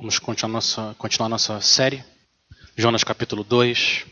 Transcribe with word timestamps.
Vamos 0.00 0.20
continuar 0.20 0.52
nossa, 0.52 0.94
continuar 0.96 1.28
nossa 1.28 1.60
série. 1.60 2.04
Jonas 2.76 3.02
capítulo 3.02 3.42
2. 3.42 4.06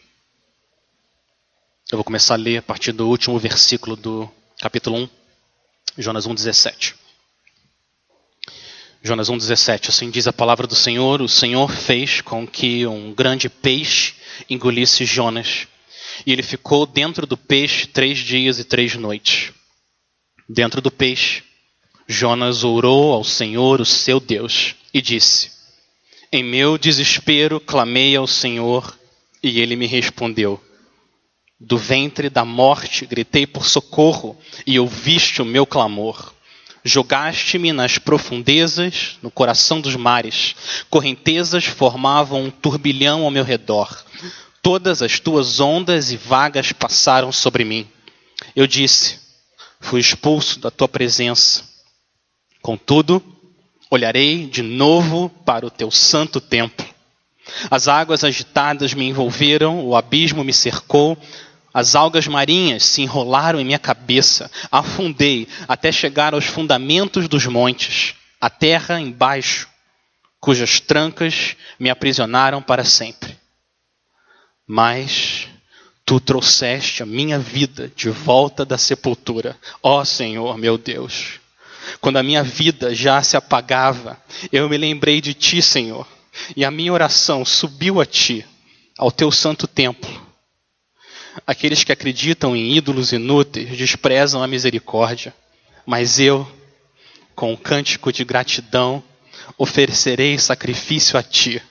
Eu 1.93 1.97
vou 1.97 2.03
começar 2.03 2.35
a 2.35 2.37
ler 2.37 2.57
a 2.57 2.63
partir 2.63 2.91
do 2.91 3.09
último 3.09 3.39
versículo 3.39 3.95
do 3.95 4.29
capítulo 4.61 4.97
1, 4.97 5.09
Jonas 5.97 6.27
1,17. 6.27 6.95
Jonas 9.01 9.31
1,17. 9.31 9.91
Assim 9.91 10.11
diz 10.11 10.27
a 10.27 10.33
palavra 10.33 10.67
do 10.67 10.75
Senhor: 10.75 11.23
O 11.23 11.29
Senhor 11.29 11.71
fez 11.71 12.21
com 12.21 12.45
que 12.45 12.85
um 12.85 13.15
grande 13.15 13.49
peixe 13.49 14.15
engolisse 14.51 15.05
Jonas, 15.05 15.69
e 16.27 16.33
ele 16.33 16.43
ficou 16.43 16.85
dentro 16.85 17.29
do 17.29 17.37
peixe 17.37 17.87
três 17.87 18.19
dias 18.19 18.59
e 18.59 18.65
três 18.65 18.97
noites. 18.97 19.53
Dentro 20.49 20.81
do 20.81 20.91
peixe, 20.91 21.45
Jonas 22.09 22.65
orou 22.65 23.13
ao 23.13 23.23
Senhor, 23.23 23.81
o 23.81 23.87
seu 23.87 24.19
Deus, 24.19 24.75
e 24.93 25.01
disse: 25.01 25.55
em 26.33 26.43
meu 26.43 26.77
desespero 26.77 27.61
clamei 27.61 28.17
ao 28.17 28.27
Senhor 28.27 28.97
e 29.43 29.61
ele 29.61 29.77
me 29.77 29.87
respondeu. 29.87 30.61
Do 31.59 31.79
ventre 31.79 32.29
da 32.29 32.45
morte 32.45 33.07
gritei 33.07 33.47
por 33.47 33.67
socorro 33.67 34.37
e 34.67 34.79
ouviste 34.79 35.41
o 35.41 35.45
meu 35.45 35.65
clamor. 35.65 36.35
Jogaste-me 36.85 37.73
nas 37.73 37.99
profundezas, 37.99 39.19
no 39.23 39.31
coração 39.31 39.81
dos 39.81 39.97
mares. 39.97 40.55
Correntezas 40.91 41.65
formavam 41.65 42.45
um 42.45 42.51
turbilhão 42.51 43.25
ao 43.25 43.31
meu 43.31 43.43
redor. 43.43 44.05
Todas 44.63 45.03
as 45.03 45.19
tuas 45.19 45.59
ondas 45.59 46.13
e 46.13 46.17
vagas 46.17 46.73
passaram 46.73 47.33
sobre 47.33 47.65
mim. 47.65 47.89
Eu 48.55 48.67
disse: 48.67 49.19
Fui 49.81 50.01
expulso 50.01 50.61
da 50.61 50.71
tua 50.71 50.89
presença. 50.89 51.65
Contudo, 52.61 53.23
Olharei 53.91 54.47
de 54.47 54.63
novo 54.63 55.29
para 55.45 55.67
o 55.67 55.71
teu 55.71 55.91
santo 55.91 56.41
templo. 56.41 56.87
As 57.71 57.87
águas 57.89 58.25
agitadas 58.25 58.93
me 58.93 59.09
envolveram, 59.09 59.85
o 59.85 59.95
abismo 59.95 60.43
me 60.43 60.53
cercou, 60.53 61.17
as 61.73 61.95
algas 61.95 62.27
marinhas 62.27 62.85
se 62.85 63.03
enrolaram 63.03 63.61
em 63.61 63.65
minha 63.65 63.79
cabeça, 63.79 64.51
afundei 64.73 65.47
até 65.69 65.93
chegar 65.93 66.35
aos 66.35 66.47
fundamentos 66.47 67.29
dos 67.29 67.47
montes, 67.47 68.15
a 68.41 68.49
terra 68.51 69.01
embaixo, 69.01 69.69
cujas 70.41 70.81
trancas 70.81 71.55
me 71.79 71.91
aprisionaram 71.91 72.63
para 72.63 72.85
sempre. 72.85 73.37
Mas 74.67 75.49
tu 76.05 76.19
trouxeste 76.19 77.03
a 77.03 77.07
minha 77.07 77.39
vida 77.39 77.93
de 77.95 78.09
volta 78.11 78.65
da 78.65 78.79
sepultura, 78.79 79.57
ó 79.83 80.05
Senhor 80.05 80.57
meu 80.57 80.79
Deus. 80.79 81.41
Quando 82.01 82.17
a 82.17 82.23
minha 82.23 82.43
vida 82.43 82.95
já 82.95 83.23
se 83.23 83.37
apagava, 83.37 84.19
eu 84.53 84.69
me 84.69 84.77
lembrei 84.77 85.21
de 85.21 85.35
ti, 85.35 85.63
Senhor, 85.63 86.07
e 86.57 86.65
a 86.65 86.71
minha 86.71 86.93
oração 86.93 87.45
subiu 87.45 88.01
a 88.01 88.07
ti, 88.07 88.45
ao 88.99 89.11
teu 89.11 89.31
santo 89.31 89.67
templo. 89.67 90.27
Aqueles 91.47 91.85
que 91.85 91.93
acreditam 91.93 92.57
em 92.57 92.75
ídolos 92.75 93.13
inúteis 93.13 93.77
desprezam 93.77 94.43
a 94.43 94.47
misericórdia, 94.47 95.35
mas 95.85 96.19
eu, 96.19 96.47
com 97.35 97.53
um 97.53 97.57
cântico 97.57 98.13
de 98.13 98.25
gratidão, 98.25 99.03
oferecerei 99.59 100.39
sacrifício 100.39 101.19
a 101.19 101.23
ti. 101.23 101.63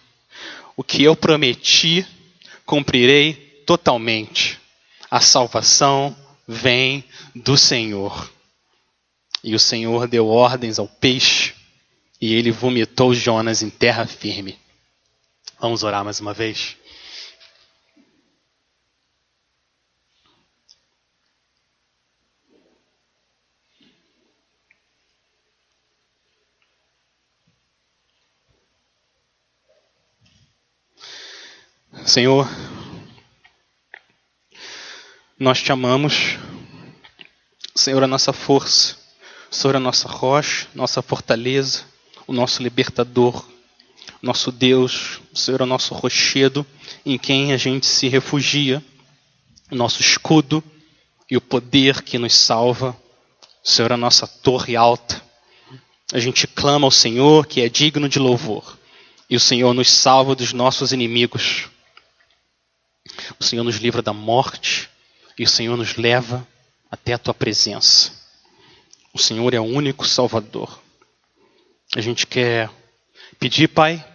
O 0.77 0.83
que 0.83 1.03
eu 1.03 1.15
prometi, 1.15 2.05
cumprirei 2.65 3.33
totalmente. 3.65 4.59
A 5.09 5.19
salvação 5.19 6.15
vem 6.47 7.03
do 7.33 7.57
Senhor. 7.57 8.34
E 9.45 9.53
o 9.53 9.59
Senhor 9.59 10.07
deu 10.07 10.27
ordens 10.27 10.79
ao 10.79 10.87
peixe, 10.87 11.53
e 12.19 12.33
ele 12.33 12.49
vomitou 12.49 13.13
Jonas 13.13 13.61
em 13.61 13.69
terra 13.69 14.07
firme. 14.07 14.57
Vamos 15.59 15.83
orar 15.83 16.03
mais 16.03 16.19
uma 16.19 16.33
vez. 16.33 16.75
Senhor, 32.03 32.49
nós 35.37 35.61
te 35.61 35.71
amamos, 35.71 36.39
Senhor, 37.75 38.01
a 38.01 38.07
nossa 38.07 38.33
força. 38.33 39.04
Senhor, 39.55 39.75
a 39.77 39.79
nossa 39.79 40.07
rocha, 40.07 40.67
nossa 40.75 41.01
fortaleza, 41.01 41.85
o 42.27 42.33
nosso 42.33 42.61
libertador, 42.61 43.45
nosso 44.21 44.51
Deus, 44.51 45.21
o 45.33 45.37
Senhor 45.37 45.61
é 45.61 45.63
o 45.63 45.67
nosso 45.67 45.93
rochedo 45.93 46.65
em 47.05 47.17
quem 47.17 47.53
a 47.53 47.57
gente 47.57 47.85
se 47.85 48.09
refugia, 48.09 48.83
o 49.71 49.75
nosso 49.75 50.01
escudo 50.01 50.63
e 51.29 51.37
o 51.37 51.41
poder 51.41 52.01
que 52.01 52.17
nos 52.17 52.35
salva, 52.35 52.95
o 53.63 53.69
Senhor 53.69 53.91
é 53.91 53.93
a 53.93 53.97
nossa 53.97 54.27
torre 54.27 54.75
alta. 54.75 55.23
A 56.11 56.19
gente 56.19 56.47
clama 56.47 56.85
ao 56.85 56.91
Senhor 56.91 57.47
que 57.47 57.61
é 57.61 57.69
digno 57.69 58.09
de 58.09 58.19
louvor 58.19 58.77
e 59.29 59.35
o 59.35 59.39
Senhor 59.39 59.73
nos 59.73 59.89
salva 59.89 60.35
dos 60.35 60.51
nossos 60.53 60.91
inimigos. 60.91 61.69
O 63.39 63.43
Senhor 63.43 63.63
nos 63.63 63.77
livra 63.77 64.01
da 64.01 64.13
morte 64.13 64.89
e 65.39 65.43
o 65.43 65.47
Senhor 65.47 65.77
nos 65.77 65.95
leva 65.95 66.45
até 66.91 67.13
a 67.13 67.17
tua 67.17 67.33
presença. 67.33 68.24
O 69.15 69.17
Senhor 69.17 69.53
é 69.53 69.59
o 69.61 69.63
único 69.63 70.05
Salvador. 70.05 70.77
A 71.95 72.01
gente 72.01 72.27
quer 72.27 72.69
pedir, 73.39 73.69
Pai, 73.69 74.05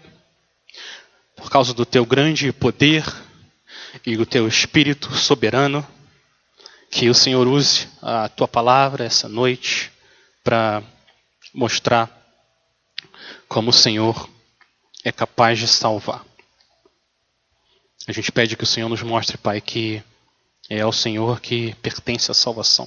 por 1.35 1.51
causa 1.51 1.73
do 1.73 1.87
teu 1.87 2.05
grande 2.05 2.53
poder 2.53 3.03
e 4.05 4.15
do 4.15 4.27
teu 4.27 4.47
espírito 4.47 5.11
soberano, 5.17 5.83
que 6.91 7.09
o 7.09 7.15
Senhor 7.15 7.49
use 7.49 7.89
a 8.03 8.29
tua 8.29 8.47
palavra 8.47 9.03
essa 9.03 9.27
noite 9.27 9.91
para 10.45 10.83
mostrar 11.55 12.11
como 13.49 13.71
o 13.71 13.73
Senhor 13.73 14.29
é 15.03 15.11
capaz 15.11 15.59
de 15.59 15.67
salvar. 15.67 16.23
A 18.07 18.13
gente 18.13 18.31
pede 18.31 18.55
que 18.55 18.65
o 18.65 18.67
Senhor 18.67 18.91
nos 18.91 19.03
mostre, 19.03 19.39
Pai, 19.39 19.63
que 19.63 20.05
é 20.69 20.83
ao 20.83 20.93
Senhor 20.93 21.41
que 21.41 21.75
pertence 21.77 22.31
a 22.31 22.35
salvação. 22.35 22.87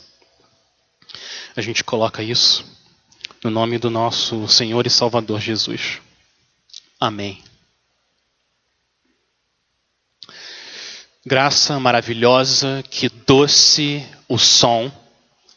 A 1.56 1.62
gente 1.62 1.84
coloca 1.84 2.24
isso 2.24 2.66
no 3.44 3.52
nome 3.52 3.78
do 3.78 3.90
nosso 3.90 4.48
Senhor 4.48 4.88
e 4.88 4.90
Salvador 4.90 5.40
Jesus. 5.40 6.02
Amém. 7.00 7.44
Graça 11.24 11.80
maravilhosa, 11.80 12.84
que 12.90 13.08
doce 13.08 14.04
o 14.28 14.40
som 14.40 14.92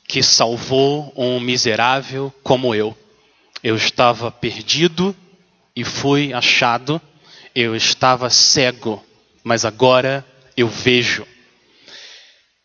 que 0.07 0.23
salvou 0.23 1.12
um 1.17 1.41
miserável 1.41 2.33
como 2.43 2.75
eu. 2.75 2.97
Eu 3.63 3.75
estava 3.75 4.31
perdido 4.31 5.17
e 5.75 5.83
fui 5.83 6.33
achado, 6.33 7.01
eu 7.55 7.75
estava 7.75 8.28
cego, 8.28 9.03
mas 9.43 9.65
agora 9.65 10.25
eu 10.57 10.69
vejo. 10.69 11.27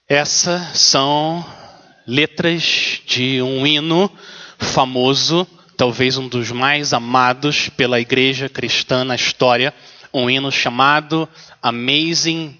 Essas 0.08 0.78
são 0.78 1.46
letras 2.12 3.02
de 3.06 3.42
um 3.42 3.66
hino 3.66 4.12
famoso, 4.60 5.48
talvez 5.78 6.18
um 6.18 6.28
dos 6.28 6.52
mais 6.52 6.92
amados 6.92 7.70
pela 7.70 8.02
igreja 8.02 8.50
cristã 8.50 9.06
na 9.06 9.16
história, 9.16 9.74
um 10.14 10.30
hino 10.30 10.52
chamado 10.52 11.28
Amazing 11.62 12.60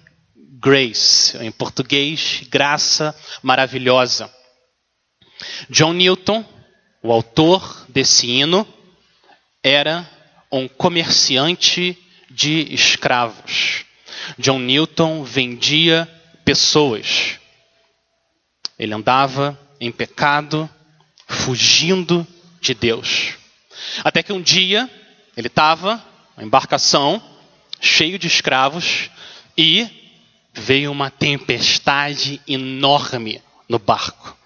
Grace, 0.58 1.36
em 1.36 1.52
português, 1.52 2.44
graça 2.48 3.14
maravilhosa. 3.42 4.32
John 5.68 5.92
Newton, 5.92 6.42
o 7.02 7.12
autor 7.12 7.84
desse 7.90 8.30
hino, 8.30 8.66
era 9.62 10.08
um 10.50 10.66
comerciante 10.66 11.98
de 12.30 12.72
escravos. 12.72 13.84
John 14.38 14.60
Newton 14.60 15.22
vendia 15.22 16.08
pessoas. 16.42 17.41
Ele 18.82 18.94
andava 18.94 19.56
em 19.80 19.92
pecado, 19.92 20.68
fugindo 21.28 22.26
de 22.60 22.74
Deus. 22.74 23.34
Até 24.02 24.24
que 24.24 24.32
um 24.32 24.42
dia 24.42 24.90
ele 25.36 25.46
estava 25.46 26.04
na 26.36 26.42
embarcação, 26.42 27.22
cheio 27.80 28.18
de 28.18 28.26
escravos, 28.26 29.08
e 29.56 29.88
veio 30.52 30.90
uma 30.90 31.10
tempestade 31.10 32.40
enorme 32.48 33.40
no 33.68 33.78
barco. 33.78 34.36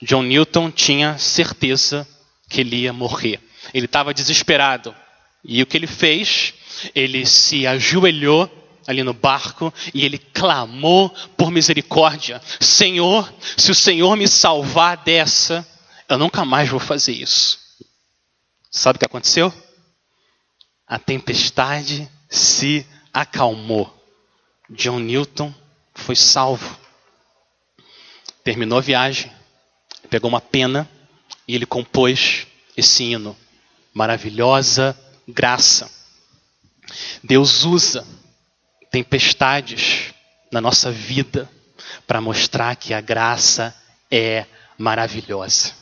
John 0.00 0.22
Newton 0.22 0.70
tinha 0.70 1.18
certeza 1.18 2.08
que 2.48 2.62
ele 2.62 2.76
ia 2.76 2.92
morrer. 2.94 3.38
Ele 3.74 3.84
estava 3.84 4.14
desesperado. 4.14 4.96
E 5.44 5.62
o 5.62 5.66
que 5.66 5.76
ele 5.76 5.86
fez? 5.86 6.54
Ele 6.94 7.26
se 7.26 7.66
ajoelhou 7.66 8.50
ali 8.86 9.02
no 9.02 9.14
barco 9.14 9.72
e 9.92 10.04
ele 10.04 10.18
clamou 10.18 11.10
por 11.36 11.50
misericórdia: 11.50 12.40
Senhor, 12.60 13.32
se 13.56 13.70
o 13.70 13.74
Senhor 13.74 14.16
me 14.16 14.28
salvar 14.28 14.98
dessa, 14.98 15.66
eu 16.08 16.18
nunca 16.18 16.44
mais 16.44 16.68
vou 16.68 16.80
fazer 16.80 17.12
isso. 17.12 17.58
Sabe 18.70 18.96
o 18.96 18.98
que 18.98 19.06
aconteceu? 19.06 19.52
a 20.86 20.98
tempestade 20.98 22.08
se 22.28 22.86
acalmou. 23.12 23.92
John 24.70 25.00
Newton 25.00 25.54
foi 25.94 26.16
salvo. 26.16 26.78
Terminou 28.42 28.78
a 28.78 28.82
viagem, 28.82 29.32
pegou 30.10 30.28
uma 30.28 30.40
pena 30.40 30.88
e 31.48 31.54
ele 31.54 31.66
compôs 31.66 32.46
esse 32.76 33.04
hino. 33.04 33.36
Maravilhosa 33.92 34.98
graça. 35.26 35.90
Deus 37.22 37.64
usa 37.64 38.06
tempestades 38.94 40.14
na 40.52 40.60
nossa 40.60 40.88
vida 40.88 41.50
para 42.06 42.20
mostrar 42.20 42.76
que 42.76 42.94
a 42.94 43.00
graça 43.00 43.74
é 44.08 44.46
maravilhosa. 44.78 45.72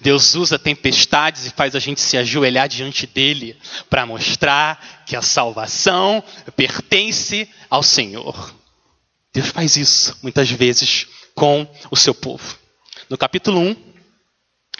Deus 0.00 0.34
usa 0.34 0.58
tempestades 0.58 1.46
e 1.46 1.50
faz 1.50 1.76
a 1.76 1.78
gente 1.78 2.00
se 2.00 2.16
ajoelhar 2.16 2.68
diante 2.68 3.06
dele 3.06 3.56
para 3.88 4.04
mostrar 4.04 5.04
que 5.06 5.14
a 5.14 5.22
salvação 5.22 6.24
pertence 6.56 7.48
ao 7.70 7.84
Senhor. 7.84 8.52
Deus 9.32 9.46
faz 9.50 9.76
isso 9.76 10.18
muitas 10.20 10.50
vezes 10.50 11.06
com 11.36 11.64
o 11.88 11.96
seu 11.96 12.12
povo. 12.12 12.58
No 13.08 13.16
capítulo 13.16 13.60
1, 13.60 13.76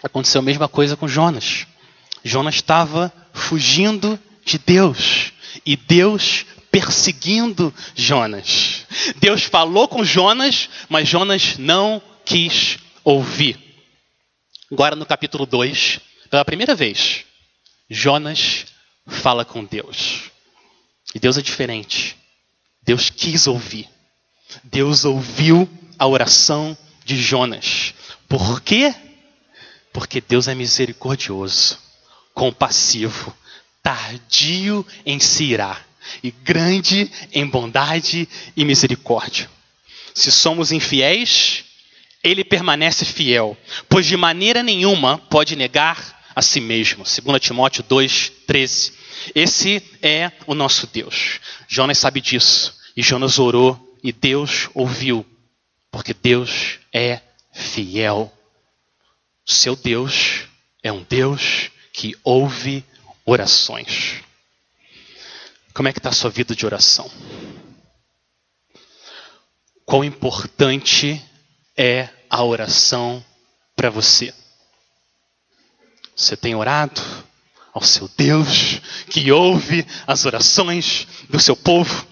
aconteceu 0.03 0.39
a 0.39 0.43
mesma 0.43 0.67
coisa 0.67 0.97
com 0.97 1.07
Jonas. 1.07 1.65
Jonas 2.21 2.55
estava 2.55 3.13
fugindo 3.33 4.19
de 4.43 4.57
Deus 4.57 5.31
e 5.65 5.77
Deus 5.77 6.45
perseguindo 6.75 7.73
Jonas. 7.95 8.85
Deus 9.15 9.43
falou 9.43 9.87
com 9.87 10.03
Jonas, 10.03 10.69
mas 10.89 11.07
Jonas 11.07 11.57
não 11.57 12.01
quis 12.25 12.79
ouvir. 13.01 13.57
Agora 14.69 14.93
no 14.93 15.05
capítulo 15.05 15.45
2, 15.45 16.01
pela 16.29 16.43
primeira 16.43 16.75
vez, 16.75 17.23
Jonas 17.89 18.65
fala 19.07 19.45
com 19.45 19.63
Deus. 19.63 20.23
E 21.13 21.19
Deus 21.19 21.37
é 21.37 21.41
diferente. 21.41 22.17
Deus 22.83 23.09
quis 23.09 23.47
ouvir. 23.47 23.87
Deus 24.61 25.05
ouviu 25.05 25.69
a 25.97 26.05
oração 26.05 26.77
de 27.05 27.15
Jonas. 27.15 27.93
Por 28.27 28.59
quê? 28.59 28.93
Porque 29.93 30.19
Deus 30.19 30.49
é 30.49 30.53
misericordioso, 30.53 31.79
compassivo, 32.33 33.33
tardio 33.81 34.85
em 35.05 35.21
se 35.21 35.45
irar 35.45 35.94
e 36.23 36.31
grande 36.31 37.11
em 37.31 37.45
bondade 37.45 38.27
e 38.55 38.65
misericórdia. 38.65 39.49
Se 40.13 40.31
somos 40.31 40.71
infiéis, 40.71 41.65
ele 42.23 42.43
permanece 42.43 43.05
fiel, 43.05 43.57
pois 43.87 44.05
de 44.05 44.17
maneira 44.17 44.63
nenhuma 44.63 45.17
pode 45.17 45.55
negar 45.55 46.15
a 46.35 46.41
si 46.41 46.59
mesmo. 46.59 47.03
2 47.03 47.39
Timóteo 47.39 47.83
2, 47.83 48.31
13. 48.47 48.93
Esse 49.33 49.81
é 50.01 50.31
o 50.45 50.53
nosso 50.53 50.87
Deus. 50.87 51.39
Jonas 51.67 51.97
sabe 51.97 52.21
disso. 52.21 52.75
E 52.95 53.01
Jonas 53.01 53.39
orou 53.39 53.97
e 54.03 54.11
Deus 54.11 54.69
ouviu, 54.73 55.25
porque 55.91 56.13
Deus 56.13 56.79
é 56.93 57.19
fiel. 57.53 58.31
Seu 59.45 59.75
Deus 59.75 60.41
é 60.83 60.91
um 60.91 61.03
Deus 61.07 61.69
que 61.91 62.15
ouve 62.23 62.83
orações. 63.25 64.23
Como 65.75 65.89
é 65.89 65.93
que 65.93 65.99
está 65.99 66.09
a 66.09 66.13
sua 66.13 66.29
vida 66.29 66.55
de 66.55 66.65
oração? 66.65 67.11
Quão 69.85 70.05
importante 70.05 71.21
é 71.77 72.09
a 72.29 72.43
oração 72.43 73.23
para 73.75 73.89
você. 73.89 74.33
Você 76.15 76.37
tem 76.37 76.55
orado 76.55 77.01
ao 77.73 77.83
seu 77.83 78.09
Deus 78.17 78.79
que 79.09 79.29
ouve 79.33 79.85
as 80.07 80.25
orações 80.25 81.07
do 81.29 81.39
seu 81.41 81.57
povo. 81.57 82.07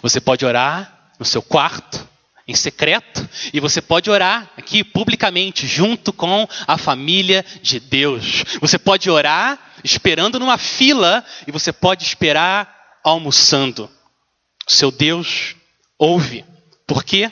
Você 0.00 0.20
pode 0.20 0.46
orar 0.46 1.12
no 1.18 1.26
seu 1.26 1.42
quarto, 1.42 2.08
em 2.46 2.54
secreto, 2.54 3.26
e 3.52 3.60
você 3.60 3.80
pode 3.80 4.10
orar 4.10 4.50
aqui 4.56 4.84
publicamente, 4.84 5.66
junto 5.66 6.12
com 6.12 6.46
a 6.66 6.76
família 6.76 7.44
de 7.62 7.80
Deus. 7.80 8.44
Você 8.60 8.78
pode 8.78 9.08
orar 9.10 9.58
esperando 9.82 10.38
numa 10.38 10.58
fila, 10.58 11.24
e 11.46 11.52
você 11.52 11.72
pode 11.72 12.04
esperar 12.04 12.98
almoçando. 13.02 13.90
Seu 14.66 14.90
Deus 14.90 15.56
ouve. 15.98 16.44
Por 16.86 17.02
quê? 17.02 17.30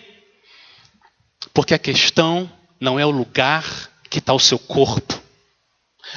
Porque 1.53 1.75
a 1.75 1.79
questão 1.79 2.50
não 2.81 2.99
é 2.99 3.05
o 3.05 3.11
lugar 3.11 3.65
que 4.08 4.19
está 4.19 4.32
o 4.32 4.41
seu 4.41 4.58
corpo. 4.58 5.20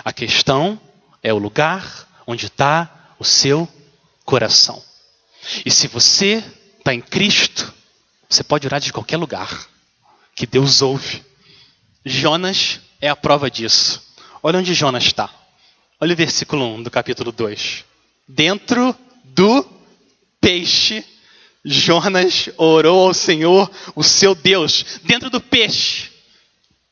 A 0.03 0.12
questão 0.12 0.80
é 1.21 1.33
o 1.33 1.38
lugar 1.38 2.07
onde 2.27 2.48
está 2.48 3.13
o 3.19 3.24
seu 3.24 3.68
coração. 4.25 4.81
E 5.65 5.71
se 5.71 5.88
você 5.88 6.44
está 6.77 6.94
em 6.94 7.01
Cristo, 7.01 7.74
você 8.30 8.44
pode 8.44 8.68
orar 8.68 8.80
de 8.80 8.94
qualquer 8.94 9.18
lugar, 9.18 9.68
que 10.36 10.45
Deus 10.45 10.81
ouve. 10.81 11.24
Jonas 12.06 12.80
é 13.01 13.10
a 13.10 13.16
prova 13.16 13.50
disso. 13.50 14.01
Olha 14.42 14.60
onde 14.60 14.74
Jonas 14.74 15.04
está. 15.04 15.30
Olha 16.00 16.13
o 16.13 16.18
versículo 16.18 16.66
1 16.75 16.83
do 16.83 16.92
capítulo 16.92 17.31
2. 17.31 17.86
Dentro 18.27 18.95
do 19.24 19.66
peixe 20.39 21.04
Jonas 21.66 22.48
orou 22.57 23.07
ao 23.07 23.13
Senhor, 23.13 23.72
o 23.95 24.04
seu 24.04 24.36
Deus, 24.36 25.00
dentro 25.04 25.31
do 25.31 25.42
peixe. 25.42 26.12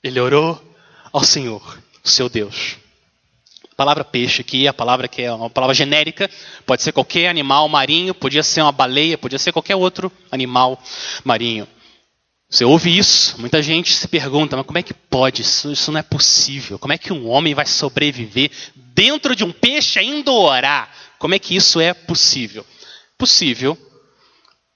Ele 0.03 0.19
orou 0.19 0.59
ao 1.11 1.23
Senhor, 1.23 1.79
o 2.03 2.09
seu 2.09 2.27
Deus. 2.27 2.77
Palavra 3.83 4.05
peixe 4.05 4.39
aqui 4.39 4.65
a 4.65 4.73
palavra 4.73 5.09
que 5.09 5.23
é 5.23 5.33
uma 5.33 5.49
palavra 5.49 5.73
genérica, 5.73 6.31
pode 6.65 6.81
ser 6.81 6.93
qualquer 6.93 7.27
animal 7.27 7.67
marinho, 7.67 8.13
podia 8.13 8.41
ser 8.41 8.61
uma 8.61 8.71
baleia, 8.71 9.17
podia 9.17 9.37
ser 9.37 9.51
qualquer 9.51 9.75
outro 9.75 10.09
animal 10.31 10.81
marinho. 11.25 11.67
Você 12.49 12.63
ouve 12.63 12.97
isso, 12.97 13.35
muita 13.41 13.61
gente 13.61 13.93
se 13.93 14.07
pergunta, 14.07 14.55
mas 14.55 14.65
como 14.65 14.77
é 14.77 14.81
que 14.81 14.93
pode? 14.93 15.41
Isso, 15.41 15.69
isso 15.69 15.91
não 15.91 15.99
é 15.99 16.01
possível. 16.01 16.79
Como 16.79 16.93
é 16.93 16.97
que 16.97 17.11
um 17.11 17.27
homem 17.27 17.53
vai 17.53 17.65
sobreviver 17.65 18.49
dentro 18.73 19.35
de 19.35 19.43
um 19.43 19.51
peixe 19.51 19.99
ainda 19.99 20.31
orar? 20.31 20.89
Como 21.19 21.35
é 21.35 21.39
que 21.39 21.53
isso 21.53 21.81
é 21.81 21.93
possível? 21.93 22.65
Possível 23.17 23.77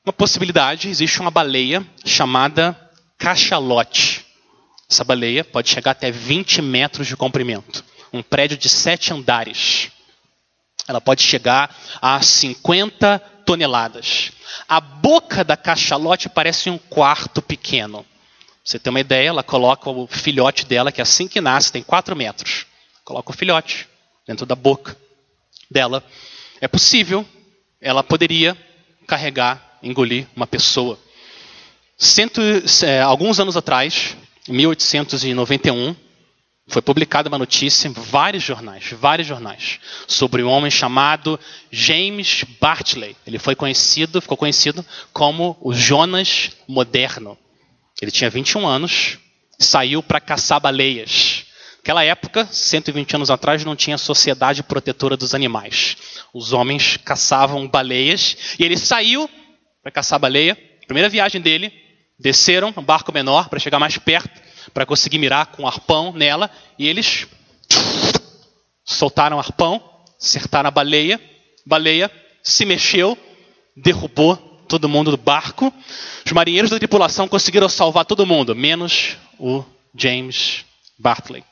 uma 0.05 0.11
possibilidade, 0.11 0.89
existe 0.89 1.21
uma 1.21 1.31
baleia 1.31 1.81
chamada 2.03 2.77
cachalote. 3.17 4.25
Essa 4.91 5.05
baleia 5.05 5.45
pode 5.45 5.69
chegar 5.69 5.91
até 5.91 6.11
20 6.11 6.61
metros 6.61 7.07
de 7.07 7.15
comprimento. 7.15 7.85
Um 8.11 8.21
prédio 8.21 8.57
de 8.57 8.69
sete 8.69 9.13
andares. 9.13 9.91
Ela 10.87 11.01
pode 11.01 11.21
chegar 11.21 11.75
a 12.01 12.21
50 12.21 13.19
toneladas. 13.45 14.31
A 14.67 14.79
boca 14.79 15.43
da 15.43 15.57
cachalote 15.57 16.29
parece 16.29 16.69
um 16.69 16.77
quarto 16.77 17.41
pequeno. 17.41 18.05
Você 18.63 18.77
tem 18.77 18.89
uma 18.89 18.99
ideia, 18.99 19.29
ela 19.29 19.43
coloca 19.43 19.89
o 19.89 20.07
filhote 20.07 20.65
dela, 20.65 20.91
que 20.91 20.99
é 20.99 21.03
assim 21.03 21.27
que 21.27 21.39
nasce, 21.39 21.71
tem 21.71 21.81
4 21.81 22.15
metros. 22.15 22.65
Coloca 23.03 23.31
o 23.31 23.33
filhote 23.33 23.87
dentro 24.27 24.45
da 24.45 24.55
boca 24.55 24.95
dela. 25.71 26.03
É 26.59 26.67
possível, 26.67 27.25
ela 27.79 28.03
poderia 28.03 28.57
carregar 29.07 29.79
engolir 29.81 30.27
uma 30.35 30.45
pessoa. 30.45 30.99
Cento, 31.97 32.41
é, 32.83 33.01
alguns 33.01 33.39
anos 33.39 33.55
atrás, 33.55 34.17
em 34.47 34.53
1891, 34.53 35.95
foi 36.67 36.81
publicada 36.81 37.29
uma 37.29 37.37
notícia 37.37 37.87
em 37.87 37.91
vários 37.91 38.43
jornais, 38.43 38.91
vários 38.91 39.27
jornais, 39.27 39.79
sobre 40.05 40.43
um 40.43 40.49
homem 40.49 40.69
chamado 40.69 41.39
James 41.71 42.43
Bartley. 42.59 43.15
Ele 43.25 43.39
foi 43.39 43.55
conhecido, 43.55 44.21
ficou 44.21 44.35
conhecido 44.35 44.85
como 45.13 45.57
o 45.61 45.73
Jonas 45.73 46.51
moderno. 46.67 47.37
Ele 48.01 48.11
tinha 48.11 48.29
21 48.29 48.67
anos, 48.67 49.17
saiu 49.57 50.03
para 50.03 50.19
caçar 50.19 50.59
baleias. 50.59 51.45
Naquela 51.77 52.03
época, 52.03 52.45
120 52.51 53.15
anos 53.15 53.31
atrás, 53.31 53.63
não 53.63 53.73
tinha 53.73 53.97
sociedade 53.97 54.61
protetora 54.61 55.15
dos 55.15 55.33
animais. 55.33 55.95
Os 56.33 56.51
homens 56.51 56.97
caçavam 56.97 57.65
baleias 57.65 58.55
e 58.59 58.65
ele 58.65 58.75
saiu 58.75 59.29
para 59.81 59.89
caçar 59.89 60.19
baleia. 60.19 60.57
Primeira 60.85 61.07
viagem 61.07 61.39
dele, 61.39 61.71
desceram 62.19 62.73
um 62.75 62.83
barco 62.83 63.13
menor 63.13 63.47
para 63.47 63.57
chegar 63.57 63.79
mais 63.79 63.97
perto, 63.97 64.46
para 64.73 64.85
conseguir 64.85 65.17
mirar 65.17 65.47
com 65.47 65.63
um 65.63 65.67
arpão 65.67 66.11
nela, 66.13 66.49
e 66.77 66.87
eles 66.87 67.27
soltaram 68.83 69.37
o 69.37 69.39
arpão, 69.39 69.81
acertaram 70.21 70.67
a 70.67 70.71
baleia, 70.71 71.19
baleia 71.65 72.11
se 72.43 72.65
mexeu, 72.65 73.17
derrubou 73.75 74.37
todo 74.67 74.87
mundo 74.87 75.11
do 75.11 75.17
barco. 75.17 75.73
Os 76.25 76.31
marinheiros 76.31 76.71
da 76.71 76.77
tripulação 76.77 77.27
conseguiram 77.27 77.67
salvar 77.67 78.05
todo 78.05 78.25
mundo, 78.25 78.55
menos 78.55 79.17
o 79.39 79.63
James 79.95 80.65
Bartley. 80.97 81.43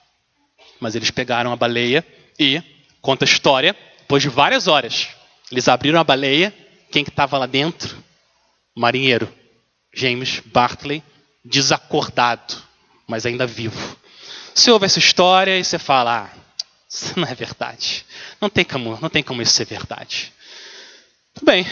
Mas 0.80 0.96
eles 0.96 1.12
pegaram 1.12 1.52
a 1.52 1.56
baleia 1.56 2.06
e, 2.40 2.62
conta 3.02 3.26
a 3.26 3.28
história, 3.28 3.76
depois 4.00 4.22
de 4.24 4.30
várias 4.30 4.68
horas, 4.68 5.10
eles 5.52 5.68
abriram 5.68 6.00
a 6.00 6.04
baleia, 6.04 6.54
quem 6.92 7.04
que 7.04 7.10
estava 7.10 7.38
lá 7.38 7.46
dentro? 7.46 8.06
marinheiro, 8.76 9.34
James 9.94 10.42
Bartley, 10.42 11.02
desacordado, 11.44 12.56
mas 13.08 13.26
ainda 13.26 13.46
vivo. 13.46 13.98
Você 14.54 14.72
ouve 14.72 14.86
essa 14.86 15.00
história 15.00 15.58
e 15.58 15.64
você 15.64 15.78
fala: 15.78 16.30
ah, 16.32 16.38
Isso 16.90 17.18
não 17.20 17.28
é 17.28 17.36
verdade. 17.36 18.06
Não 18.40 18.50
tem 18.50 18.64
como, 18.64 18.98
não 19.02 19.10
tem 19.10 19.24
como 19.24 19.42
isso 19.42 19.54
ser 19.54 19.66
verdade. 19.66 20.34
Tudo 21.34 21.46
bem. 21.46 21.66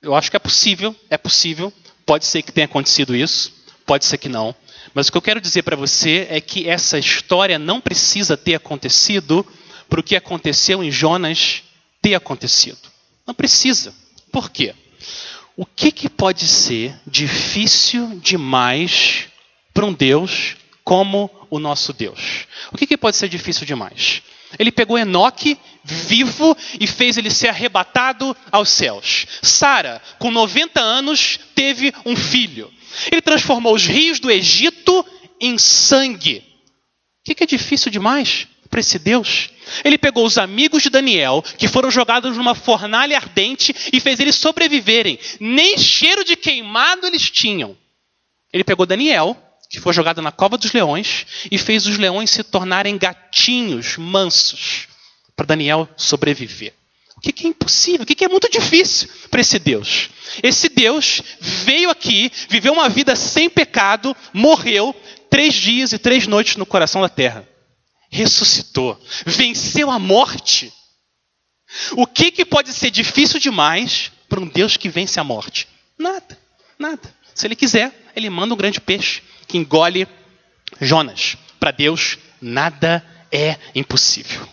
Eu 0.00 0.14
acho 0.14 0.30
que 0.30 0.36
é 0.36 0.40
possível, 0.40 0.94
é 1.10 1.18
possível. 1.18 1.72
Pode 2.06 2.24
ser 2.24 2.42
que 2.42 2.52
tenha 2.52 2.64
acontecido 2.64 3.14
isso, 3.14 3.52
pode 3.84 4.06
ser 4.06 4.16
que 4.16 4.28
não. 4.28 4.54
Mas 4.94 5.08
o 5.08 5.12
que 5.12 5.18
eu 5.18 5.22
quero 5.22 5.40
dizer 5.40 5.62
para 5.62 5.76
você 5.76 6.26
é 6.30 6.40
que 6.40 6.68
essa 6.68 6.98
história 6.98 7.58
não 7.58 7.80
precisa 7.80 8.36
ter 8.36 8.54
acontecido 8.54 9.46
para 9.88 10.00
o 10.00 10.02
que 10.02 10.16
aconteceu 10.16 10.82
em 10.82 10.90
Jonas 10.90 11.62
ter 12.00 12.14
acontecido. 12.14 12.78
Não 13.26 13.34
precisa. 13.34 13.92
Por 14.32 14.50
quê? 14.50 14.74
O 15.56 15.66
que, 15.66 15.90
que 15.90 16.08
pode 16.08 16.46
ser 16.46 16.98
difícil 17.06 18.18
demais 18.20 19.28
para 19.78 19.86
um 19.86 19.92
Deus 19.92 20.56
como 20.82 21.30
o 21.48 21.60
nosso 21.60 21.92
Deus? 21.92 22.48
O 22.72 22.76
que, 22.76 22.84
que 22.84 22.96
pode 22.96 23.16
ser 23.16 23.28
difícil 23.28 23.64
demais? 23.64 24.22
Ele 24.58 24.72
pegou 24.72 24.98
Enoque 24.98 25.56
vivo 25.84 26.56
e 26.80 26.86
fez 26.88 27.16
ele 27.16 27.30
ser 27.30 27.46
arrebatado 27.46 28.36
aos 28.50 28.70
céus. 28.70 29.28
Sara, 29.40 30.02
com 30.18 30.32
90 30.32 30.80
anos, 30.80 31.38
teve 31.54 31.94
um 32.04 32.16
filho. 32.16 32.72
Ele 33.12 33.22
transformou 33.22 33.72
os 33.72 33.86
rios 33.86 34.18
do 34.18 34.28
Egito 34.28 35.06
em 35.40 35.56
sangue. 35.56 36.38
O 36.38 36.42
que, 37.26 37.36
que 37.36 37.44
é 37.44 37.46
difícil 37.46 37.88
demais 37.88 38.48
para 38.68 38.80
esse 38.80 38.98
Deus? 38.98 39.50
Ele 39.84 39.96
pegou 39.96 40.26
os 40.26 40.38
amigos 40.38 40.82
de 40.82 40.90
Daniel, 40.90 41.40
que 41.56 41.68
foram 41.68 41.88
jogados 41.88 42.36
numa 42.36 42.56
fornalha 42.56 43.16
ardente, 43.16 43.72
e 43.92 44.00
fez 44.00 44.18
eles 44.18 44.34
sobreviverem. 44.34 45.20
Nem 45.38 45.78
cheiro 45.78 46.24
de 46.24 46.34
queimado 46.34 47.06
eles 47.06 47.30
tinham. 47.30 47.76
Ele 48.52 48.64
pegou 48.64 48.84
Daniel, 48.84 49.36
que 49.68 49.80
foi 49.80 49.92
jogado 49.92 50.22
na 50.22 50.32
cova 50.32 50.56
dos 50.56 50.72
leões, 50.72 51.26
e 51.50 51.58
fez 51.58 51.86
os 51.86 51.98
leões 51.98 52.30
se 52.30 52.42
tornarem 52.42 52.96
gatinhos 52.96 53.96
mansos, 53.96 54.88
para 55.36 55.46
Daniel 55.46 55.88
sobreviver. 55.96 56.74
O 57.16 57.20
que 57.20 57.46
é 57.46 57.48
impossível, 57.48 58.02
o 58.02 58.06
que 58.06 58.24
é 58.24 58.28
muito 58.28 58.48
difícil 58.48 59.08
para 59.30 59.40
esse 59.40 59.58
Deus? 59.58 60.08
Esse 60.42 60.68
Deus 60.68 61.20
veio 61.40 61.90
aqui, 61.90 62.30
viveu 62.48 62.72
uma 62.72 62.88
vida 62.88 63.16
sem 63.16 63.50
pecado, 63.50 64.16
morreu 64.32 64.94
três 65.28 65.54
dias 65.54 65.92
e 65.92 65.98
três 65.98 66.26
noites 66.26 66.56
no 66.56 66.64
coração 66.64 67.00
da 67.00 67.08
terra 67.08 67.46
ressuscitou, 68.10 68.98
venceu 69.26 69.90
a 69.90 69.98
morte. 69.98 70.72
O 71.92 72.06
que, 72.06 72.30
que 72.30 72.44
pode 72.44 72.72
ser 72.72 72.90
difícil 72.90 73.38
demais 73.38 74.10
para 74.28 74.40
um 74.40 74.46
Deus 74.46 74.76
que 74.76 74.88
vence 74.88 75.20
a 75.20 75.24
morte? 75.24 75.68
Nada, 75.98 76.38
nada. 76.78 77.14
Se 77.34 77.46
ele 77.46 77.54
quiser, 77.54 77.92
ele 78.16 78.30
manda 78.30 78.54
um 78.54 78.56
grande 78.56 78.80
peixe 78.80 79.22
que 79.48 79.56
engole 79.56 80.06
Jonas. 80.80 81.36
Para 81.58 81.70
Deus, 81.72 82.18
nada 82.40 83.04
é 83.32 83.56
impossível. 83.74 84.46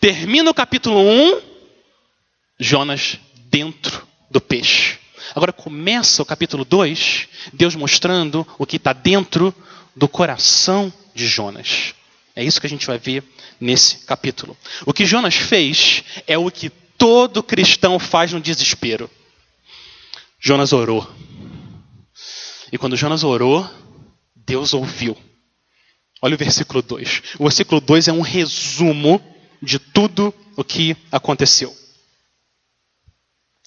Termina 0.00 0.50
o 0.50 0.54
capítulo 0.54 1.00
1, 1.00 1.40
Jonas 2.58 3.18
dentro 3.50 4.06
do 4.30 4.40
peixe. 4.40 4.98
Agora 5.34 5.52
começa 5.52 6.22
o 6.22 6.26
capítulo 6.26 6.64
2, 6.64 7.28
Deus 7.52 7.74
mostrando 7.74 8.46
o 8.58 8.64
que 8.64 8.76
está 8.76 8.92
dentro 8.92 9.54
do 9.96 10.06
coração 10.06 10.92
de 11.14 11.26
Jonas. 11.26 11.94
É 12.36 12.44
isso 12.44 12.60
que 12.60 12.66
a 12.66 12.70
gente 12.70 12.86
vai 12.86 12.98
ver 12.98 13.24
nesse 13.60 13.98
capítulo. 14.06 14.56
O 14.84 14.92
que 14.92 15.06
Jonas 15.06 15.34
fez 15.34 16.04
é 16.26 16.36
o 16.36 16.50
que 16.50 16.70
todo 16.98 17.42
cristão 17.42 17.98
faz 17.98 18.32
no 18.32 18.40
desespero. 18.40 19.10
Jonas 20.40 20.72
orou. 20.72 21.08
E 22.72 22.78
quando 22.78 22.96
Jonas 22.96 23.24
orou, 23.24 23.68
Deus 24.46 24.74
ouviu. 24.74 25.16
Olha 26.20 26.34
o 26.34 26.38
versículo 26.38 26.82
2. 26.82 27.22
O 27.38 27.44
versículo 27.44 27.80
2 27.80 28.08
é 28.08 28.12
um 28.12 28.20
resumo 28.20 29.20
de 29.60 29.78
tudo 29.78 30.32
o 30.56 30.64
que 30.64 30.96
aconteceu. 31.10 31.74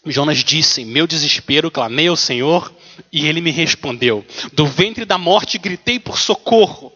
Jonas 0.05 0.43
disse: 0.43 0.81
Em 0.81 0.85
meu 0.85 1.05
desespero 1.05 1.71
clamei 1.71 2.07
ao 2.07 2.15
Senhor 2.15 2.73
e 3.11 3.27
ele 3.27 3.41
me 3.41 3.51
respondeu. 3.51 4.25
Do 4.53 4.65
ventre 4.65 5.05
da 5.05 5.17
morte 5.17 5.57
gritei 5.57 5.99
por 5.99 6.17
socorro 6.17 6.91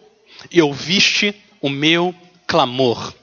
e 0.52 0.62
ouviste 0.62 1.36
o 1.62 1.70
meu 1.70 2.16
clamor. 2.48 3.14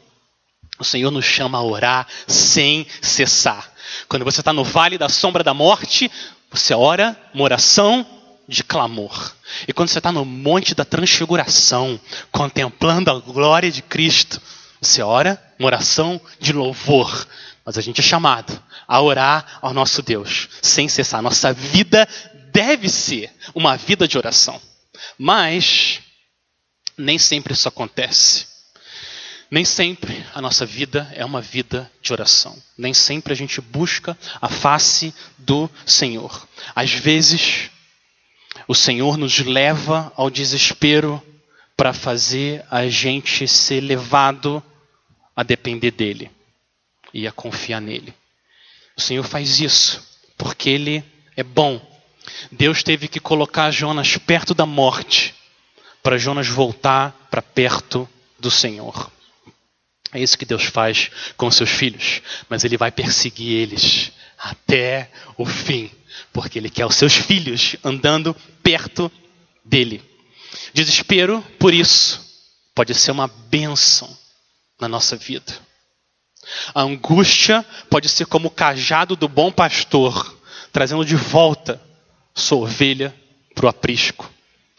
O 0.79 0.85
Senhor 0.85 1.11
nos 1.11 1.25
chama 1.25 1.59
a 1.59 1.63
orar 1.63 2.07
sem 2.27 2.87
cessar. 3.03 3.73
Quando 4.09 4.25
você 4.25 4.41
está 4.41 4.53
no 4.53 4.63
vale 4.63 4.97
da 4.97 5.09
sombra 5.09 5.43
da 5.43 5.53
morte, 5.53 6.11
você 6.51 6.73
ora 6.73 7.21
uma 7.35 7.45
oração 7.45 8.07
de 8.49 8.65
clamor. 8.65 9.35
E 9.69 9.73
quando 9.75 9.91
você 9.91 9.99
está 9.99 10.11
no 10.11 10.25
monte 10.25 10.75
da 10.75 10.85
transfiguração, 10.85 12.01
contemplando 12.33 13.11
a 13.11 13.21
glória 13.21 13.71
de 13.71 13.83
Cristo, 13.83 14.41
você 14.81 15.03
ora 15.03 15.41
uma 15.59 15.67
oração 15.67 16.21
de 16.41 16.53
louvor. 16.53 17.29
Mas 17.65 17.77
a 17.77 17.83
gente 17.83 18.01
é 18.01 18.03
chamado 18.03 18.59
a 18.87 19.01
orar 19.03 19.59
ao 19.61 19.75
nosso 19.75 20.01
Deus 20.01 20.49
sem 20.63 20.89
cessar. 20.89 21.21
Nossa 21.21 21.53
vida 21.53 22.09
deve 22.51 22.89
ser 22.89 23.31
uma 23.55 23.77
vida 23.77 24.09
de 24.09 24.17
oração. 24.17 24.59
Mas 25.19 26.01
nem 26.97 27.19
sempre 27.19 27.53
isso 27.53 27.69
acontece. 27.69 28.47
Nem 29.51 29.65
sempre 29.65 30.25
a 30.35 30.43
nossa 30.43 30.67
vida 30.67 31.11
é 31.15 31.25
uma 31.25 31.41
vida 31.41 31.91
de 32.03 32.13
oração. 32.13 32.57
Nem 32.77 32.93
sempre 32.93 33.33
a 33.33 33.37
gente 33.37 33.61
busca 33.61 34.17
a 34.41 34.49
face 34.49 35.15
do 35.39 35.71
Senhor. 35.87 36.47
Às 36.75 36.93
vezes, 36.93 37.71
o 38.69 38.75
Senhor 38.75 39.17
nos 39.17 39.39
leva 39.39 40.13
ao 40.15 40.29
desespero 40.29 41.23
para 41.75 41.95
fazer 41.95 42.63
a 42.71 42.87
gente 42.87 43.49
ser 43.49 43.81
levado 43.81 44.63
a 45.35 45.43
depender 45.43 45.91
dEle 45.91 46.31
e 47.15 47.27
a 47.27 47.33
confiar 47.33 47.81
nele. 47.81 48.13
O 48.95 49.01
Senhor 49.01 49.25
faz 49.25 49.59
isso 49.59 50.07
porque 50.37 50.69
Ele 50.69 51.03
é 51.35 51.43
bom. 51.43 51.81
Deus 52.53 52.83
teve 52.83 53.09
que 53.09 53.19
colocar 53.19 53.71
Jonas 53.71 54.19
perto 54.19 54.53
da 54.53 54.67
morte 54.67 55.35
para 56.03 56.19
Jonas 56.19 56.47
voltar 56.47 57.13
para 57.31 57.41
perto 57.41 58.07
do 58.39 58.51
Senhor. 58.51 59.11
É 60.13 60.21
isso 60.21 60.37
que 60.37 60.45
Deus 60.45 60.65
faz 60.65 61.11
com 61.37 61.51
seus 61.51 61.71
filhos, 61.71 62.21
mas 62.49 62.65
ele 62.65 62.77
vai 62.77 62.91
perseguir 62.91 63.63
eles 63.63 64.13
até 64.39 65.11
o 65.37 65.45
fim, 65.45 65.91
porque 66.33 66.59
ele 66.59 66.71
quer 66.71 66.87
os 66.87 66.95
seus 66.95 67.15
filhos 67.15 67.77
andando 67.83 68.35
perto 68.63 69.11
dele. 69.65 70.03
Desespero, 70.73 71.43
por 71.59 71.75
isso, 71.75 72.21
pode 72.75 72.95
ser 72.95 73.11
uma 73.11 73.29
bênção 73.29 74.09
na 74.81 74.89
nossa 74.89 75.17
vida. 75.17 75.53
A 76.75 76.83
angústia 76.83 77.65
pode 77.91 78.09
ser 78.09 78.27
como 78.27 78.49
o 78.49 78.51
cajado 78.51 79.17
do 79.17 79.29
bom 79.29 79.51
pastor, 79.51 80.37
trazendo 80.73 81.05
de 81.05 81.17
volta 81.17 81.81
sua 82.35 82.59
ovelha 82.59 83.15
para 83.55 83.67
o 83.67 83.69
aprisco. 83.69 84.31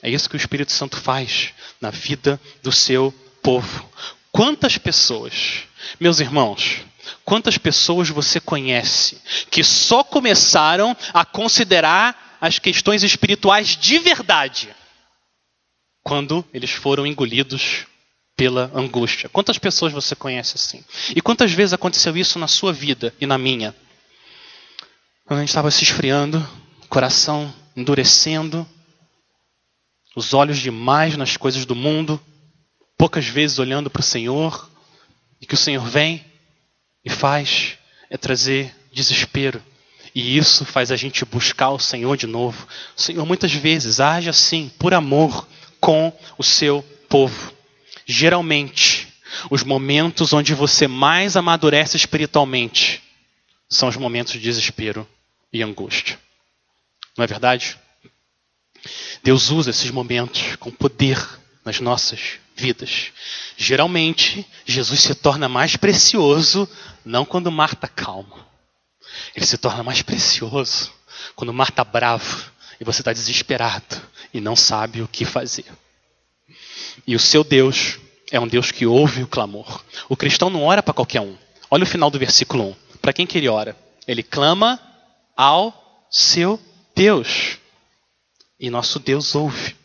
É 0.01 0.09
isso 0.09 0.29
que 0.29 0.35
o 0.35 0.37
Espírito 0.37 0.71
Santo 0.71 0.95
faz 0.95 1.53
na 1.81 1.89
vida 1.89 2.39
do 2.63 2.71
seu 2.71 3.13
povo. 3.43 3.87
Quantas 4.31 4.77
pessoas, 4.77 5.63
meus 5.99 6.19
irmãos, 6.19 6.77
quantas 7.23 7.57
pessoas 7.57 8.09
você 8.09 8.39
conhece 8.39 9.21
que 9.49 9.63
só 9.63 10.03
começaram 10.03 10.95
a 11.13 11.25
considerar 11.25 12.37
as 12.41 12.59
questões 12.59 13.03
espirituais 13.03 13.75
de 13.75 13.99
verdade 13.99 14.75
quando 16.03 16.45
eles 16.53 16.71
foram 16.71 17.05
engolidos 17.05 17.85
pela 18.35 18.71
angústia? 18.73 19.29
Quantas 19.29 19.57
pessoas 19.57 19.91
você 19.91 20.15
conhece 20.15 20.55
assim? 20.55 20.83
E 21.15 21.21
quantas 21.21 21.51
vezes 21.51 21.73
aconteceu 21.73 22.15
isso 22.15 22.39
na 22.39 22.47
sua 22.47 22.71
vida 22.71 23.13
e 23.19 23.25
na 23.25 23.37
minha? 23.37 23.75
Quando 25.25 25.39
a 25.39 25.41
gente 25.41 25.49
estava 25.49 25.69
se 25.69 25.83
esfriando, 25.83 26.47
coração 26.87 27.53
endurecendo, 27.75 28.67
os 30.15 30.33
olhos 30.33 30.57
demais 30.57 31.15
nas 31.15 31.37
coisas 31.37 31.65
do 31.65 31.75
mundo, 31.75 32.19
poucas 32.97 33.25
vezes 33.25 33.59
olhando 33.59 33.89
para 33.89 34.01
o 34.01 34.03
Senhor, 34.03 34.69
e 35.39 35.45
que 35.45 35.53
o 35.53 35.57
Senhor 35.57 35.85
vem 35.85 36.25
e 37.03 37.09
faz 37.09 37.77
é 38.09 38.17
trazer 38.17 38.75
desespero. 38.91 39.61
E 40.13 40.37
isso 40.37 40.65
faz 40.65 40.91
a 40.91 40.95
gente 40.95 41.23
buscar 41.23 41.69
o 41.69 41.79
Senhor 41.79 42.17
de 42.17 42.25
novo. 42.25 42.67
O 42.97 43.01
Senhor 43.01 43.25
muitas 43.25 43.53
vezes 43.53 43.99
age 43.99 44.29
assim, 44.29 44.71
por 44.79 44.93
amor, 44.93 45.47
com 45.79 46.11
o 46.37 46.43
seu 46.43 46.83
povo. 47.07 47.53
Geralmente, 48.05 49.07
os 49.49 49.63
momentos 49.63 50.33
onde 50.33 50.53
você 50.53 50.87
mais 50.87 51.37
amadurece 51.37 51.95
espiritualmente 51.95 53.03
são 53.69 53.87
os 53.87 53.95
momentos 53.95 54.33
de 54.33 54.39
desespero 54.39 55.07
e 55.53 55.61
angústia. 55.61 56.19
Não 57.15 57.23
é 57.23 57.27
verdade? 57.27 57.77
Deus 59.23 59.51
usa 59.51 59.69
esses 59.69 59.91
momentos 59.91 60.55
com 60.55 60.71
poder 60.71 61.23
nas 61.63 61.79
nossas 61.79 62.39
vidas. 62.59 63.11
Geralmente, 63.57 64.45
Jesus 64.65 65.01
se 65.01 65.15
torna 65.15 65.49
mais 65.49 65.75
precioso 65.75 66.69
não 67.03 67.25
quando 67.25 67.51
Marta 67.51 67.87
calma. 67.87 68.47
Ele 69.35 69.45
se 69.45 69.57
torna 69.57 69.83
mais 69.83 70.01
precioso 70.01 70.91
quando 71.35 71.53
Marta 71.53 71.83
bravo 71.83 72.51
e 72.79 72.83
você 72.83 73.01
está 73.01 73.11
desesperado 73.11 74.01
e 74.33 74.39
não 74.39 74.55
sabe 74.55 75.01
o 75.01 75.07
que 75.07 75.25
fazer. 75.25 75.65
E 77.07 77.15
o 77.15 77.19
seu 77.19 77.43
Deus 77.43 77.99
é 78.31 78.39
um 78.39 78.47
Deus 78.47 78.71
que 78.71 78.85
ouve 78.85 79.23
o 79.23 79.27
clamor. 79.27 79.83
O 80.07 80.15
cristão 80.15 80.49
não 80.49 80.63
ora 80.63 80.83
para 80.83 80.93
qualquer 80.93 81.21
um. 81.21 81.35
Olha 81.71 81.83
o 81.83 81.87
final 81.87 82.09
do 82.09 82.19
versículo 82.19 82.69
1. 82.69 82.75
Para 83.01 83.13
quem 83.13 83.25
que 83.25 83.37
ele 83.37 83.47
ora? 83.47 83.75
Ele 84.07 84.23
clama 84.23 84.79
ao 85.35 86.07
seu 86.09 86.59
Deus. 86.95 87.57
E 88.59 88.69
nosso 88.69 88.99
Deus 88.99 89.35
ouve. 89.35 89.75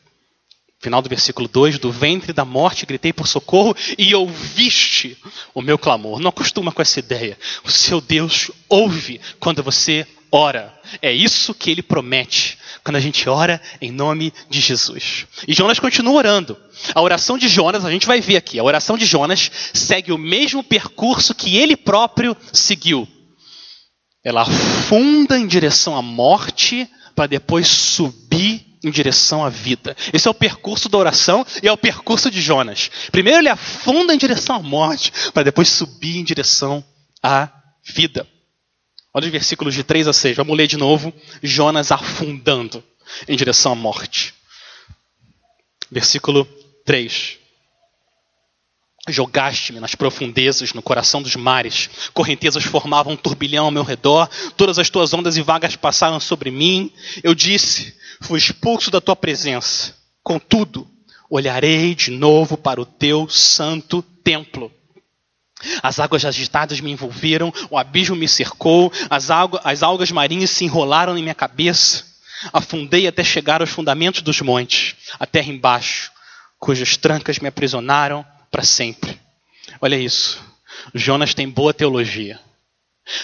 Final 0.84 1.00
do 1.00 1.08
versículo 1.08 1.48
2: 1.48 1.78
Do 1.78 1.90
ventre 1.90 2.30
da 2.30 2.44
morte 2.44 2.84
gritei 2.84 3.10
por 3.10 3.26
socorro 3.26 3.74
e 3.96 4.14
ouviste 4.14 5.16
o 5.54 5.62
meu 5.62 5.78
clamor. 5.78 6.20
Não 6.20 6.28
acostuma 6.28 6.70
com 6.70 6.82
essa 6.82 6.98
ideia. 6.98 7.38
O 7.64 7.70
seu 7.70 8.02
Deus 8.02 8.50
ouve 8.68 9.18
quando 9.40 9.62
você 9.62 10.06
ora. 10.30 10.78
É 11.00 11.10
isso 11.10 11.54
que 11.54 11.70
ele 11.70 11.82
promete 11.82 12.58
quando 12.84 12.96
a 12.96 13.00
gente 13.00 13.26
ora 13.30 13.62
em 13.80 13.90
nome 13.90 14.30
de 14.50 14.60
Jesus. 14.60 15.26
E 15.48 15.54
Jonas 15.54 15.80
continua 15.80 16.12
orando. 16.12 16.54
A 16.94 17.00
oração 17.00 17.38
de 17.38 17.48
Jonas, 17.48 17.86
a 17.86 17.90
gente 17.90 18.06
vai 18.06 18.20
ver 18.20 18.36
aqui, 18.36 18.58
a 18.58 18.64
oração 18.64 18.98
de 18.98 19.06
Jonas 19.06 19.50
segue 19.72 20.12
o 20.12 20.18
mesmo 20.18 20.62
percurso 20.62 21.34
que 21.34 21.56
ele 21.56 21.78
próprio 21.78 22.36
seguiu. 22.52 23.08
Ela 24.22 24.42
afunda 24.42 25.38
em 25.38 25.46
direção 25.46 25.96
à 25.96 26.02
morte 26.02 26.86
para 27.14 27.26
depois 27.26 27.68
subir 27.68 28.73
em 28.84 28.90
direção 28.90 29.44
à 29.44 29.48
vida. 29.48 29.96
Esse 30.12 30.28
é 30.28 30.30
o 30.30 30.34
percurso 30.34 30.88
da 30.88 30.98
oração 30.98 31.44
e 31.62 31.68
é 31.68 31.72
o 31.72 31.76
percurso 31.76 32.30
de 32.30 32.40
Jonas. 32.40 32.90
Primeiro 33.10 33.40
ele 33.40 33.48
afunda 33.48 34.14
em 34.14 34.18
direção 34.18 34.56
à 34.56 34.60
morte 34.60 35.12
para 35.32 35.42
depois 35.42 35.68
subir 35.68 36.16
em 36.18 36.24
direção 36.24 36.84
à 37.22 37.48
vida. 37.82 38.26
Olha 39.12 39.26
os 39.26 39.32
versículos 39.32 39.74
de 39.74 39.84
3 39.84 40.08
a 40.08 40.12
6. 40.12 40.36
Vamos 40.36 40.56
ler 40.56 40.66
de 40.66 40.76
novo. 40.76 41.14
Jonas 41.42 41.92
afundando 41.92 42.82
em 43.28 43.36
direção 43.36 43.72
à 43.72 43.74
morte. 43.74 44.34
Versículo 45.90 46.44
3. 46.84 47.38
Jogaste-me 49.06 49.80
nas 49.80 49.94
profundezas, 49.94 50.72
no 50.72 50.82
coração 50.82 51.22
dos 51.22 51.36
mares. 51.36 51.90
Correntezas 52.14 52.64
formavam 52.64 53.12
um 53.12 53.16
turbilhão 53.16 53.66
ao 53.66 53.70
meu 53.70 53.82
redor. 53.82 54.28
Todas 54.56 54.78
as 54.78 54.88
tuas 54.88 55.12
ondas 55.12 55.36
e 55.36 55.42
vagas 55.42 55.76
passaram 55.76 56.18
sobre 56.18 56.50
mim. 56.50 56.90
Eu 57.22 57.34
disse: 57.34 57.94
Fui 58.20 58.38
expulso 58.38 58.90
da 58.90 59.00
tua 59.00 59.16
presença. 59.16 59.94
Contudo, 60.22 60.88
olharei 61.28 61.94
de 61.94 62.10
novo 62.10 62.56
para 62.56 62.80
o 62.80 62.86
teu 62.86 63.28
santo 63.28 64.02
templo. 64.02 64.72
As 65.82 65.98
águas 65.98 66.24
agitadas 66.24 66.80
me 66.80 66.90
envolveram, 66.90 67.52
o 67.70 67.78
abismo 67.78 68.16
me 68.16 68.28
cercou, 68.28 68.92
as, 69.08 69.30
algas, 69.30 69.60
as 69.64 69.82
algas 69.82 70.10
marinhas 70.10 70.50
se 70.50 70.64
enrolaram 70.64 71.16
em 71.16 71.22
minha 71.22 71.34
cabeça. 71.34 72.04
Afundei 72.52 73.06
até 73.06 73.24
chegar 73.24 73.60
aos 73.60 73.70
fundamentos 73.70 74.20
dos 74.20 74.40
montes, 74.42 74.96
a 75.18 75.26
terra 75.26 75.50
embaixo, 75.50 76.10
cujas 76.58 76.96
trancas 76.96 77.38
me 77.38 77.48
aprisionaram 77.48 78.24
para 78.50 78.62
sempre. 78.62 79.18
Olha 79.80 79.96
isso. 79.96 80.42
Jonas 80.94 81.32
tem 81.32 81.48
boa 81.48 81.72
teologia. 81.72 82.38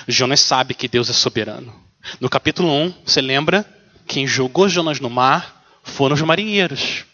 Jonas 0.06 0.40
sabe 0.40 0.74
que 0.74 0.88
Deus 0.88 1.10
é 1.10 1.12
soberano. 1.12 1.74
No 2.18 2.30
capítulo 2.30 2.70
1, 2.70 2.94
você 3.04 3.20
lembra? 3.20 3.66
Quem 4.10 4.26
jogou 4.26 4.68
Jonas 4.68 4.98
no 4.98 5.08
mar 5.08 5.64
foram 5.84 6.16
os 6.16 6.22
marinheiros. 6.22 7.04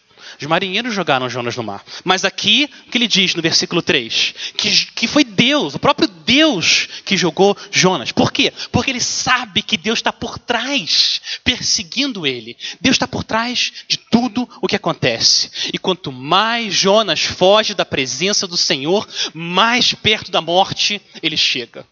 Os 0.41 0.47
marinheiros 0.47 0.95
jogaram 0.95 1.29
Jonas 1.29 1.55
no 1.55 1.63
mar. 1.63 1.85
Mas 2.03 2.25
aqui, 2.25 2.71
o 2.87 2.91
que 2.91 2.97
ele 2.97 3.07
diz 3.07 3.35
no 3.35 3.43
versículo 3.43 3.83
3? 3.83 4.35
Que, 4.57 4.87
que 4.95 5.07
foi 5.07 5.23
Deus, 5.23 5.75
o 5.75 5.79
próprio 5.79 6.09
Deus, 6.09 6.89
que 7.05 7.15
jogou 7.15 7.55
Jonas. 7.71 8.13
Por 8.13 8.33
quê? 8.33 8.51
Porque 8.73 8.91
ele 8.91 9.03
sabe 9.03 9.61
que 9.61 9.77
Deus 9.77 9.99
está 9.99 10.11
por 10.11 10.39
trás, 10.39 11.21
perseguindo 11.45 12.27
ele. 12.27 12.57
Deus 12.81 12.95
está 12.95 13.07
por 13.07 13.23
trás 13.23 13.75
de 13.87 13.99
tudo 13.99 14.49
o 14.63 14.67
que 14.67 14.77
acontece. 14.77 15.51
E 15.75 15.79
quanto 15.79 16.11
mais 16.11 16.73
Jonas 16.73 17.21
foge 17.21 17.75
da 17.75 17.85
presença 17.85 18.47
do 18.47 18.57
Senhor, 18.57 19.07
mais 19.35 19.93
perto 19.93 20.31
da 20.31 20.41
morte 20.41 20.99
ele 21.23 21.37
chega. 21.37 21.85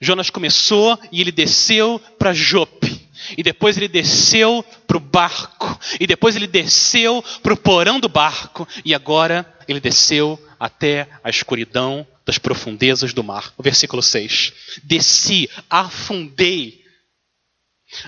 Jonas 0.00 0.30
começou 0.30 0.98
e 1.10 1.20
ele 1.20 1.32
desceu 1.32 1.98
para 2.18 2.32
Jope. 2.32 3.08
E 3.36 3.42
depois 3.42 3.76
ele 3.76 3.88
desceu 3.88 4.64
para 4.86 4.96
o 4.96 5.00
barco. 5.00 5.78
E 5.98 6.06
depois 6.06 6.36
ele 6.36 6.46
desceu 6.46 7.22
para 7.42 7.52
o 7.52 7.56
porão 7.56 7.98
do 7.98 8.08
barco. 8.08 8.66
E 8.84 8.94
agora 8.94 9.44
ele 9.66 9.80
desceu 9.80 10.42
até 10.58 11.08
a 11.22 11.28
escuridão 11.28 12.06
das 12.24 12.38
profundezas 12.38 13.12
do 13.12 13.24
mar. 13.24 13.52
O 13.56 13.62
versículo 13.62 14.02
6. 14.02 14.52
Desci, 14.84 15.50
afundei, 15.68 16.84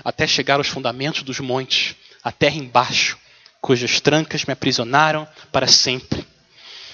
até 0.03 0.25
chegar 0.27 0.59
aos 0.59 0.67
fundamentos 0.67 1.23
dos 1.23 1.39
montes, 1.39 1.95
a 2.23 2.31
terra 2.31 2.55
embaixo, 2.55 3.17
cujas 3.59 3.99
trancas 3.99 4.45
me 4.45 4.53
aprisionaram 4.53 5.27
para 5.51 5.67
sempre. 5.67 6.25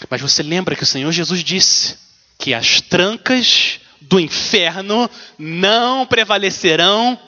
Mas 0.09 0.21
você 0.21 0.41
lembra 0.41 0.75
que 0.75 0.83
o 0.83 0.87
Senhor 0.87 1.11
Jesus 1.11 1.43
disse 1.43 1.97
que 2.37 2.53
as 2.53 2.81
trancas 2.81 3.79
do 4.01 4.19
inferno 4.19 5.09
não 5.37 6.05
prevalecerão 6.05 7.19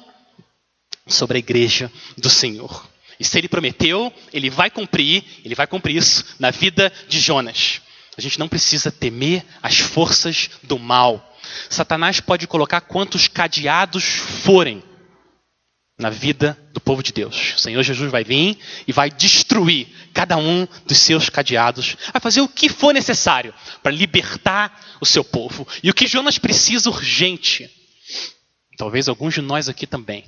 sobre 1.08 1.38
a 1.38 1.40
igreja 1.40 1.92
do 2.18 2.30
Senhor. 2.30 2.88
E 3.20 3.26
se 3.26 3.38
ele 3.38 3.50
prometeu, 3.50 4.14
ele 4.32 4.50
vai 4.50 4.70
cumprir, 4.70 5.24
ele 5.44 5.56
vai 5.56 5.68
cumprir 5.68 5.98
isso 5.98 6.24
na 6.40 6.52
vida 6.52 6.92
de 7.08 7.20
Jonas. 7.20 7.82
A 8.18 8.22
gente 8.22 8.40
não 8.40 8.48
precisa 8.48 8.92
temer 8.92 9.46
as 9.62 9.80
forças 9.80 10.50
do 10.64 10.80
mal. 10.80 11.38
Satanás 11.70 12.20
pode 12.20 12.48
colocar 12.48 12.82
quantos 12.82 13.28
cadeados 13.28 14.04
forem 14.04 14.84
na 15.98 16.10
vida 16.10 16.58
povo 16.90 17.04
de 17.04 17.14
Deus. 17.14 17.54
O 17.56 17.60
Senhor 17.60 17.84
Jesus 17.84 18.10
vai 18.10 18.24
vir 18.24 18.58
e 18.88 18.92
vai 18.92 19.12
destruir 19.12 19.88
cada 20.12 20.38
um 20.38 20.68
dos 20.88 20.98
seus 20.98 21.30
cadeados, 21.30 21.96
vai 22.12 22.20
fazer 22.20 22.42
o 22.42 22.48
que 22.48 22.68
for 22.68 22.92
necessário 22.92 23.54
para 23.84 23.92
libertar 23.92 24.98
o 25.00 25.06
seu 25.06 25.24
povo. 25.24 25.68
E 25.84 25.92
o 25.92 25.94
que 25.94 26.08
Jonas 26.08 26.40
precisa 26.40 26.90
urgente, 26.90 27.70
talvez 28.76 29.08
alguns 29.08 29.36
de 29.36 29.42
nós 29.42 29.70
aqui 29.70 29.86
também, 29.86 30.26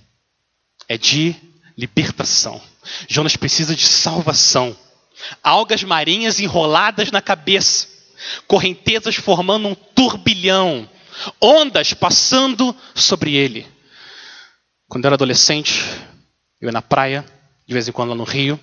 é 0.88 1.00
de 1.00 1.36
libertação. 1.76 2.62
Jonas 3.10 3.36
precisa 3.36 3.76
de 3.76 3.88
salvação. 3.88 4.78
Algas 5.42 5.84
marinhas 5.84 6.40
enroladas 6.40 7.10
na 7.10 7.24
cabeça, 7.24 7.88
correntezas 8.46 9.16
formando 9.16 9.68
um 9.68 9.74
turbilhão, 9.74 10.88
ondas 11.42 11.92
passando 11.96 12.76
sobre 12.94 13.34
ele. 13.34 13.66
Quando 14.88 15.06
era 15.06 15.16
adolescente, 15.16 15.82
eu 16.62 16.68
ia 16.68 16.72
na 16.72 16.82
praia, 16.82 17.26
de 17.66 17.74
vez 17.74 17.88
em 17.88 17.92
quando 17.92 18.10
lá 18.10 18.16
no 18.16 18.24
Rio. 18.24 18.60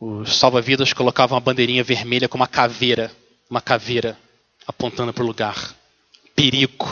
Os 0.00 0.36
salva-vidas 0.36 0.94
colocavam 0.94 1.36
uma 1.36 1.40
bandeirinha 1.42 1.84
vermelha 1.84 2.26
com 2.26 2.36
uma 2.36 2.48
caveira, 2.48 3.12
uma 3.50 3.60
caveira 3.60 4.18
apontando 4.66 5.12
para 5.12 5.22
o 5.22 5.26
lugar. 5.26 5.74
Perigo, 6.34 6.88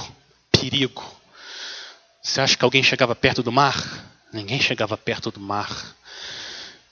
perigo. 0.53 1.03
Você 2.23 2.43
acha 2.43 2.55
que 2.55 2.65
alguém 2.65 2.83
chegava 2.83 3.15
perto 3.15 3.43
do 3.43 3.51
mar? 3.51 3.75
Ninguém 4.31 4.61
chegava 4.61 4.99
perto 4.99 5.31
do 5.31 5.41
mar. 5.41 5.97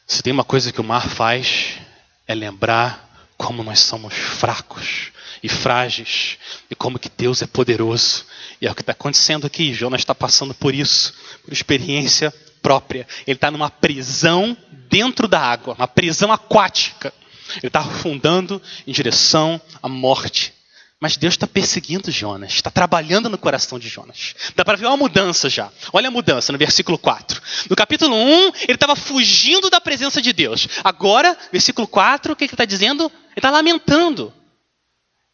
Se 0.07 0.23
tem 0.23 0.33
uma 0.33 0.45
coisa 0.45 0.73
que 0.73 0.81
o 0.81 0.85
mar 0.85 1.07
faz, 1.07 1.79
é 2.27 2.35
lembrar 2.35 3.06
como 3.37 3.63
nós 3.63 3.81
somos 3.81 4.15
fracos 4.15 5.13
e 5.43 5.49
frágeis 5.49 6.39
e 6.71 6.75
como 6.75 6.99
que 6.99 7.11
Deus 7.17 7.43
é 7.43 7.47
poderoso. 7.47 8.25
E 8.61 8.67
é 8.67 8.71
o 8.71 8.75
que 8.75 8.81
está 8.81 8.93
acontecendo 8.93 9.47
aqui. 9.47 9.75
Jonas 9.75 10.01
está 10.01 10.15
passando 10.15 10.55
por 10.55 10.75
isso, 10.75 11.13
por 11.45 11.53
experiência 11.53 12.33
própria. 12.63 13.07
Ele 13.27 13.37
está 13.37 13.51
numa 13.51 13.71
prisão 13.71 14.57
dentro 14.89 15.29
da 15.29 15.41
água, 15.41 15.75
uma 15.75 15.89
prisão 15.89 16.33
aquática. 16.33 17.13
Ele 17.59 17.69
está 17.69 17.81
afundando 17.81 18.61
em 18.87 18.93
direção 18.93 19.61
à 19.83 19.89
morte. 19.89 20.53
Mas 20.99 21.17
Deus 21.19 21.35
está 21.35 21.47
perseguindo 21.47 22.11
Jonas, 22.11 22.55
está 22.55 22.71
trabalhando 22.71 23.29
no 23.29 23.37
coração 23.37 23.79
de 23.79 23.87
Jonas. 23.87 24.35
Dá 24.57 24.65
para 24.65 24.79
ver 24.79 24.87
uma 24.87 24.97
mudança 24.97 25.51
já. 25.51 25.71
Olha 25.93 26.09
a 26.09 26.11
mudança 26.11 26.53
no 26.53 26.59
versículo 26.59 26.97
4. 26.97 27.41
No 27.69 27.77
capítulo 27.77 28.17
1, 28.17 28.53
ele 28.63 28.73
estava 28.73 28.97
fugindo 28.97 29.69
da 29.69 29.79
presença 29.79 30.23
de 30.23 30.33
Deus. 30.33 30.67
Agora, 30.83 31.37
versículo 31.53 31.87
4, 31.87 32.33
o 32.33 32.37
que 32.37 32.45
ele 32.45 32.53
está 32.55 32.65
dizendo? 32.65 33.13
Ele 33.37 33.41
está 33.41 33.51
lamentando. 33.51 34.33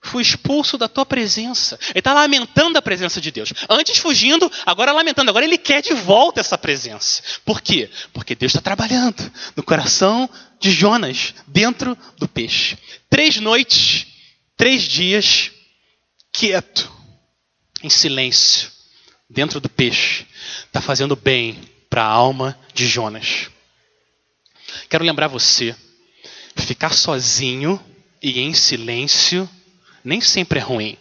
Fui 0.04 0.20
expulso 0.20 0.76
da 0.76 0.88
tua 0.88 1.06
presença. 1.06 1.78
Ele 1.90 2.00
está 2.00 2.12
lamentando 2.12 2.76
a 2.76 2.82
presença 2.82 3.20
de 3.20 3.30
Deus. 3.30 3.52
Antes 3.70 3.98
fugindo, 3.98 4.50
agora 4.66 4.90
lamentando. 4.90 5.30
Agora 5.30 5.44
ele 5.44 5.56
quer 5.56 5.80
de 5.80 5.94
volta 5.94 6.40
essa 6.40 6.58
presença. 6.58 7.22
Por 7.44 7.60
quê? 7.60 7.88
Porque 8.12 8.34
Deus 8.34 8.50
está 8.50 8.60
trabalhando 8.60 9.32
no 9.54 9.62
coração 9.62 10.28
de 10.58 10.72
Jonas, 10.72 11.34
dentro 11.46 11.96
do 12.18 12.26
peixe. 12.26 12.76
Três 13.08 13.36
noites 13.36 14.12
três 14.62 14.84
dias 14.84 15.50
quieto, 16.32 16.88
em 17.82 17.90
silêncio, 17.90 18.70
dentro 19.28 19.58
do 19.58 19.68
peixe, 19.68 20.24
está 20.64 20.80
fazendo 20.80 21.16
bem 21.16 21.60
para 21.90 22.04
a 22.04 22.08
alma 22.08 22.56
de 22.72 22.86
Jonas. 22.86 23.50
Quero 24.88 25.04
lembrar 25.04 25.26
você, 25.26 25.74
ficar 26.54 26.92
sozinho 26.92 27.84
e 28.22 28.40
em 28.40 28.54
silêncio 28.54 29.48
nem 30.04 30.20
sempre 30.20 30.58
é 30.58 30.62
ruim. 30.62 30.96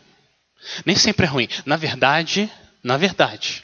Nem 0.86 0.96
sempre 0.96 1.26
é 1.26 1.30
ruim. 1.30 1.48
Na 1.66 1.76
verdade, 1.76 2.52
na 2.84 2.98
verdade, 2.98 3.64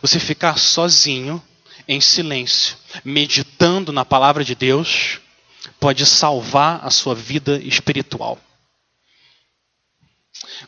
você 0.00 0.18
ficar 0.18 0.58
sozinho, 0.58 1.42
em 1.86 2.00
silêncio, 2.00 2.76
meditando 3.04 3.92
na 3.92 4.04
palavra 4.04 4.42
de 4.42 4.54
Deus, 4.54 5.20
pode 5.78 6.06
salvar 6.06 6.80
a 6.82 6.90
sua 6.90 7.14
vida 7.14 7.58
espiritual. 7.58 8.38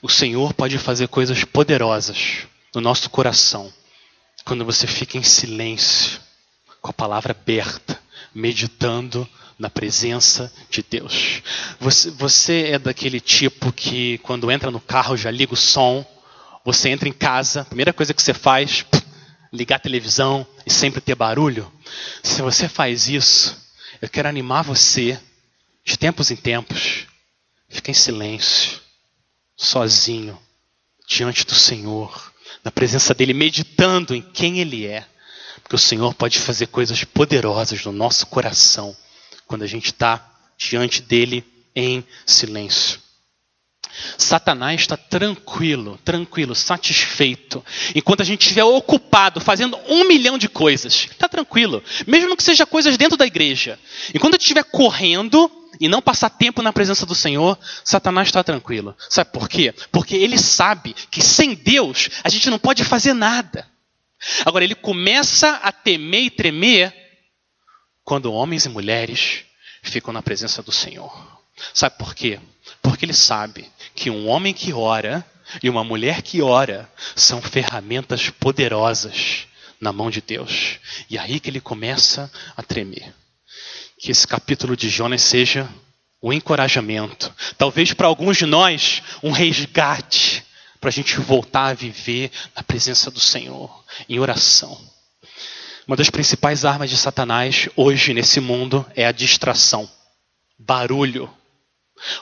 O 0.03 0.09
Senhor 0.09 0.53
pode 0.53 0.77
fazer 0.79 1.09
coisas 1.09 1.45
poderosas 1.45 2.47
no 2.75 2.81
nosso 2.81 3.09
coração 3.09 3.73
quando 4.45 4.65
você 4.65 4.87
fica 4.87 5.19
em 5.19 5.23
silêncio, 5.23 6.21
com 6.81 6.91
a 6.91 6.95
palavra 6.95 7.33
aberta, 7.33 8.01
meditando 8.33 9.29
na 9.59 9.71
presença 9.71 10.53
de 10.71 10.83
Deus. 10.83 11.43
Você, 11.81 12.11
você 12.11 12.63
é 12.73 12.79
daquele 12.79 13.21
tipo 13.21 13.73
que, 13.73 14.19
quando 14.19 14.51
entra 14.51 14.71
no 14.71 14.81
carro, 14.81 15.17
já 15.17 15.31
liga 15.31 15.55
o 15.55 15.57
som, 15.57 16.05
você 16.65 16.91
entra 16.91 17.09
em 17.09 17.13
casa, 17.13 17.63
a 17.63 17.65
primeira 17.65 17.93
coisa 17.93 18.13
que 18.13 18.23
você 18.23 18.35
faz, 18.35 18.85
ligar 19.53 19.77
a 19.77 19.81
televisão 19.81 20.47
e 20.67 20.73
sempre 20.73 21.01
ter 21.01 21.15
barulho? 21.15 21.73
Se 22.23 22.43
você 22.43 22.69
faz 22.69 23.09
isso, 23.09 23.57
eu 24.03 24.09
quero 24.09 24.29
animar 24.29 24.63
você, 24.63 25.19
de 25.85 25.97
tempos 25.97 26.31
em 26.31 26.37
tempos, 26.37 27.07
fica 27.69 27.91
em 27.91 27.95
silêncio, 27.95 28.81
sozinho, 29.57 30.39
diante 31.09 31.47
do 31.47 31.55
Senhor, 31.55 32.33
na 32.63 32.71
presença 32.71 33.15
dEle, 33.15 33.33
meditando 33.33 34.15
em 34.15 34.21
quem 34.21 34.59
Ele 34.59 34.87
é. 34.87 35.07
Porque 35.63 35.77
o 35.77 35.79
Senhor 35.79 36.13
pode 36.15 36.39
fazer 36.39 36.67
coisas 36.67 37.03
poderosas 37.05 37.83
no 37.85 37.93
nosso 37.93 38.27
coração 38.27 38.95
quando 39.47 39.63
a 39.63 39.67
gente 39.67 39.87
está 39.87 40.25
diante 40.59 41.03
dele 41.03 41.45
em 41.75 42.05
silêncio. 42.25 43.07
Satanás 44.19 44.83
está 44.83 44.97
tranquilo, 44.97 45.99
tranquilo, 46.05 46.55
satisfeito. 46.55 47.65
Enquanto 47.95 48.21
a 48.21 48.25
gente 48.25 48.43
estiver 48.43 48.65
ocupado 48.65 49.41
fazendo 49.41 49.79
um 49.89 50.07
milhão 50.07 50.37
de 50.37 50.49
coisas, 50.49 51.09
está 51.11 51.29
tranquilo. 51.29 51.83
Mesmo 52.07 52.37
que 52.37 52.43
seja 52.43 52.67
coisas 52.67 52.97
dentro 52.97 53.17
da 53.17 53.27
igreja. 53.27 53.79
Enquanto 54.15 54.35
a 54.35 54.37
gente 54.37 54.43
estiver 54.43 54.65
correndo 54.65 55.51
e 55.81 55.89
não 55.89 56.03
passar 56.03 56.31
tempo 56.31 56.63
na 56.63 56.73
presença 56.73 57.07
do 57.07 57.15
Senhor, 57.15 57.59
Satanás 57.85 58.29
está 58.29 58.43
tranquilo. 58.43 58.95
Sabe 59.09 59.31
por 59.33 59.49
quê? 59.49 59.75
Porque 59.91 60.15
ele 60.17 60.39
sabe 60.39 60.95
que 61.11 61.23
sem 61.23 61.55
Deus 61.55 62.11
a 62.23 62.29
gente 62.29 62.51
não 62.51 62.59
pode 62.59 62.85
fazer 62.85 63.15
nada. 63.15 63.67
Agora 64.45 64.65
ele 64.65 64.75
começa 64.75 65.61
a 65.63 65.71
temer 65.71 66.25
e 66.25 66.31
tremer 66.31 67.06
quando 68.07 68.33
homens 68.33 68.65
e 68.65 68.69
mulheres 68.69 69.45
ficam 69.83 70.15
na 70.15 70.23
presença 70.23 70.63
do 70.63 70.71
Senhor. 70.71 71.43
Sabe 71.75 71.99
por 71.99 72.15
quê? 72.15 72.39
Porque 72.81 73.05
ele 73.05 73.13
sabe 73.13 73.69
que 73.97 74.11
um 74.11 74.29
homem 74.29 74.55
que 74.55 74.73
ora 74.73 75.27
e 75.61 75.69
uma 75.69 75.83
mulher 75.83 76.23
que 76.23 76.41
ora 76.41 76.89
são 77.17 77.43
ferramentas 77.43 78.31
poderosas 78.31 79.49
na 79.81 79.93
mão 79.93 80.09
de 80.09 80.21
Deus. 80.21 80.79
E 81.11 81.19
é 81.19 81.21
aí 81.21 81.41
que 81.41 81.51
ele 81.51 81.61
começa 81.61 82.31
a 82.57 82.63
tremer. 82.63 83.13
Que 83.99 84.13
esse 84.13 84.27
capítulo 84.27 84.77
de 84.77 84.89
Jonas 84.89 85.23
seja 85.23 85.69
o 86.23 86.33
encorajamento, 86.33 87.35
talvez 87.59 87.93
para 87.93 88.07
alguns 88.07 88.37
de 88.37 88.47
nós, 88.47 89.03
um 89.23 89.33
resgate, 89.33 90.45
para 90.81 90.91
a 90.91 90.93
gente 90.93 91.19
voltar 91.19 91.67
a 91.67 91.75
viver 91.75 92.31
na 92.55 92.63
presença 92.63 93.11
do 93.11 93.21
Senhor, 93.21 93.85
em 94.09 94.21
oração. 94.21 94.96
Uma 95.87 95.97
das 95.97 96.11
principais 96.11 96.65
armas 96.65 96.91
de 96.91 96.97
Satanás 96.97 97.69
hoje 97.77 98.13
nesse 98.13 98.41
mundo 98.41 98.85
é 98.97 99.07
a 99.07 99.13
distração, 99.13 99.89
barulho. 100.59 101.31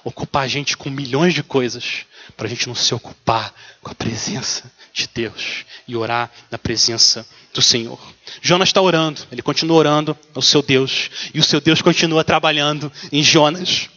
Ocupar 0.05 0.43
a 0.43 0.49
gente 0.49 0.77
com 0.77 0.91
milhões 0.91 1.33
de 1.33 1.43
coisas 1.43 2.05
para 2.37 2.47
a 2.47 2.51
gente 2.51 2.69
não 2.69 2.75
se 2.75 2.95
ocupar 2.95 3.55
com 3.81 3.91
a 3.91 3.95
presença 3.95 4.71
de 4.93 5.09
Deus 5.13 5.65
e 5.89 5.97
orar 5.97 6.31
na 6.51 6.59
presença 6.59 7.27
do 7.55 7.63
Senhor. 7.63 7.99
Jonas 8.43 8.69
está 8.69 8.83
orando, 8.83 9.23
ele 9.33 9.41
continua 9.41 9.79
orando 9.79 10.17
ao 10.35 10.43
seu 10.43 10.61
Deus 10.61 11.11
e 11.33 11.41
o 11.41 11.43
seu 11.43 11.59
Deus 11.59 11.81
continua 11.81 12.23
trabalhando 12.23 12.93
em 13.11 13.23
Jonas. 13.23 13.89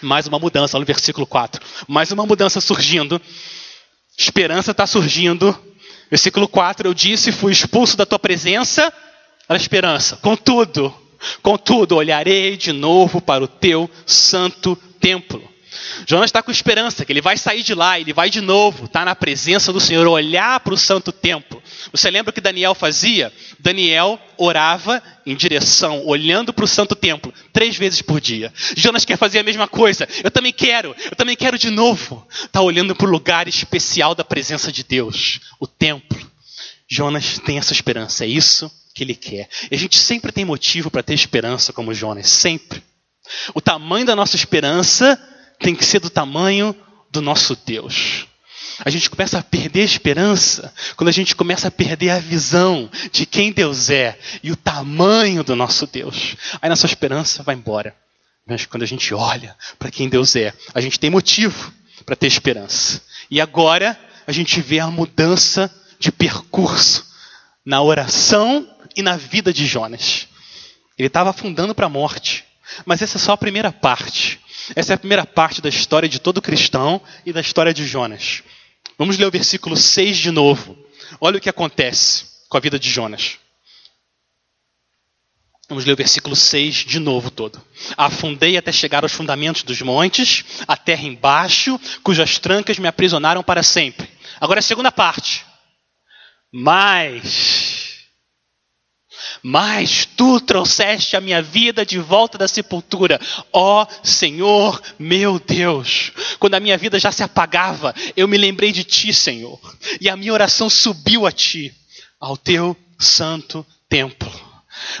Mais 0.00 0.28
uma 0.28 0.38
mudança, 0.38 0.76
olha 0.76 0.84
o 0.84 0.86
versículo 0.86 1.26
4. 1.26 1.60
Mais 1.88 2.12
uma 2.12 2.24
mudança 2.24 2.60
surgindo. 2.60 3.20
Esperança 4.16 4.70
está 4.70 4.86
surgindo 4.86 5.58
Versículo 6.10 6.48
4: 6.48 6.88
Eu 6.88 6.94
disse, 6.94 7.32
fui 7.32 7.52
expulso 7.52 7.96
da 7.96 8.06
tua 8.06 8.18
presença, 8.18 8.92
a 9.48 9.56
esperança. 9.56 10.16
Contudo, 10.16 10.94
contudo, 11.42 11.96
olharei 11.96 12.56
de 12.56 12.72
novo 12.72 13.20
para 13.20 13.44
o 13.44 13.48
teu 13.48 13.90
santo 14.04 14.76
templo. 15.00 15.55
Jonas 16.06 16.28
está 16.28 16.42
com 16.42 16.50
esperança 16.50 17.04
que 17.04 17.12
ele 17.12 17.20
vai 17.20 17.36
sair 17.36 17.62
de 17.62 17.74
lá, 17.74 17.98
ele 17.98 18.12
vai 18.12 18.30
de 18.30 18.40
novo 18.40 18.84
estar 18.84 19.00
tá 19.00 19.04
na 19.04 19.14
presença 19.14 19.72
do 19.72 19.80
Senhor, 19.80 20.06
olhar 20.06 20.60
para 20.60 20.74
o 20.74 20.76
santo 20.76 21.12
templo. 21.12 21.62
Você 21.92 22.10
lembra 22.10 22.30
o 22.30 22.32
que 22.32 22.40
Daniel 22.40 22.74
fazia? 22.74 23.32
Daniel 23.58 24.18
orava 24.36 25.02
em 25.24 25.34
direção, 25.34 26.04
olhando 26.04 26.52
para 26.52 26.64
o 26.64 26.68
santo 26.68 26.94
templo, 26.94 27.32
três 27.52 27.76
vezes 27.76 28.02
por 28.02 28.20
dia. 28.20 28.52
Jonas 28.76 29.04
quer 29.04 29.16
fazer 29.16 29.38
a 29.38 29.42
mesma 29.42 29.66
coisa. 29.66 30.08
Eu 30.22 30.30
também 30.30 30.52
quero, 30.52 30.94
eu 31.04 31.16
também 31.16 31.36
quero 31.36 31.58
de 31.58 31.70
novo 31.70 32.26
estar 32.30 32.48
tá 32.48 32.60
olhando 32.60 32.94
para 32.94 33.06
o 33.06 33.10
lugar 33.10 33.48
especial 33.48 34.14
da 34.14 34.24
presença 34.24 34.70
de 34.70 34.84
Deus, 34.84 35.40
o 35.58 35.66
templo. 35.66 36.18
Jonas 36.88 37.38
tem 37.40 37.58
essa 37.58 37.72
esperança, 37.72 38.24
é 38.24 38.28
isso 38.28 38.70
que 38.94 39.02
ele 39.02 39.14
quer. 39.14 39.48
E 39.70 39.74
a 39.74 39.78
gente 39.78 39.98
sempre 39.98 40.32
tem 40.32 40.44
motivo 40.44 40.90
para 40.90 41.02
ter 41.02 41.14
esperança 41.14 41.72
como 41.72 41.92
Jonas, 41.92 42.28
sempre. 42.28 42.82
O 43.54 43.60
tamanho 43.60 44.06
da 44.06 44.16
nossa 44.16 44.36
esperança 44.36 45.20
tem 45.58 45.74
que 45.74 45.84
ser 45.84 46.00
do 46.00 46.10
tamanho 46.10 46.74
do 47.10 47.20
nosso 47.20 47.56
Deus. 47.56 48.26
A 48.84 48.90
gente 48.90 49.08
começa 49.08 49.38
a 49.38 49.42
perder 49.42 49.80
a 49.80 49.84
esperança 49.84 50.72
quando 50.96 51.08
a 51.08 51.12
gente 51.12 51.34
começa 51.34 51.68
a 51.68 51.70
perder 51.70 52.10
a 52.10 52.18
visão 52.18 52.90
de 53.10 53.24
quem 53.24 53.50
Deus 53.50 53.88
é 53.88 54.18
e 54.42 54.52
o 54.52 54.56
tamanho 54.56 55.42
do 55.42 55.56
nosso 55.56 55.86
Deus. 55.86 56.36
Aí 56.60 56.68
nossa 56.68 56.86
esperança 56.86 57.42
vai 57.42 57.54
embora. 57.54 57.96
Mas 58.46 58.66
quando 58.66 58.82
a 58.82 58.86
gente 58.86 59.14
olha 59.14 59.56
para 59.78 59.90
quem 59.90 60.08
Deus 60.08 60.36
é, 60.36 60.52
a 60.74 60.80
gente 60.80 61.00
tem 61.00 61.10
motivo 61.10 61.72
para 62.04 62.14
ter 62.14 62.26
esperança. 62.26 63.02
E 63.30 63.40
agora 63.40 63.98
a 64.26 64.32
gente 64.32 64.60
vê 64.60 64.78
a 64.78 64.90
mudança 64.90 65.72
de 65.98 66.12
percurso 66.12 67.06
na 67.64 67.82
oração 67.82 68.68
e 68.94 69.02
na 69.02 69.16
vida 69.16 69.52
de 69.52 69.66
Jonas. 69.66 70.28
Ele 70.98 71.08
estava 71.08 71.30
afundando 71.30 71.74
para 71.74 71.86
a 71.86 71.90
morte. 71.90 72.44
Mas 72.84 73.00
essa 73.00 73.16
é 73.16 73.20
só 73.20 73.32
a 73.32 73.36
primeira 73.36 73.72
parte. 73.72 74.40
Essa 74.74 74.92
é 74.92 74.94
a 74.94 74.98
primeira 74.98 75.24
parte 75.24 75.60
da 75.60 75.68
história 75.68 76.08
de 76.08 76.18
todo 76.18 76.42
cristão 76.42 77.00
e 77.24 77.32
da 77.32 77.40
história 77.40 77.72
de 77.72 77.86
Jonas. 77.86 78.42
Vamos 78.98 79.18
ler 79.18 79.26
o 79.26 79.30
versículo 79.30 79.76
6 79.76 80.16
de 80.16 80.30
novo. 80.30 80.76
Olha 81.20 81.38
o 81.38 81.40
que 81.40 81.48
acontece 81.48 82.24
com 82.48 82.56
a 82.56 82.60
vida 82.60 82.78
de 82.78 82.90
Jonas. 82.90 83.38
Vamos 85.68 85.84
ler 85.84 85.92
o 85.92 85.96
versículo 85.96 86.36
6 86.36 86.74
de 86.76 86.98
novo 86.98 87.30
todo. 87.30 87.60
Afundei 87.96 88.56
até 88.56 88.70
chegar 88.70 89.02
aos 89.02 89.12
fundamentos 89.12 89.62
dos 89.62 89.82
montes, 89.82 90.44
a 90.66 90.76
terra 90.76 91.02
embaixo, 91.02 91.78
cujas 92.02 92.38
trancas 92.38 92.78
me 92.78 92.86
aprisionaram 92.86 93.42
para 93.42 93.62
sempre. 93.62 94.08
Agora 94.40 94.60
a 94.60 94.62
segunda 94.62 94.92
parte. 94.92 95.44
Mas 96.52 97.85
mas 99.42 100.06
tu 100.16 100.40
trouxeste 100.40 101.16
a 101.16 101.20
minha 101.20 101.42
vida 101.42 101.84
de 101.84 101.98
volta 101.98 102.38
da 102.38 102.48
sepultura, 102.48 103.20
ó 103.52 103.82
oh, 103.82 104.06
Senhor 104.06 104.80
meu 104.98 105.38
Deus. 105.38 106.12
Quando 106.38 106.54
a 106.54 106.60
minha 106.60 106.76
vida 106.76 106.98
já 106.98 107.12
se 107.12 107.22
apagava, 107.22 107.94
eu 108.16 108.26
me 108.28 108.36
lembrei 108.36 108.72
de 108.72 108.84
ti, 108.84 109.12
Senhor, 109.12 109.60
e 110.00 110.08
a 110.08 110.16
minha 110.16 110.32
oração 110.32 110.68
subiu 110.68 111.26
a 111.26 111.32
ti, 111.32 111.74
ao 112.20 112.36
teu 112.36 112.76
santo 112.98 113.64
templo. 113.88 114.30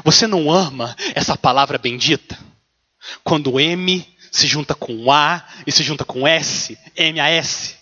Você 0.04 0.26
não 0.26 0.50
ama 0.50 0.96
essa 1.14 1.36
palavra 1.36 1.78
bendita? 1.78 2.38
Quando 3.22 3.60
M 3.60 4.06
se 4.30 4.46
junta 4.46 4.74
com 4.74 5.10
A 5.10 5.44
e 5.66 5.72
se 5.72 5.82
junta 5.82 6.04
com 6.04 6.26
S, 6.26 6.76
M-A-S. 6.94 7.76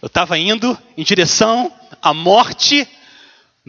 Eu 0.00 0.06
estava 0.06 0.38
indo 0.38 0.78
em 0.96 1.02
direção 1.02 1.72
à 2.00 2.14
morte 2.14 2.86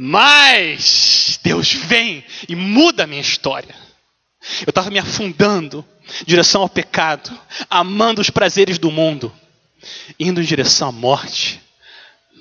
mas 0.01 1.18
Deus 1.43 1.73
vem 1.73 2.23
e 2.47 2.55
muda 2.55 3.03
a 3.03 3.07
minha 3.07 3.21
história. 3.21 3.75
Eu 4.65 4.69
estava 4.69 4.89
me 4.89 4.99
afundando 4.99 5.85
em 6.21 6.25
direção 6.25 6.61
ao 6.61 6.69
pecado, 6.69 7.37
amando 7.69 8.21
os 8.21 8.29
prazeres 8.29 8.77
do 8.77 8.91
mundo, 8.91 9.33
indo 10.19 10.41
em 10.41 10.45
direção 10.45 10.89
à 10.89 10.91
morte. 10.91 11.61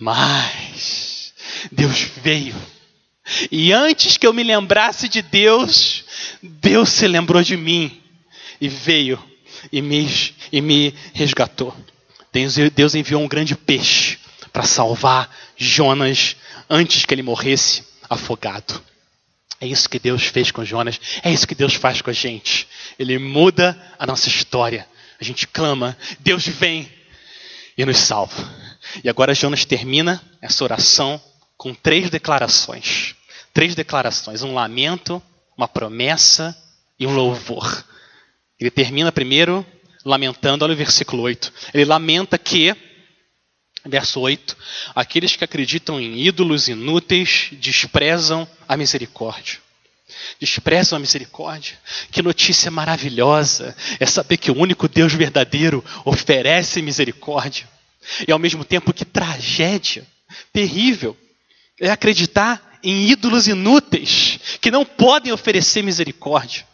Mas 0.00 1.32
Deus 1.72 2.00
veio. 2.22 2.54
E 3.50 3.72
antes 3.72 4.16
que 4.16 4.26
eu 4.26 4.32
me 4.32 4.42
lembrasse 4.42 5.08
de 5.08 5.20
Deus, 5.20 6.04
Deus 6.42 6.90
se 6.90 7.06
lembrou 7.06 7.42
de 7.42 7.56
mim 7.56 8.00
e 8.60 8.68
veio 8.68 9.22
e 9.72 9.82
me, 9.82 10.08
e 10.52 10.60
me 10.60 10.94
resgatou. 11.12 11.74
Deus 12.74 12.94
enviou 12.94 13.22
um 13.22 13.28
grande 13.28 13.56
peixe 13.56 14.18
para 14.52 14.62
salvar 14.62 15.34
Jonas 15.56 16.36
antes 16.70 17.04
que 17.04 17.14
ele 17.14 17.22
morresse 17.22 17.87
afogado. 18.08 18.82
É 19.60 19.66
isso 19.66 19.88
que 19.88 19.98
Deus 19.98 20.24
fez 20.24 20.50
com 20.50 20.64
Jonas, 20.64 21.00
é 21.22 21.32
isso 21.32 21.46
que 21.46 21.54
Deus 21.54 21.74
faz 21.74 22.00
com 22.00 22.10
a 22.10 22.12
gente. 22.12 22.68
Ele 22.98 23.18
muda 23.18 23.76
a 23.98 24.06
nossa 24.06 24.28
história. 24.28 24.86
A 25.20 25.24
gente 25.24 25.46
clama, 25.48 25.96
Deus 26.20 26.46
vem 26.46 26.90
e 27.76 27.84
nos 27.84 27.98
salva. 27.98 28.36
E 29.02 29.08
agora 29.08 29.34
Jonas 29.34 29.64
termina 29.64 30.22
essa 30.40 30.62
oração 30.62 31.20
com 31.56 31.74
três 31.74 32.08
declarações. 32.08 33.16
Três 33.52 33.74
declarações: 33.74 34.42
um 34.42 34.54
lamento, 34.54 35.20
uma 35.56 35.66
promessa 35.66 36.56
e 36.98 37.06
um 37.06 37.14
louvor. 37.14 37.84
Ele 38.60 38.70
termina 38.70 39.10
primeiro 39.12 39.66
lamentando, 40.04 40.64
olha 40.64 40.74
o 40.74 40.76
versículo 40.76 41.22
8. 41.22 41.52
Ele 41.74 41.84
lamenta 41.84 42.38
que, 42.38 42.74
verso 43.88 44.20
8, 44.20 44.56
aqueles 44.94 45.34
que 45.36 45.44
acreditam 45.44 46.00
em 46.00 46.18
ídolos 46.18 46.68
inúteis 46.68 47.48
desprezam 47.52 48.48
a 48.66 48.76
misericórdia. 48.76 49.58
Desprezam 50.40 50.96
a 50.96 51.00
misericórdia. 51.00 51.78
Que 52.10 52.22
notícia 52.22 52.70
maravilhosa 52.70 53.76
é 53.98 54.06
saber 54.06 54.36
que 54.36 54.50
o 54.50 54.58
único 54.58 54.88
Deus 54.88 55.12
verdadeiro 55.12 55.84
oferece 56.04 56.80
misericórdia. 56.82 57.68
E 58.26 58.32
ao 58.32 58.38
mesmo 58.38 58.64
tempo, 58.64 58.92
que 58.92 59.04
tragédia 59.04 60.06
terrível 60.52 61.16
é 61.80 61.90
acreditar 61.90 62.78
em 62.82 63.08
ídolos 63.08 63.48
inúteis 63.48 64.38
que 64.60 64.70
não 64.70 64.84
podem 64.84 65.32
oferecer 65.32 65.82
misericórdia. 65.82 66.66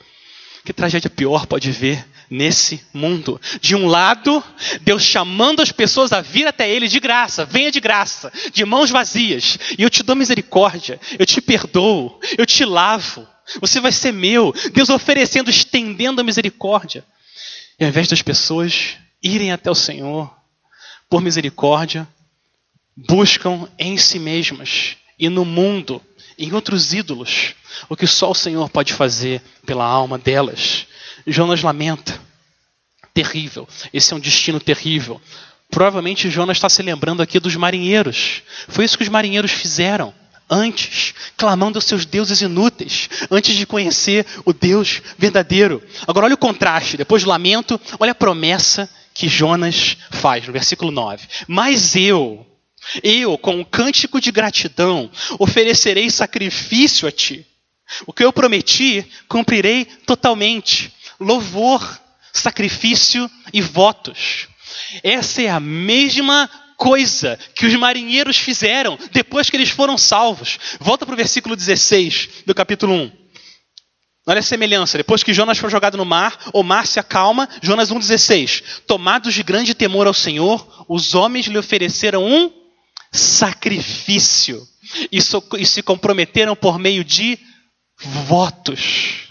Que 0.64 0.72
tragédia 0.72 1.10
pior 1.10 1.46
pode 1.46 1.70
ver 1.70 2.06
nesse 2.30 2.80
mundo? 2.92 3.40
De 3.60 3.74
um 3.74 3.86
lado, 3.86 4.42
Deus 4.82 5.02
chamando 5.02 5.60
as 5.60 5.72
pessoas 5.72 6.12
a 6.12 6.20
vir 6.20 6.46
até 6.46 6.68
Ele 6.68 6.88
de 6.88 7.00
graça, 7.00 7.44
venha 7.44 7.70
de 7.70 7.80
graça, 7.80 8.32
de 8.52 8.64
mãos 8.64 8.90
vazias, 8.90 9.58
e 9.78 9.82
eu 9.82 9.90
te 9.90 10.02
dou 10.02 10.16
misericórdia, 10.16 11.00
eu 11.18 11.26
te 11.26 11.40
perdoo, 11.40 12.18
eu 12.36 12.46
te 12.46 12.64
lavo, 12.64 13.26
você 13.60 13.80
vai 13.80 13.92
ser 13.92 14.12
meu. 14.12 14.54
Deus 14.72 14.88
oferecendo, 14.88 15.50
estendendo 15.50 16.20
a 16.20 16.24
misericórdia. 16.24 17.04
E 17.78 17.84
ao 17.84 17.90
invés 17.90 18.08
das 18.08 18.22
pessoas 18.22 18.96
irem 19.22 19.52
até 19.52 19.70
o 19.70 19.74
Senhor 19.74 20.34
por 21.08 21.20
misericórdia, 21.20 22.06
buscam 22.96 23.68
em 23.78 23.96
si 23.96 24.18
mesmas 24.18 24.96
e 25.18 25.28
no 25.28 25.44
mundo, 25.44 26.00
em 26.38 26.52
outros 26.52 26.92
ídolos, 26.92 27.54
o 27.88 27.96
que 27.96 28.06
só 28.06 28.30
o 28.30 28.34
Senhor 28.34 28.68
pode 28.68 28.92
fazer 28.92 29.40
pela 29.64 29.84
alma 29.84 30.18
delas. 30.18 30.86
Jonas 31.26 31.62
lamenta. 31.62 32.20
Terrível. 33.12 33.68
Esse 33.92 34.12
é 34.12 34.16
um 34.16 34.20
destino 34.20 34.58
terrível. 34.58 35.20
Provavelmente 35.70 36.30
Jonas 36.30 36.56
está 36.56 36.68
se 36.68 36.82
lembrando 36.82 37.22
aqui 37.22 37.38
dos 37.38 37.56
marinheiros. 37.56 38.42
Foi 38.68 38.84
isso 38.84 38.96
que 38.96 39.04
os 39.04 39.08
marinheiros 39.08 39.52
fizeram 39.52 40.12
antes, 40.48 41.14
clamando 41.36 41.78
aos 41.78 41.84
seus 41.84 42.04
deuses 42.04 42.40
inúteis, 42.40 43.08
antes 43.30 43.56
de 43.56 43.66
conhecer 43.66 44.26
o 44.44 44.52
Deus 44.52 45.02
verdadeiro. 45.18 45.82
Agora, 46.06 46.26
olha 46.26 46.34
o 46.34 46.38
contraste. 46.38 46.96
Depois 46.96 47.22
do 47.22 47.30
lamento, 47.30 47.80
olha 47.98 48.12
a 48.12 48.14
promessa 48.14 48.88
que 49.12 49.28
Jonas 49.28 49.96
faz, 50.10 50.46
no 50.46 50.52
versículo 50.52 50.90
9. 50.90 51.26
Mas 51.46 51.96
eu, 51.96 52.46
eu, 53.02 53.38
com 53.38 53.56
um 53.56 53.64
cântico 53.64 54.20
de 54.20 54.30
gratidão, 54.30 55.10
oferecerei 55.38 56.10
sacrifício 56.10 57.08
a 57.08 57.12
ti. 57.12 57.46
O 58.06 58.12
que 58.12 58.24
eu 58.24 58.32
prometi, 58.32 59.06
cumprirei 59.28 59.84
totalmente. 59.84 60.92
Louvor, 61.24 62.00
sacrifício 62.32 63.30
e 63.52 63.62
votos. 63.62 64.48
Essa 65.02 65.42
é 65.42 65.48
a 65.48 65.58
mesma 65.58 66.48
coisa 66.76 67.38
que 67.54 67.66
os 67.66 67.74
marinheiros 67.74 68.36
fizeram 68.36 68.98
depois 69.10 69.48
que 69.48 69.56
eles 69.56 69.70
foram 69.70 69.96
salvos. 69.96 70.58
Volta 70.80 71.06
para 71.06 71.14
o 71.14 71.16
versículo 71.16 71.56
16 71.56 72.44
do 72.46 72.54
capítulo 72.54 72.92
1. 72.92 73.12
Olha 74.26 74.40
a 74.40 74.42
semelhança. 74.42 74.96
Depois 74.96 75.22
que 75.22 75.34
Jonas 75.34 75.58
foi 75.58 75.70
jogado 75.70 75.96
no 75.96 76.04
mar, 76.04 76.38
o 76.52 76.62
mar 76.62 76.86
se 76.86 76.98
acalma. 76.98 77.48
Jonas 77.62 77.90
1,16. 77.90 78.62
Tomados 78.86 79.34
de 79.34 79.42
grande 79.42 79.74
temor 79.74 80.06
ao 80.06 80.14
Senhor, 80.14 80.86
os 80.88 81.14
homens 81.14 81.46
lhe 81.46 81.58
ofereceram 81.58 82.24
um 82.24 82.50
sacrifício 83.12 84.66
e, 85.12 85.18
e 85.58 85.66
se 85.66 85.82
comprometeram 85.82 86.56
por 86.56 86.78
meio 86.78 87.04
de 87.04 87.38
votos. 87.98 89.23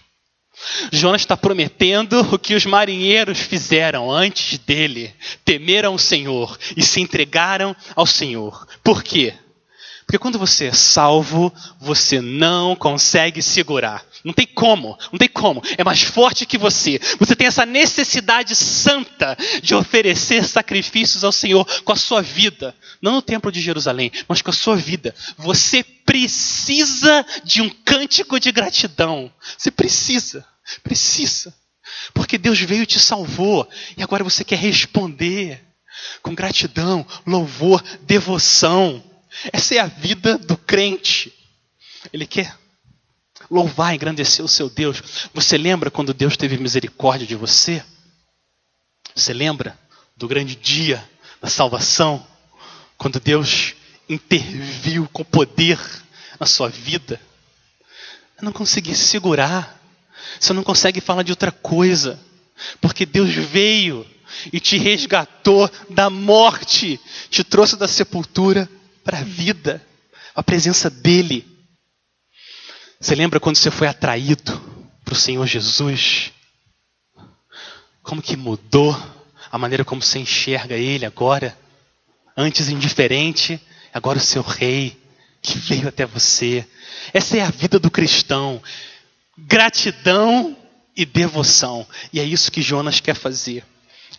Jonas 0.91 1.21
está 1.21 1.36
prometendo 1.36 2.19
o 2.34 2.39
que 2.39 2.56
os 2.56 2.65
marinheiros 2.65 3.39
fizeram 3.39 4.12
antes 4.12 4.58
dele. 4.60 5.13
Temeram 5.43 5.95
o 5.95 5.99
Senhor 5.99 6.58
e 6.76 6.84
se 6.84 7.02
entregaram 7.02 7.76
ao 7.95 8.06
Senhor. 8.06 8.67
Por 8.84 9.04
quê? 9.04 9.34
Porque 10.06 10.19
quando 10.19 10.38
você 10.38 10.65
é 10.65 10.73
salvo, 10.73 11.52
você 11.80 12.21
não 12.21 12.76
consegue 12.76 13.41
segurar. 13.41 14.06
Não 14.23 14.34
tem 14.34 14.45
como, 14.45 14.97
não 15.12 15.17
tem 15.17 15.28
como. 15.28 15.62
É 15.78 15.84
mais 15.84 16.02
forte 16.02 16.45
que 16.45 16.58
você. 16.58 16.99
Você 17.19 17.36
tem 17.36 17.47
essa 17.47 17.65
necessidade 17.65 18.56
santa 18.56 19.38
de 19.62 19.73
oferecer 19.73 20.45
sacrifícios 20.45 21.23
ao 21.23 21.32
Senhor 21.32 21.65
com 21.84 21.91
a 21.91 21.97
sua 21.97 22.21
vida. 22.21 22.76
Não 23.02 23.13
no 23.13 23.21
templo 23.21 23.52
de 23.52 23.62
Jerusalém, 23.62 24.12
mas 24.28 24.41
com 24.41 24.49
a 24.49 24.54
sua 24.54 24.76
vida. 24.76 25.15
Você 25.38 25.84
precisa 25.84 27.26
de 27.43 27.62
um 27.62 27.69
cântico 27.69 28.39
de 28.39 28.52
gratidão. 28.52 29.32
Você 29.58 29.71
precisa, 29.71 30.45
precisa. 30.84 31.54
Porque 32.13 32.38
Deus 32.38 32.60
veio 32.60 32.84
e 32.84 32.88
te 32.88 32.99
salvou. 32.99 33.67
E 33.97 34.04
agora 34.04 34.23
você 34.23 34.43
quer 34.43 34.58
responder 34.58 35.62
com 36.21 36.34
gratidão, 36.34 37.06
louvor, 37.26 37.82
devoção. 38.02 39.04
Essa 39.52 39.76
é 39.76 39.80
a 39.80 39.88
vida 39.88 40.38
do 40.38 40.58
crente. 40.58 41.34
Ele 42.12 42.26
quer 42.26 42.58
louvar, 43.49 43.93
engrandecer 43.93 44.43
o 44.43 44.49
seu 44.49 44.69
Deus. 44.69 45.30
Você 45.34 45.58
lembra 45.58 45.91
quando 45.91 46.13
Deus 46.13 46.38
teve 46.38 46.58
misericórdia 46.58 47.28
de 47.28 47.36
você? 47.36 47.84
Você 49.15 49.34
lembra 49.34 49.78
do 50.15 50.28
grande 50.28 50.56
dia 50.56 51.08
da 51.41 51.49
salvação? 51.49 52.26
Quando 52.97 53.19
Deus 53.19 53.76
interviu 54.08 55.08
com 55.12 55.23
poder 55.23 55.80
na 56.39 56.45
sua 56.45 56.69
vida? 56.69 57.19
Eu 58.38 58.45
não 58.45 58.52
consegui 58.52 58.95
segurar. 58.95 59.82
Você 60.39 60.53
não 60.53 60.63
consegue 60.63 61.01
falar 61.01 61.23
de 61.23 61.31
outra 61.31 61.51
coisa. 61.51 62.19
Porque 62.81 63.05
Deus 63.05 63.33
veio 63.33 64.05
e 64.51 64.59
te 64.59 64.77
resgatou 64.77 65.69
da 65.89 66.09
morte, 66.09 66.99
te 67.29 67.43
trouxe 67.43 67.75
da 67.75 67.88
sepultura 67.88 68.69
para 69.03 69.19
a 69.19 69.23
vida, 69.23 69.86
a 70.36 70.43
presença 70.43 70.89
dEle. 70.89 71.45
Você 72.99 73.15
lembra 73.15 73.39
quando 73.39 73.57
você 73.57 73.69
foi 73.69 73.88
atraído 73.88 74.62
para 75.03 75.13
o 75.13 75.17
Senhor 75.17 75.45
Jesus? 75.45 76.31
Como 78.01 78.21
que 78.21 78.36
mudou 78.36 78.97
a 79.51 79.57
maneira 79.57 79.86
como 79.86 80.01
você 80.01 80.19
enxerga 80.19 80.75
Ele 80.75 81.05
agora? 81.05 81.57
Antes 82.36 82.69
indiferente, 82.69 83.59
agora 83.93 84.17
o 84.17 84.21
seu 84.21 84.41
Rei 84.41 84.97
que 85.41 85.57
veio 85.57 85.89
até 85.89 86.05
você. 86.05 86.65
Essa 87.13 87.38
é 87.38 87.41
a 87.41 87.51
vida 87.51 87.77
do 87.77 87.91
cristão. 87.91 88.62
Gratidão 89.37 90.55
e 90.95 91.05
devoção. 91.05 91.87
E 92.11 92.19
é 92.19 92.23
isso 92.23 92.51
que 92.51 92.61
Jonas 92.61 92.99
quer 92.99 93.15
fazer. 93.15 93.65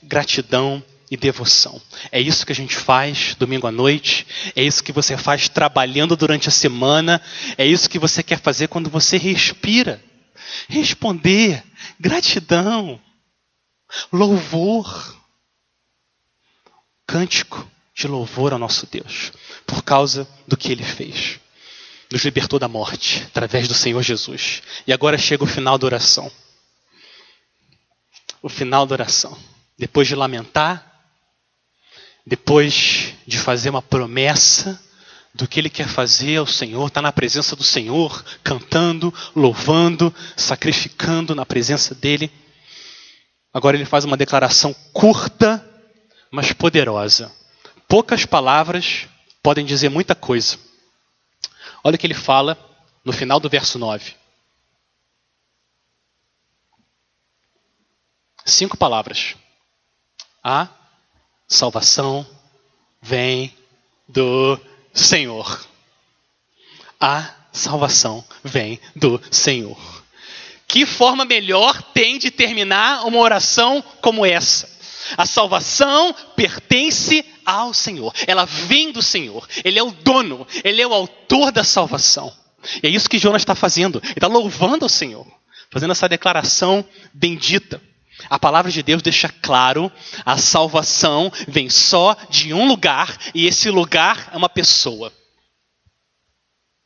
Gratidão 0.02 0.82
e 1.10 1.16
devoção. 1.16 1.80
É 2.10 2.20
isso 2.20 2.44
que 2.44 2.52
a 2.52 2.54
gente 2.54 2.76
faz 2.76 3.34
domingo 3.34 3.66
à 3.66 3.72
noite, 3.72 4.26
é 4.56 4.62
isso 4.62 4.82
que 4.82 4.92
você 4.92 5.16
faz 5.16 5.48
trabalhando 5.48 6.16
durante 6.16 6.48
a 6.48 6.52
semana, 6.52 7.20
é 7.56 7.66
isso 7.66 7.88
que 7.88 7.98
você 7.98 8.22
quer 8.22 8.40
fazer 8.40 8.68
quando 8.68 8.90
você 8.90 9.16
respira. 9.16 10.02
Responder, 10.68 11.62
gratidão, 11.98 13.00
louvor, 14.12 15.16
cântico 17.06 17.70
de 17.94 18.08
louvor 18.08 18.52
ao 18.52 18.58
nosso 18.58 18.86
Deus, 18.86 19.32
por 19.66 19.82
causa 19.82 20.28
do 20.48 20.56
que 20.56 20.72
ele 20.72 20.84
fez. 20.84 21.38
Nos 22.14 22.22
libertou 22.22 22.60
da 22.60 22.68
morte 22.68 23.24
através 23.26 23.66
do 23.66 23.74
Senhor 23.74 24.00
Jesus. 24.00 24.62
E 24.86 24.92
agora 24.92 25.18
chega 25.18 25.42
o 25.42 25.48
final 25.48 25.76
da 25.76 25.84
oração. 25.84 26.30
O 28.40 28.48
final 28.48 28.86
da 28.86 28.94
oração. 28.94 29.36
Depois 29.76 30.06
de 30.06 30.14
lamentar, 30.14 31.08
depois 32.24 33.14
de 33.26 33.36
fazer 33.36 33.70
uma 33.70 33.82
promessa 33.82 34.80
do 35.34 35.48
que 35.48 35.58
ele 35.58 35.68
quer 35.68 35.88
fazer 35.88 36.36
ao 36.36 36.46
Senhor, 36.46 36.86
está 36.86 37.02
na 37.02 37.10
presença 37.10 37.56
do 37.56 37.64
Senhor, 37.64 38.24
cantando, 38.44 39.12
louvando, 39.34 40.14
sacrificando 40.36 41.34
na 41.34 41.44
presença 41.44 41.96
dele. 41.96 42.30
Agora 43.52 43.76
ele 43.76 43.84
faz 43.84 44.04
uma 44.04 44.16
declaração 44.16 44.72
curta, 44.92 45.68
mas 46.30 46.52
poderosa. 46.52 47.32
Poucas 47.88 48.24
palavras 48.24 49.08
podem 49.42 49.66
dizer 49.66 49.88
muita 49.88 50.14
coisa. 50.14 50.56
Olha 51.84 51.96
o 51.96 51.98
que 51.98 52.06
ele 52.06 52.14
fala 52.14 52.58
no 53.04 53.12
final 53.12 53.38
do 53.38 53.48
verso 53.48 53.78
9. 53.78 54.14
Cinco 58.46 58.76
palavras. 58.76 59.36
A 60.42 60.68
Salvação 61.46 62.26
vem 63.00 63.54
do 64.08 64.58
Senhor. 64.94 65.66
A 66.98 67.34
salvação 67.52 68.24
vem 68.42 68.80
do 68.96 69.20
Senhor. 69.30 69.78
Que 70.66 70.86
forma 70.86 71.24
melhor 71.24 71.82
tem 71.92 72.18
de 72.18 72.30
terminar 72.30 73.06
uma 73.06 73.18
oração 73.18 73.82
como 74.00 74.24
essa? 74.24 74.73
A 75.16 75.26
salvação 75.26 76.14
pertence 76.34 77.24
ao 77.44 77.74
Senhor. 77.74 78.12
Ela 78.26 78.44
vem 78.44 78.92
do 78.92 79.02
Senhor. 79.02 79.46
Ele 79.64 79.78
é 79.78 79.82
o 79.82 79.90
dono. 79.90 80.46
Ele 80.62 80.80
é 80.80 80.86
o 80.86 80.94
autor 80.94 81.52
da 81.52 81.64
salvação. 81.64 82.32
E 82.82 82.86
é 82.86 82.90
isso 82.90 83.08
que 83.08 83.18
Jonas 83.18 83.42
está 83.42 83.54
fazendo. 83.54 84.00
Ele 84.02 84.12
está 84.12 84.26
louvando 84.26 84.84
ao 84.84 84.88
Senhor 84.88 85.26
fazendo 85.74 85.90
essa 85.90 86.08
declaração 86.08 86.84
bendita. 87.12 87.82
A 88.30 88.38
palavra 88.38 88.70
de 88.70 88.80
Deus 88.80 89.02
deixa 89.02 89.28
claro: 89.28 89.90
a 90.24 90.38
salvação 90.38 91.32
vem 91.48 91.68
só 91.68 92.16
de 92.30 92.54
um 92.54 92.68
lugar, 92.68 93.18
e 93.34 93.48
esse 93.48 93.68
lugar 93.70 94.30
é 94.32 94.36
uma 94.36 94.48
pessoa. 94.48 95.12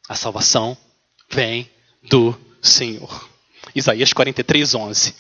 A 0.08 0.14
salvação 0.14 0.74
vem 1.30 1.70
do 2.02 2.34
Senhor. 2.62 3.28
Isaías 3.74 4.14
43, 4.14 4.74
11. 4.74 5.14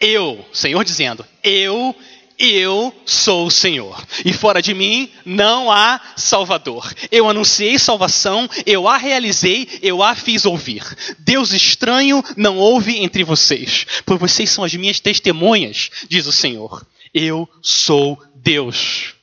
Eu, 0.00 0.44
Senhor 0.52 0.84
dizendo, 0.84 1.24
eu 1.44 1.94
eu 2.38 2.94
sou 3.06 3.46
o 3.46 3.50
Senhor, 3.50 4.04
e 4.24 4.32
fora 4.32 4.60
de 4.60 4.74
mim 4.74 5.10
não 5.24 5.70
há 5.70 6.00
Salvador. 6.16 6.92
Eu 7.10 7.28
anunciei 7.28 7.78
salvação, 7.78 8.48
eu 8.66 8.88
a 8.88 8.96
realizei, 8.96 9.68
eu 9.82 10.02
a 10.02 10.14
fiz 10.14 10.44
ouvir. 10.44 10.84
Deus 11.18 11.52
estranho 11.52 12.22
não 12.36 12.58
houve 12.58 12.98
entre 12.98 13.24
vocês, 13.24 13.86
pois 14.04 14.18
vocês 14.18 14.50
são 14.50 14.64
as 14.64 14.74
minhas 14.74 15.00
testemunhas, 15.00 15.90
diz 16.08 16.26
o 16.26 16.32
Senhor. 16.32 16.86
Eu 17.14 17.48
sou 17.60 18.20
Deus. 18.34 19.14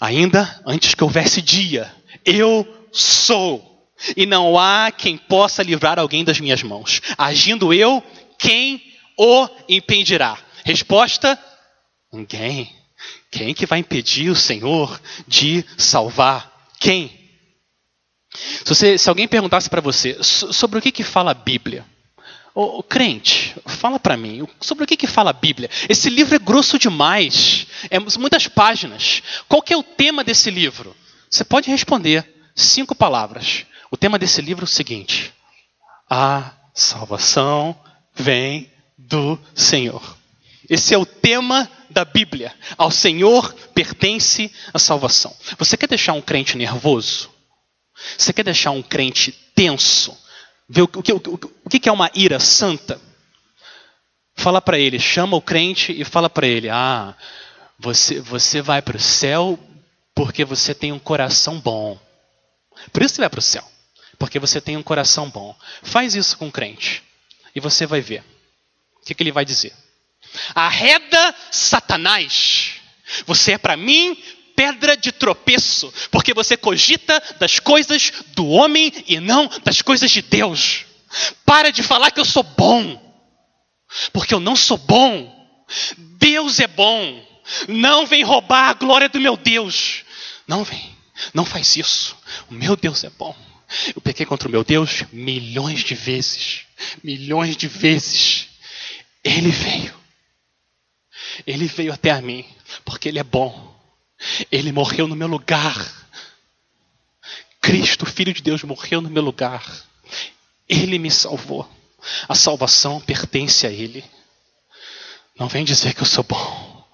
Ainda 0.00 0.62
antes 0.66 0.94
que 0.94 1.02
houvesse 1.02 1.40
dia, 1.40 1.90
eu 2.24 2.66
sou. 2.92 3.72
E 4.16 4.26
não 4.26 4.58
há 4.58 4.90
quem 4.90 5.16
possa 5.16 5.62
livrar 5.62 5.98
alguém 5.98 6.24
das 6.24 6.38
minhas 6.38 6.62
mãos. 6.62 7.00
Agindo 7.16 7.72
eu, 7.72 8.02
quem 8.38 8.82
o 9.16 9.48
impedirá? 9.68 10.36
Resposta: 10.64 11.38
Ninguém. 12.14 12.72
Quem 13.30 13.52
que 13.52 13.66
vai 13.66 13.80
impedir 13.80 14.30
o 14.30 14.36
Senhor 14.36 15.00
de 15.26 15.64
salvar? 15.76 16.68
Quem? 16.78 17.20
Se, 18.32 18.68
você, 18.68 18.96
se 18.96 19.08
alguém 19.08 19.26
perguntasse 19.26 19.68
para 19.68 19.80
você 19.80 20.16
sobre 20.22 20.78
o 20.78 20.82
que, 20.82 20.92
que 20.92 21.02
fala 21.02 21.32
a 21.32 21.34
Bíblia, 21.34 21.84
o 22.54 22.82
crente, 22.84 23.54
fala 23.66 23.98
para 23.98 24.16
mim, 24.16 24.46
sobre 24.60 24.84
o 24.84 24.86
que, 24.86 24.96
que 24.96 25.08
fala 25.08 25.30
a 25.30 25.32
Bíblia? 25.32 25.68
Esse 25.88 26.08
livro 26.08 26.36
é 26.36 26.38
grosso 26.38 26.78
demais, 26.78 27.66
é 27.90 27.98
muitas 27.98 28.46
páginas. 28.46 29.22
Qual 29.48 29.60
que 29.60 29.72
é 29.72 29.76
o 29.76 29.82
tema 29.82 30.22
desse 30.22 30.50
livro? 30.50 30.94
Você 31.28 31.44
pode 31.44 31.68
responder 31.68 32.24
cinco 32.54 32.94
palavras. 32.94 33.66
O 33.90 33.96
tema 33.96 34.20
desse 34.20 34.40
livro 34.40 34.62
é 34.62 34.66
o 34.66 34.68
seguinte: 34.68 35.32
A 36.08 36.52
salvação 36.72 37.76
vem 38.14 38.70
do 38.96 39.38
Senhor. 39.54 40.23
Esse 40.68 40.94
é 40.94 40.98
o 40.98 41.04
tema 41.04 41.70
da 41.90 42.04
Bíblia. 42.04 42.54
Ao 42.76 42.90
Senhor 42.90 43.52
pertence 43.74 44.52
a 44.72 44.78
salvação. 44.78 45.34
Você 45.58 45.76
quer 45.76 45.88
deixar 45.88 46.12
um 46.14 46.22
crente 46.22 46.56
nervoso? 46.56 47.30
Você 48.16 48.32
quer 48.32 48.44
deixar 48.44 48.70
um 48.70 48.82
crente 48.82 49.32
tenso? 49.54 50.16
Ver 50.68 50.82
o, 50.82 50.88
que, 50.88 51.12
o, 51.12 51.20
o 51.64 51.68
que 51.68 51.88
é 51.88 51.92
uma 51.92 52.10
ira 52.14 52.40
santa? 52.40 53.00
Fala 54.36 54.60
para 54.60 54.78
ele, 54.78 54.98
chama 54.98 55.36
o 55.36 55.42
crente 55.42 55.92
e 55.92 56.04
fala 56.04 56.28
para 56.28 56.46
ele: 56.46 56.68
Ah, 56.68 57.14
você, 57.78 58.20
você 58.20 58.60
vai 58.60 58.82
para 58.82 58.96
o 58.96 59.00
céu 59.00 59.58
porque 60.14 60.44
você 60.44 60.74
tem 60.74 60.92
um 60.92 60.98
coração 60.98 61.60
bom. 61.60 61.98
Por 62.92 63.02
isso 63.02 63.14
você 63.14 63.20
vai 63.20 63.30
para 63.30 63.38
o 63.38 63.42
céu, 63.42 63.64
porque 64.18 64.38
você 64.38 64.60
tem 64.60 64.76
um 64.76 64.82
coração 64.82 65.28
bom. 65.30 65.54
Faz 65.82 66.14
isso 66.14 66.36
com 66.38 66.48
o 66.48 66.52
crente 66.52 67.02
e 67.54 67.60
você 67.60 67.86
vai 67.86 68.00
ver. 68.00 68.24
O 69.00 69.04
que, 69.04 69.14
que 69.14 69.22
ele 69.22 69.32
vai 69.32 69.44
dizer? 69.44 69.72
Arreda 70.54 71.34
Satanás. 71.50 72.74
Você 73.26 73.52
é 73.52 73.58
para 73.58 73.76
mim 73.76 74.16
pedra 74.56 74.96
de 74.96 75.12
tropeço, 75.12 75.92
porque 76.10 76.32
você 76.32 76.56
cogita 76.56 77.22
das 77.38 77.58
coisas 77.58 78.12
do 78.34 78.46
homem 78.48 78.92
e 79.06 79.18
não 79.20 79.50
das 79.64 79.82
coisas 79.82 80.10
de 80.10 80.22
Deus. 80.22 80.84
Para 81.44 81.70
de 81.70 81.82
falar 81.82 82.10
que 82.10 82.20
eu 82.20 82.24
sou 82.24 82.42
bom, 82.42 83.00
porque 84.12 84.34
eu 84.34 84.40
não 84.40 84.56
sou 84.56 84.78
bom. 84.78 85.32
Deus 86.18 86.60
é 86.60 86.66
bom. 86.66 87.24
Não 87.68 88.06
vem 88.06 88.22
roubar 88.22 88.70
a 88.70 88.74
glória 88.74 89.08
do 89.08 89.20
meu 89.20 89.36
Deus. 89.36 90.04
Não 90.46 90.64
vem. 90.64 90.94
Não 91.32 91.44
faz 91.44 91.76
isso. 91.76 92.16
O 92.50 92.54
meu 92.54 92.76
Deus 92.76 93.04
é 93.04 93.10
bom. 93.10 93.36
Eu 93.94 94.00
pequei 94.00 94.26
contra 94.26 94.48
o 94.48 94.50
meu 94.50 94.64
Deus 94.64 95.04
milhões 95.12 95.80
de 95.80 95.94
vezes. 95.94 96.62
Milhões 97.02 97.56
de 97.56 97.68
vezes. 97.68 98.48
Ele 99.22 99.50
veio 99.50 100.03
ele 101.46 101.66
veio 101.66 101.92
até 101.92 102.10
a 102.10 102.20
mim, 102.20 102.44
porque 102.84 103.08
Ele 103.08 103.18
é 103.18 103.24
bom. 103.24 103.74
Ele 104.50 104.72
morreu 104.72 105.06
no 105.06 105.16
meu 105.16 105.28
lugar. 105.28 105.92
Cristo, 107.60 108.06
Filho 108.06 108.32
de 108.32 108.42
Deus, 108.42 108.62
morreu 108.62 109.00
no 109.00 109.10
meu 109.10 109.22
lugar. 109.22 109.64
Ele 110.68 110.98
me 110.98 111.10
salvou. 111.10 111.68
A 112.28 112.34
salvação 112.34 113.00
pertence 113.00 113.66
a 113.66 113.70
Ele. 113.70 114.04
Não 115.38 115.48
vem 115.48 115.64
dizer 115.64 115.94
que 115.94 116.02
eu 116.02 116.06
sou 116.06 116.24
bom. 116.24 116.88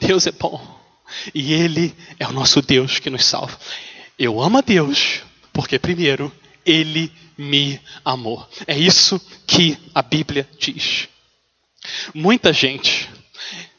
Deus 0.00 0.26
é 0.26 0.32
bom. 0.32 0.82
E 1.34 1.52
Ele 1.52 1.94
é 2.18 2.26
o 2.26 2.32
nosso 2.32 2.60
Deus 2.60 2.98
que 2.98 3.10
nos 3.10 3.24
salva. 3.24 3.58
Eu 4.18 4.40
amo 4.40 4.58
a 4.58 4.60
Deus, 4.60 5.22
porque 5.52 5.78
primeiro 5.78 6.32
Ele 6.64 7.12
me 7.36 7.80
amou. 8.04 8.48
É 8.66 8.76
isso 8.76 9.20
que 9.46 9.78
a 9.94 10.02
Bíblia 10.02 10.48
diz. 10.58 11.08
Muita 12.14 12.52
gente, 12.52 13.08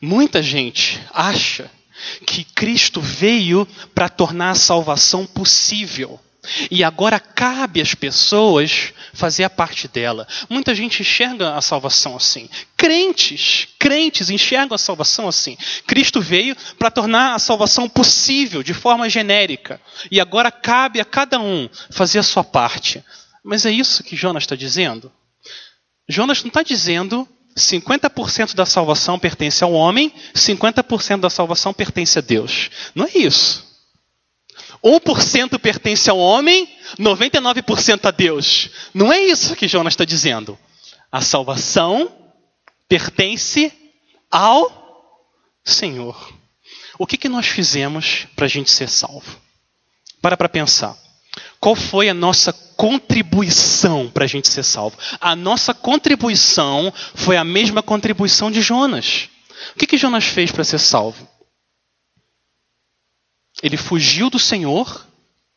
muita 0.02 0.42
gente 0.42 1.00
acha 1.14 1.70
que 2.26 2.44
Cristo 2.44 3.02
veio 3.02 3.68
para 3.94 4.10
tornar 4.10 4.52
a 4.52 4.56
salvação 4.56 5.26
possível. 5.26 6.20
E 6.70 6.84
agora 6.84 7.20
cabe 7.20 7.82
às 7.82 7.96
pessoas 7.96 8.94
fazer 9.14 9.44
a 9.44 9.50
parte 9.50 9.88
dela. 9.88 10.28
Muita 10.50 10.76
gente 10.76 11.02
enxerga 11.02 11.56
a 11.56 11.62
salvação 11.62 12.16
assim. 12.16 12.50
Crentes, 12.78 13.68
crentes 13.80 14.30
enxergam 14.30 14.76
a 14.76 14.78
salvação 14.78 15.28
assim. 15.28 15.58
Cristo 15.88 16.22
veio 16.22 16.56
para 16.78 16.92
tornar 16.92 17.34
a 17.34 17.40
salvação 17.40 17.90
possível 17.90 18.62
de 18.62 18.74
forma 18.74 19.10
genérica. 19.10 19.82
E 20.12 20.20
agora 20.20 20.52
cabe 20.52 21.00
a 21.00 21.06
cada 21.06 21.40
um 21.40 21.68
fazer 21.90 22.20
a 22.20 22.24
sua 22.24 22.44
parte. 22.44 23.04
Mas 23.44 23.66
é 23.66 23.72
isso 23.72 24.04
que 24.04 24.16
Jonas 24.16 24.44
está 24.44 24.56
dizendo? 24.56 25.12
Jonas 26.08 26.44
não 26.44 26.50
está 26.50 26.62
dizendo 26.62 27.28
50% 27.58 28.54
da 28.54 28.66
salvação 28.66 29.18
pertence 29.18 29.64
ao 29.64 29.72
homem, 29.72 30.14
50% 30.34 31.22
da 31.22 31.30
salvação 31.30 31.74
pertence 31.74 32.20
a 32.20 32.22
Deus. 32.22 32.70
Não 32.94 33.06
é 33.06 33.12
isso. 33.18 33.66
1% 34.84 35.58
pertence 35.58 36.10
ao 36.10 36.18
homem, 36.18 36.70
99% 37.00 38.06
a 38.06 38.12
Deus. 38.12 38.70
Não 38.94 39.12
é 39.12 39.20
isso 39.20 39.56
que 39.56 39.68
Jonas 39.68 39.94
está 39.94 40.06
dizendo. 40.06 40.58
A 41.12 41.22
salvação 41.22 42.12
pertence 42.88 43.72
ao 44.30 44.86
Senhor. 45.64 46.34
O 47.00 47.08
que, 47.08 47.18
que 47.18 47.30
nós 47.30 47.48
fizemos 47.48 48.28
para 48.36 48.46
a 48.46 48.50
gente 48.50 48.70
ser 48.70 48.90
salvo? 48.90 49.40
Para 50.22 50.38
para 50.38 50.50
pensar. 50.50 50.96
Qual 51.60 51.76
foi 51.76 52.10
a 52.10 52.14
nossa 52.14 52.54
contribuição 52.76 54.10
para 54.10 54.26
a 54.26 54.28
gente 54.28 54.48
ser 54.48 54.64
salvo? 54.64 54.98
A 55.20 55.36
nossa 55.36 55.74
contribuição 55.74 56.94
foi 57.14 57.38
a 57.38 57.44
mesma 57.44 57.82
contribuição 57.82 58.52
de 58.52 58.62
Jonas. 58.62 59.30
O 59.76 59.80
que, 59.80 59.88
que 59.88 59.98
Jonas 59.98 60.26
fez 60.26 60.52
para 60.52 60.64
ser 60.64 60.80
salvo? 60.80 61.28
Ele 63.64 63.78
fugiu 63.78 64.30
do 64.30 64.40
Senhor 64.40 65.06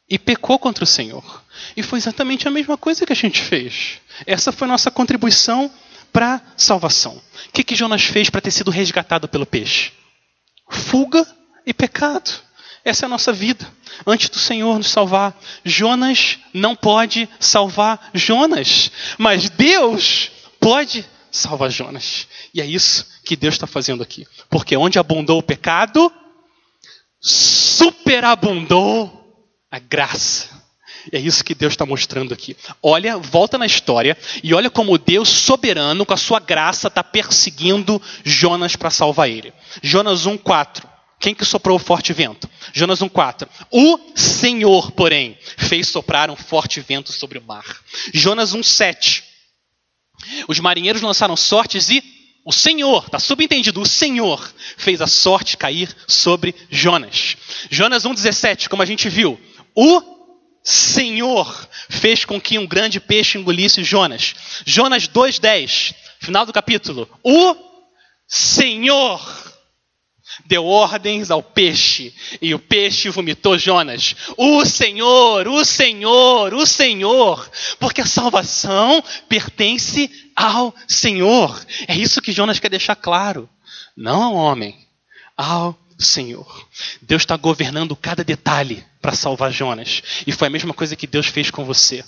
e 0.09 0.19
pecou 0.19 0.59
contra 0.59 0.85
o 0.85 0.87
Senhor. 0.87 1.43
E 1.77 1.83
foi 1.83 1.99
exatamente 1.99 2.49
a 2.49 2.51
mesma 2.51 2.77
coisa 2.77 3.05
que 3.05 3.13
a 3.13 3.17
gente 3.17 3.41
fez. 3.43 4.01
Essa 4.27 4.53
foi 4.53 4.67
a 4.67 4.71
nossa 4.71 4.91
contribuição 4.91 5.71
para 6.13 6.41
salvação. 6.57 7.21
O 7.49 7.53
que, 7.53 7.63
que 7.63 7.77
Jonas 7.77 8.05
fez 8.05 8.31
para 8.31 8.41
ter 8.41 8.51
sido 8.51 8.71
resgatado 8.71 9.29
pelo 9.29 9.45
peixe? 9.45 9.93
Fuga 10.71 11.27
e 11.67 11.75
pecado. 11.75 12.48
Essa 12.85 13.05
é 13.05 13.07
a 13.07 13.11
nossa 13.11 13.33
vida. 13.33 13.67
Antes 14.07 14.29
do 14.29 14.39
Senhor 14.39 14.77
nos 14.77 14.89
salvar, 14.89 15.39
Jonas 15.65 16.39
não 16.53 16.77
pode 16.77 17.29
salvar 17.41 18.11
Jonas, 18.15 18.91
mas 19.19 19.51
Deus 19.51 20.31
pode 20.61 21.05
salvar 21.31 21.71
Jonas. 21.71 22.27
E 22.55 22.61
é 22.61 22.67
isso 22.67 23.07
que 23.25 23.37
Deus 23.37 23.55
está 23.55 23.67
fazendo 23.67 24.03
aqui. 24.03 24.27
Porque 24.49 24.77
onde 24.77 24.99
abundou 24.99 25.39
o 25.39 25.43
pecado, 25.43 26.13
superabundou 27.21 29.19
a 29.71 29.79
graça. 29.79 30.59
E 31.13 31.17
é 31.17 31.21
isso 31.21 31.45
que 31.45 31.55
Deus 31.55 31.73
está 31.73 31.87
mostrando 31.87 32.35
aqui. 32.35 32.57
Olha, 32.83 33.17
volta 33.17 33.57
na 33.57 33.67
história 33.67 34.17
e 34.43 34.53
olha 34.53 34.69
como 34.69 34.99
Deus 34.99 35.29
soberano, 35.29 36.05
com 36.05 36.13
a 36.13 36.19
sua 36.19 36.41
graça, 36.41 36.89
está 36.89 37.03
perseguindo 37.03 38.01
Jonas 38.25 38.77
para 38.77 38.91
salvar 38.91 39.31
ele. 39.31 39.53
Jonas 39.83 40.27
1,4. 40.27 40.98
Quem 41.19 41.35
que 41.35 41.45
soprou 41.45 41.77
o 41.77 41.81
forte 41.81 42.13
vento? 42.13 42.49
Jonas 42.73 43.01
1,4. 43.01 43.49
O 43.71 43.99
Senhor, 44.15 44.93
porém, 44.93 45.37
fez 45.57 45.89
soprar 45.89 46.31
um 46.31 46.37
forte 46.37 46.81
vento 46.81 47.13
sobre 47.13 47.39
o 47.39 47.43
mar. 47.43 47.65
Jonas 48.15 48.55
1,7. 48.55 49.23
Os 50.47 50.61
marinheiros 50.61 51.03
lançaram 51.03 51.37
sortes 51.37 51.91
e 51.91 52.03
o 52.45 52.53
Senhor, 52.53 53.05
está 53.05 53.19
subentendido, 53.19 53.81
o 53.81 53.87
Senhor 53.87 54.55
fez 54.77 55.03
a 55.03 55.07
sorte 55.07 55.57
cair 55.57 55.95
sobre 56.07 56.55
Jonas. 56.71 57.37
Jonas 57.71 58.05
1,17, 58.05 58.69
como 58.69 58.83
a 58.83 58.87
gente 58.87 59.09
viu. 59.09 59.39
O 59.75 60.03
Senhor 60.65 61.69
fez 61.91 62.25
com 62.25 62.41
que 62.41 62.59
um 62.59 62.67
grande 62.67 63.01
peixe 63.01 63.37
engolisse 63.37 63.85
Jonas. 63.85 64.35
Jonas 64.65 65.07
2,10, 65.09 65.95
final 66.21 66.47
do 66.47 66.53
capítulo. 66.53 67.09
O 67.23 67.55
Senhor 68.27 69.48
deu 70.47 70.65
ordens 70.65 71.31
ao 71.31 71.43
peixe, 71.43 72.15
e 72.41 72.55
o 72.55 72.59
peixe 72.59 73.09
vomitou 73.09 73.59
Jonas. 73.59 74.15
O 74.37 74.65
Senhor, 74.65 75.47
o 75.49 75.65
Senhor, 75.65 76.55
o 76.55 76.67
Senhor, 76.67 77.51
porque 77.79 78.01
a 78.01 78.07
salvação 78.07 79.03
pertence 79.29 80.11
ao 80.35 80.75
Senhor. 80.87 81.61
É 81.87 81.97
isso 81.97 82.23
que 82.23 82.33
Jonas 82.33 82.59
quer 82.59 82.71
deixar 82.71 82.97
claro. 82.97 83.49
Não 83.97 84.23
ao 84.23 84.35
homem, 84.35 84.77
ao 85.37 85.79
Senhor. 85.99 86.67
Deus 87.03 87.23
está 87.23 87.37
governando 87.37 87.97
cada 87.97 88.23
detalhe 88.23 88.85
para 89.01 89.15
salvar 89.15 89.53
Jonas. 89.53 90.03
E 90.27 90.33
foi 90.33 90.49
a 90.49 90.51
mesma 90.51 90.73
coisa 90.73 90.97
que 90.97 91.07
Deus 91.07 91.27
fez 91.27 91.51
com 91.51 91.65
você. 91.65 92.05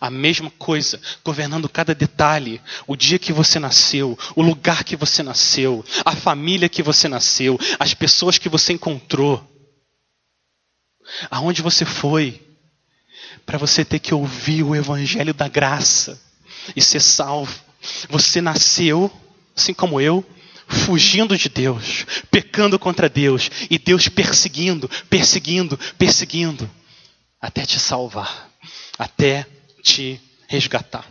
A 0.00 0.10
mesma 0.10 0.50
coisa, 0.50 1.00
governando 1.24 1.68
cada 1.68 1.94
detalhe, 1.94 2.60
o 2.86 2.96
dia 2.96 3.18
que 3.18 3.32
você 3.32 3.58
nasceu, 3.58 4.18
o 4.34 4.42
lugar 4.42 4.84
que 4.84 4.96
você 4.96 5.22
nasceu, 5.22 5.84
a 6.04 6.14
família 6.14 6.68
que 6.68 6.82
você 6.82 7.08
nasceu, 7.08 7.58
as 7.78 7.94
pessoas 7.94 8.38
que 8.38 8.48
você 8.48 8.72
encontrou, 8.72 9.46
aonde 11.30 11.62
você 11.62 11.84
foi, 11.84 12.42
para 13.44 13.58
você 13.58 13.84
ter 13.84 14.00
que 14.00 14.12
ouvir 14.12 14.64
o 14.64 14.74
evangelho 14.74 15.32
da 15.32 15.46
graça 15.46 16.20
e 16.74 16.82
ser 16.82 17.00
salvo. 17.00 17.54
Você 18.08 18.40
nasceu, 18.40 19.10
assim 19.54 19.72
como 19.72 20.00
eu, 20.00 20.24
fugindo 20.66 21.36
de 21.38 21.48
Deus, 21.48 22.04
pecando 22.30 22.78
contra 22.78 23.08
Deus, 23.08 23.50
e 23.70 23.78
Deus 23.78 24.08
perseguindo, 24.08 24.90
perseguindo, 25.08 25.78
perseguindo, 25.96 26.68
até 27.40 27.64
te 27.64 27.78
salvar, 27.78 28.50
até 28.98 29.46
te 29.86 30.20
resgatar. 30.48 31.06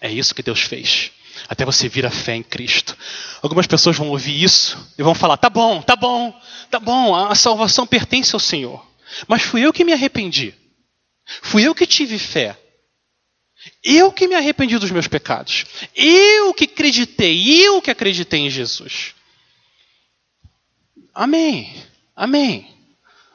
É 0.00 0.10
isso 0.10 0.34
que 0.34 0.42
Deus 0.42 0.60
fez. 0.60 1.12
Até 1.48 1.64
você 1.64 1.88
vir 1.88 2.04
a 2.04 2.10
fé 2.10 2.34
em 2.34 2.42
Cristo. 2.42 2.96
Algumas 3.40 3.66
pessoas 3.66 3.96
vão 3.96 4.08
ouvir 4.08 4.42
isso 4.42 4.76
e 4.98 5.02
vão 5.02 5.14
falar: 5.14 5.36
tá 5.36 5.48
bom, 5.48 5.80
tá 5.80 5.94
bom, 5.94 6.38
tá 6.68 6.80
bom, 6.80 7.14
a 7.14 7.34
salvação 7.34 7.86
pertence 7.86 8.34
ao 8.34 8.40
Senhor. 8.40 8.84
Mas 9.28 9.42
fui 9.42 9.62
eu 9.62 9.72
que 9.72 9.84
me 9.84 9.92
arrependi. 9.92 10.54
Fui 11.42 11.62
eu 11.62 11.74
que 11.74 11.86
tive 11.86 12.18
fé. 12.18 12.58
Eu 13.84 14.10
que 14.10 14.26
me 14.26 14.34
arrependi 14.34 14.78
dos 14.78 14.90
meus 14.90 15.06
pecados. 15.06 15.64
Eu 15.94 16.52
que 16.52 16.64
acreditei, 16.64 17.64
eu 17.64 17.80
que 17.80 17.90
acreditei 17.90 18.40
em 18.40 18.50
Jesus. 18.50 19.14
Amém. 21.14 21.74
Amém. 22.16 22.74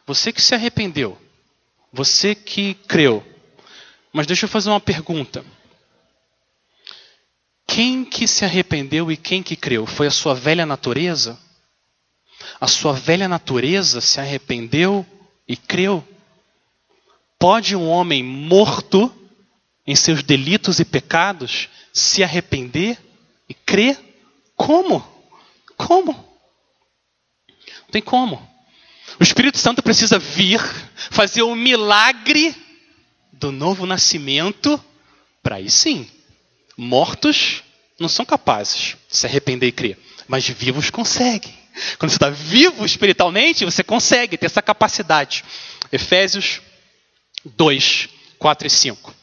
Você 0.05 0.31
que 0.33 0.41
se 0.41 0.53
arrependeu. 0.53 1.17
Você 1.93 2.35
que 2.35 2.73
creu. 2.87 3.23
Mas 4.15 4.25
deixa 4.25 4.45
eu 4.45 4.49
fazer 4.49 4.69
uma 4.69 4.79
pergunta. 4.79 5.43
Quem 7.67 8.05
que 8.05 8.25
se 8.29 8.45
arrependeu 8.45 9.11
e 9.11 9.17
quem 9.17 9.43
que 9.43 9.57
creu? 9.57 9.85
Foi 9.85 10.07
a 10.07 10.11
sua 10.11 10.33
velha 10.33 10.65
natureza? 10.65 11.37
A 12.61 12.65
sua 12.65 12.93
velha 12.93 13.27
natureza 13.27 13.99
se 13.99 14.17
arrependeu 14.17 15.05
e 15.45 15.57
creu? 15.57 16.01
Pode 17.37 17.75
um 17.75 17.89
homem 17.89 18.23
morto 18.23 19.13
em 19.85 19.97
seus 19.97 20.23
delitos 20.23 20.79
e 20.79 20.85
pecados 20.85 21.67
se 21.91 22.23
arrepender 22.23 22.97
e 23.49 23.53
crer? 23.53 23.99
Como? 24.55 25.05
Como? 25.75 26.13
Não 26.13 27.89
tem 27.91 28.01
como. 28.01 28.41
O 29.19 29.23
Espírito 29.23 29.57
Santo 29.57 29.83
precisa 29.83 30.17
vir, 30.17 30.61
fazer 31.11 31.41
o 31.41 31.53
milagre 31.53 32.63
do 33.39 33.51
novo 33.51 33.85
nascimento, 33.85 34.81
para 35.43 35.57
aí 35.57 35.69
sim. 35.69 36.09
Mortos 36.77 37.63
não 37.99 38.09
são 38.09 38.25
capazes 38.25 38.95
de 39.09 39.17
se 39.17 39.25
arrepender 39.25 39.67
e 39.67 39.71
crer, 39.71 39.97
mas 40.27 40.47
vivos 40.47 40.89
conseguem. 40.89 41.53
Quando 41.97 42.09
você 42.09 42.15
está 42.15 42.29
vivo 42.29 42.85
espiritualmente, 42.85 43.65
você 43.65 43.83
consegue 43.83 44.37
ter 44.37 44.45
essa 44.45 44.61
capacidade. 44.61 45.43
Efésios 45.91 46.61
2, 47.43 48.09
4 48.39 48.67
e 48.67 48.69
5. 48.69 49.15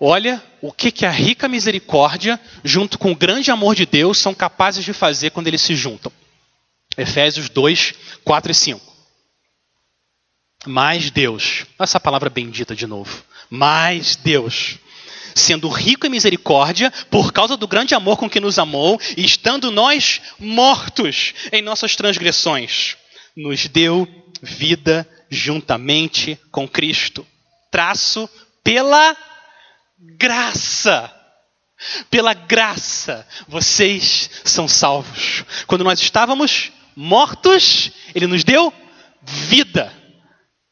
Olha 0.00 0.42
o 0.60 0.72
que, 0.72 0.92
que 0.92 1.06
a 1.06 1.10
rica 1.10 1.48
misericórdia, 1.48 2.40
junto 2.62 2.98
com 2.98 3.12
o 3.12 3.16
grande 3.16 3.50
amor 3.50 3.74
de 3.74 3.86
Deus, 3.86 4.18
são 4.18 4.34
capazes 4.34 4.84
de 4.84 4.92
fazer 4.92 5.30
quando 5.30 5.48
eles 5.48 5.62
se 5.62 5.74
juntam. 5.74 6.12
Efésios 6.96 7.48
2, 7.48 7.94
4 8.24 8.52
e 8.52 8.54
5. 8.54 8.87
Mas 10.66 11.10
Deus, 11.10 11.66
essa 11.78 12.00
palavra 12.00 12.28
bendita 12.28 12.74
de 12.74 12.86
novo. 12.86 13.22
Mas 13.48 14.16
Deus, 14.16 14.78
sendo 15.34 15.68
rico 15.68 16.06
em 16.06 16.10
misericórdia, 16.10 16.92
por 17.10 17.32
causa 17.32 17.56
do 17.56 17.68
grande 17.68 17.94
amor 17.94 18.16
com 18.16 18.28
que 18.28 18.40
nos 18.40 18.58
amou, 18.58 19.00
e 19.16 19.24
estando 19.24 19.70
nós 19.70 20.20
mortos 20.38 21.32
em 21.52 21.62
nossas 21.62 21.94
transgressões, 21.96 22.96
nos 23.36 23.66
deu 23.68 24.06
vida 24.42 25.08
juntamente 25.30 26.38
com 26.50 26.68
Cristo. 26.68 27.26
Traço 27.70 28.28
pela 28.64 29.16
graça. 30.18 31.14
Pela 32.10 32.34
graça, 32.34 33.26
vocês 33.46 34.28
são 34.44 34.66
salvos. 34.66 35.44
Quando 35.66 35.84
nós 35.84 36.00
estávamos 36.00 36.72
mortos, 36.96 37.92
Ele 38.12 38.26
nos 38.26 38.42
deu 38.42 38.72
vida. 39.22 39.92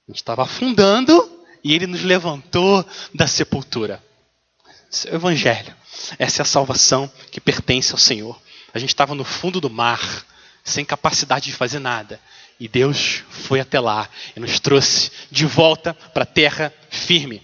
A 0.09 0.13
gente 0.13 0.21
estava 0.21 0.43
afundando 0.43 1.45
e 1.65 1.75
Ele 1.75 1.87
nos 1.87 2.03
levantou 2.03 2.85
da 3.13 3.27
sepultura. 3.27 4.03
Esse 4.91 5.09
é 5.09 5.13
o 5.13 5.17
Evangelho. 5.17 5.75
Essa 6.19 6.43
é 6.43 6.45
a 6.45 6.47
salvação 6.47 7.11
que 7.33 7.41
pertence 7.41 7.93
ao 7.93 7.99
Senhor. 7.99 8.41
A 8.73 8.79
gente 8.79 8.91
estava 8.91 9.15
no 9.15 9.25
fundo 9.25 9.61
do 9.61 9.69
mar, 9.69 10.01
sem 10.65 10.85
capacidade 10.85 11.47
de 11.47 11.53
fazer 11.53 11.81
nada. 11.81 12.21
E 12.61 12.69
Deus 12.69 13.25
foi 13.29 13.59
até 13.59 13.81
lá 13.81 14.09
e 14.37 14.41
nos 14.41 14.61
trouxe 14.61 15.11
de 15.31 15.45
volta 15.45 15.93
para 15.93 16.23
a 16.23 16.27
terra 16.27 16.73
firme. 16.89 17.43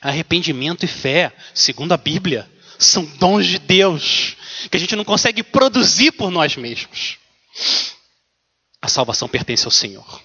Arrependimento 0.00 0.84
e 0.84 0.88
fé, 0.88 1.32
segundo 1.54 1.92
a 1.92 1.96
Bíblia, 1.96 2.50
são 2.78 3.04
dons 3.04 3.46
de 3.46 3.58
Deus 3.58 4.36
que 4.70 4.76
a 4.76 4.80
gente 4.80 4.96
não 4.96 5.04
consegue 5.04 5.42
produzir 5.42 6.12
por 6.12 6.30
nós 6.30 6.56
mesmos. 6.56 7.18
A 8.82 8.88
salvação 8.88 9.28
pertence 9.28 9.64
ao 9.64 9.70
Senhor. 9.70 10.22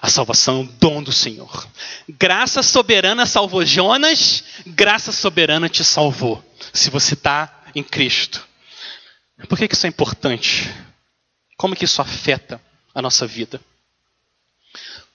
A 0.00 0.08
salvação 0.08 0.56
é 0.56 0.58
um 0.60 0.66
dom 0.66 1.02
do 1.02 1.12
Senhor. 1.12 1.68
Graça 2.08 2.62
soberana 2.62 3.26
salvou 3.26 3.64
Jonas, 3.64 4.44
graça 4.66 5.12
soberana 5.12 5.68
te 5.68 5.84
salvou. 5.84 6.44
Se 6.72 6.90
você 6.90 7.14
está 7.14 7.64
em 7.74 7.82
Cristo. 7.82 8.46
Por 9.48 9.58
que 9.58 9.68
isso 9.70 9.86
é 9.86 9.88
importante? 9.88 10.72
Como 11.56 11.76
que 11.76 11.84
isso 11.84 12.00
afeta 12.00 12.60
a 12.94 13.02
nossa 13.02 13.26
vida? 13.26 13.60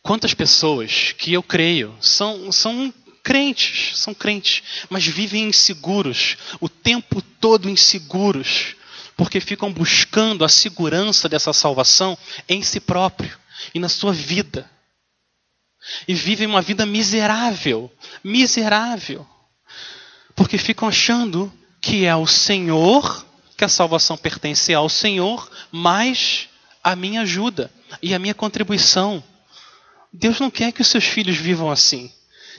Quantas 0.01 0.33
pessoas 0.33 1.13
que 1.17 1.33
eu 1.33 1.43
creio 1.43 1.95
são, 2.01 2.51
são 2.51 2.93
crentes, 3.21 3.97
são 3.97 4.13
crentes, 4.13 4.63
mas 4.89 5.05
vivem 5.05 5.49
inseguros, 5.49 6.37
o 6.59 6.69
tempo 6.69 7.21
todo 7.21 7.69
inseguros, 7.69 8.75
porque 9.15 9.41
ficam 9.41 9.71
buscando 9.71 10.45
a 10.45 10.49
segurança 10.49 11.27
dessa 11.27 11.51
salvação 11.51 12.17
em 12.47 12.63
si 12.63 12.79
próprio 12.79 13.37
e 13.73 13.79
na 13.79 13.89
sua 13.89 14.13
vida. 14.13 14.69
E 16.07 16.13
vivem 16.13 16.47
uma 16.47 16.61
vida 16.61 16.85
miserável, 16.85 17.91
miserável, 18.23 19.25
porque 20.35 20.57
ficam 20.57 20.87
achando 20.87 21.51
que 21.81 22.05
é 22.05 22.15
o 22.15 22.27
Senhor, 22.27 23.25
que 23.55 23.63
a 23.63 23.69
salvação 23.69 24.17
pertence 24.17 24.73
ao 24.73 24.89
Senhor, 24.89 25.49
mais 25.71 26.49
a 26.83 26.95
minha 26.95 27.21
ajuda 27.21 27.71
e 28.01 28.13
a 28.13 28.19
minha 28.19 28.33
contribuição. 28.33 29.23
Deus 30.11 30.39
não 30.39 30.49
quer 30.49 30.71
que 30.71 30.81
os 30.81 30.87
seus 30.87 31.05
filhos 31.05 31.37
vivam 31.37 31.71
assim. 31.71 32.11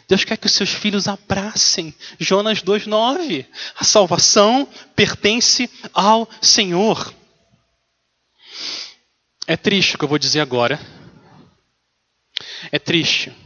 Deus 0.09 0.25
quer 0.25 0.37
que 0.37 0.47
os 0.47 0.53
seus 0.53 0.71
filhos 0.71 1.07
abracem. 1.07 1.95
Jonas 2.19 2.61
2,9. 2.63 3.47
A 3.77 3.85
salvação 3.85 4.67
pertence 4.97 5.71
ao 5.93 6.29
Senhor. 6.41 7.15
É 9.51 9.57
triste 9.57 9.97
o 9.97 9.99
que 9.99 10.05
eu 10.05 10.09
vou 10.09 10.17
dizer 10.17 10.39
agora. 10.39 10.79
É 12.71 12.79
triste. 12.79 13.37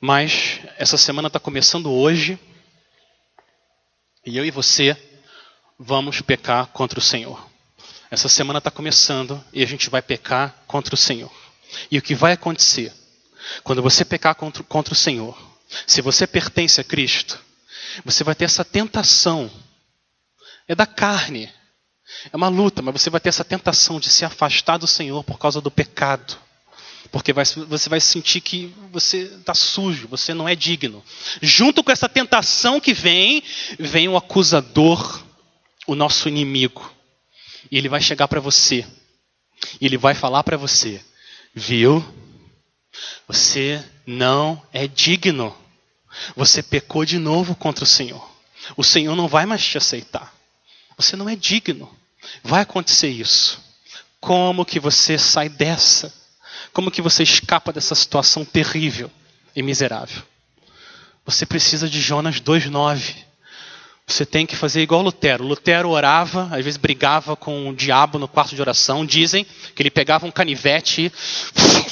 Mas 0.00 0.60
essa 0.78 0.96
semana 0.96 1.26
está 1.26 1.40
começando 1.40 1.90
hoje. 1.90 2.38
E 4.24 4.36
eu 4.36 4.44
e 4.44 4.50
você 4.52 4.96
vamos 5.76 6.20
pecar 6.20 6.68
contra 6.68 7.00
o 7.00 7.02
Senhor. 7.02 7.50
Essa 8.12 8.28
semana 8.28 8.58
está 8.58 8.70
começando 8.70 9.44
e 9.52 9.60
a 9.60 9.66
gente 9.66 9.90
vai 9.90 10.00
pecar 10.00 10.62
contra 10.68 10.94
o 10.94 10.96
Senhor. 10.96 11.32
E 11.90 11.98
o 11.98 12.02
que 12.02 12.14
vai 12.14 12.34
acontecer? 12.34 12.92
Quando 13.64 13.82
você 13.82 14.04
pecar 14.04 14.36
contra, 14.36 14.62
contra 14.62 14.94
o 14.94 14.96
Senhor, 14.96 15.36
se 15.84 16.00
você 16.00 16.28
pertence 16.28 16.80
a 16.80 16.84
Cristo, 16.84 17.44
você 18.04 18.22
vai 18.22 18.36
ter 18.36 18.44
essa 18.44 18.64
tentação. 18.64 19.50
É 20.68 20.76
da 20.76 20.86
carne. 20.86 21.52
É 22.32 22.36
uma 22.36 22.48
luta, 22.48 22.82
mas 22.82 23.00
você 23.00 23.10
vai 23.10 23.20
ter 23.20 23.28
essa 23.28 23.44
tentação 23.44 23.98
de 23.98 24.10
se 24.10 24.24
afastar 24.24 24.78
do 24.78 24.86
Senhor 24.86 25.22
por 25.24 25.38
causa 25.38 25.60
do 25.60 25.70
pecado. 25.70 26.36
Porque 27.10 27.32
vai, 27.32 27.44
você 27.44 27.88
vai 27.88 28.00
sentir 28.00 28.40
que 28.40 28.74
você 28.90 29.22
está 29.38 29.54
sujo, 29.54 30.08
você 30.08 30.32
não 30.32 30.48
é 30.48 30.54
digno. 30.54 31.04
Junto 31.42 31.82
com 31.82 31.92
essa 31.92 32.08
tentação 32.08 32.80
que 32.80 32.94
vem, 32.94 33.42
vem 33.78 34.08
o 34.08 34.16
acusador, 34.16 35.22
o 35.86 35.94
nosso 35.94 36.28
inimigo. 36.28 36.90
E 37.70 37.76
ele 37.76 37.88
vai 37.88 38.00
chegar 38.00 38.28
para 38.28 38.40
você. 38.40 38.86
E 39.80 39.86
ele 39.86 39.98
vai 39.98 40.14
falar 40.14 40.42
para 40.42 40.56
você: 40.56 41.04
Viu? 41.54 42.02
Você 43.26 43.84
não 44.06 44.62
é 44.72 44.86
digno. 44.86 45.56
Você 46.36 46.62
pecou 46.62 47.04
de 47.04 47.18
novo 47.18 47.54
contra 47.54 47.84
o 47.84 47.86
Senhor. 47.86 48.30
O 48.76 48.84
Senhor 48.84 49.16
não 49.16 49.28
vai 49.28 49.46
mais 49.46 49.64
te 49.64 49.78
aceitar. 49.78 50.32
Você 50.96 51.16
não 51.16 51.28
é 51.28 51.34
digno. 51.34 51.90
Vai 52.42 52.62
acontecer 52.62 53.08
isso. 53.08 53.60
Como 54.20 54.64
que 54.64 54.78
você 54.78 55.18
sai 55.18 55.48
dessa? 55.48 56.12
Como 56.72 56.90
que 56.90 57.02
você 57.02 57.22
escapa 57.22 57.72
dessa 57.72 57.94
situação 57.94 58.44
terrível 58.44 59.10
e 59.54 59.62
miserável? 59.62 60.22
Você 61.26 61.44
precisa 61.44 61.88
de 61.88 62.00
Jonas 62.00 62.40
2:9. 62.40 63.14
Você 64.06 64.26
tem 64.26 64.44
que 64.44 64.56
fazer 64.56 64.82
igual 64.82 65.02
Lutero. 65.02 65.44
Lutero 65.44 65.90
orava, 65.90 66.48
às 66.52 66.64
vezes 66.64 66.76
brigava 66.76 67.36
com 67.36 67.68
o 67.68 67.74
diabo 67.74 68.18
no 68.18 68.28
quarto 68.28 68.54
de 68.54 68.60
oração. 68.60 69.06
Dizem 69.06 69.46
que 69.74 69.82
ele 69.82 69.90
pegava 69.90 70.26
um 70.26 70.30
canivete 70.30 71.12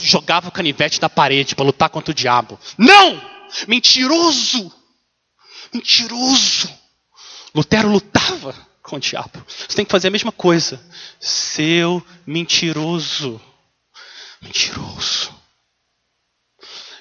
e 0.02 0.06
jogava 0.06 0.48
o 0.48 0.52
canivete 0.52 1.00
da 1.00 1.08
parede 1.08 1.54
para 1.54 1.64
lutar 1.64 1.88
contra 1.88 2.10
o 2.10 2.14
diabo. 2.14 2.58
Não! 2.76 3.20
Mentiroso! 3.66 4.72
Mentiroso! 5.72 6.68
Lutero 7.54 7.88
lutava 7.88 8.69
com 8.90 8.96
o 8.96 9.00
diabo. 9.00 9.44
Você 9.46 9.76
tem 9.76 9.84
que 9.84 9.90
fazer 9.90 10.08
a 10.08 10.10
mesma 10.10 10.32
coisa. 10.32 10.84
Seu 11.20 12.04
mentiroso. 12.26 13.40
Mentiroso. 14.42 15.32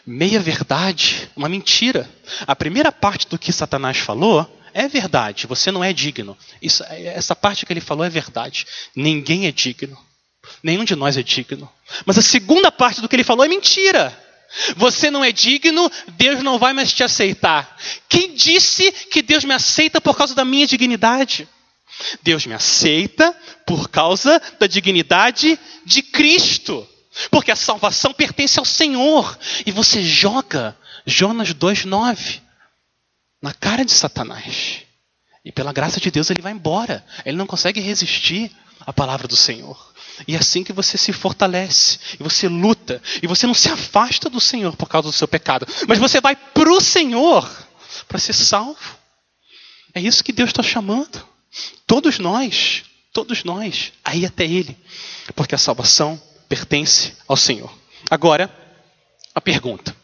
Meia 0.05 0.39
verdade, 0.39 1.29
uma 1.35 1.49
mentira. 1.49 2.09
A 2.45 2.55
primeira 2.55 2.91
parte 2.91 3.27
do 3.27 3.39
que 3.39 3.51
Satanás 3.51 3.97
falou 3.97 4.47
é 4.73 4.87
verdade. 4.87 5.47
Você 5.47 5.71
não 5.71 5.83
é 5.83 5.91
digno. 5.91 6.37
Isso, 6.61 6.83
essa 6.83 7.35
parte 7.35 7.65
que 7.65 7.73
ele 7.73 7.81
falou 7.81 8.05
é 8.05 8.09
verdade. 8.09 8.67
Ninguém 8.95 9.47
é 9.47 9.51
digno. 9.51 9.97
Nenhum 10.61 10.83
de 10.83 10.95
nós 10.95 11.17
é 11.17 11.23
digno. 11.23 11.69
Mas 12.05 12.17
a 12.17 12.21
segunda 12.21 12.71
parte 12.71 13.01
do 13.01 13.09
que 13.09 13.15
ele 13.15 13.23
falou 13.23 13.43
é 13.45 13.49
mentira. 13.49 14.15
Você 14.75 15.11
não 15.11 15.23
é 15.23 15.31
digno, 15.31 15.91
Deus 16.09 16.41
não 16.41 16.57
vai 16.57 16.73
mais 16.73 16.91
te 16.91 17.03
aceitar. 17.03 17.77
Quem 18.07 18.33
disse 18.33 18.91
que 18.91 19.21
Deus 19.21 19.43
me 19.43 19.53
aceita 19.53 20.01
por 20.01 20.17
causa 20.17 20.33
da 20.33 20.43
minha 20.43 20.65
dignidade? 20.65 21.47
Deus 22.22 22.45
me 22.45 22.54
aceita 22.54 23.36
por 23.66 23.89
causa 23.89 24.41
da 24.60 24.68
dignidade 24.68 25.60
de 25.86 26.02
Cristo. 26.02 26.88
Porque 27.30 27.52
a 27.52 27.56
salvação 27.56 28.14
pertence 28.14 28.60
ao 28.60 28.66
Senhor. 28.66 29.38
E 29.66 29.72
você 29.72 30.04
joga 30.04 30.78
Jonas 31.06 31.54
2,9 31.54 32.41
na 33.41 33.54
cara 33.54 33.84
de 33.84 33.91
Satanás. 33.91 34.84
E 35.43 35.52
pela 35.52 35.74
graça 35.74 36.00
de 36.00 36.12
Deus 36.12 36.30
ele 36.30 36.41
vai 36.41 36.52
embora. 36.52 37.06
Ele 37.26 37.38
não 37.38 37.47
consegue 37.47 37.80
resistir 37.80 38.52
à 38.86 38.93
palavra 38.93 39.28
do 39.28 39.36
Senhor. 39.36 39.89
E 40.28 40.36
é 40.36 40.39
assim 40.39 40.64
que 40.64 40.74
você 40.74 40.97
se 40.97 41.14
fortalece, 41.14 41.97
e 42.20 42.24
você 42.24 42.50
luta, 42.50 43.02
e 43.24 43.28
você 43.28 43.47
não 43.47 43.54
se 43.54 43.70
afasta 43.70 44.30
do 44.30 44.41
Senhor 44.41 44.76
por 44.76 44.89
causa 44.89 45.08
do 45.08 45.14
seu 45.14 45.28
pecado, 45.28 45.66
mas 45.88 45.97
você 45.97 46.20
vai 46.20 46.36
para 46.36 46.70
o 46.70 46.82
Senhor 46.82 47.50
para 48.08 48.20
ser 48.20 48.34
salvo. 48.34 48.97
É 49.93 50.02
isso 50.02 50.24
que 50.24 50.34
Deus 50.34 50.50
está 50.50 50.62
chamando. 50.62 51.26
Todos 51.86 52.20
nós, 52.20 52.84
todos 53.12 53.43
nós, 53.43 53.93
aí 54.04 54.26
até 54.26 54.45
Ele, 54.45 54.78
porque 55.36 55.56
a 55.56 55.58
salvação 55.58 56.22
pertence 56.47 57.14
ao 57.28 57.38
Senhor. 57.38 57.74
Agora, 58.10 58.50
a 59.34 59.41
pergunta: 59.41 59.95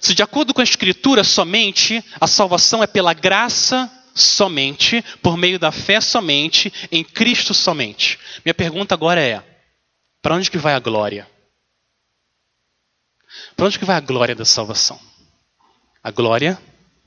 se 0.00 0.14
de 0.14 0.22
acordo 0.22 0.54
com 0.54 0.60
a 0.60 0.64
Escritura 0.64 1.24
somente 1.24 2.02
a 2.20 2.26
salvação 2.26 2.82
é 2.82 2.86
pela 2.86 3.12
graça 3.12 3.90
somente, 4.14 5.02
por 5.22 5.36
meio 5.36 5.58
da 5.58 5.72
fé 5.72 6.00
somente, 6.00 6.72
em 6.90 7.04
Cristo 7.04 7.54
somente. 7.54 8.18
Minha 8.44 8.54
pergunta 8.54 8.94
agora 8.94 9.20
é: 9.20 9.42
para 10.22 10.34
onde 10.34 10.50
que 10.50 10.58
vai 10.58 10.74
a 10.74 10.80
glória? 10.80 11.28
Para 13.56 13.66
onde 13.66 13.78
que 13.78 13.84
vai 13.84 13.96
a 13.96 14.00
glória 14.00 14.34
da 14.34 14.44
salvação? 14.44 15.00
A 16.02 16.10
glória 16.10 16.60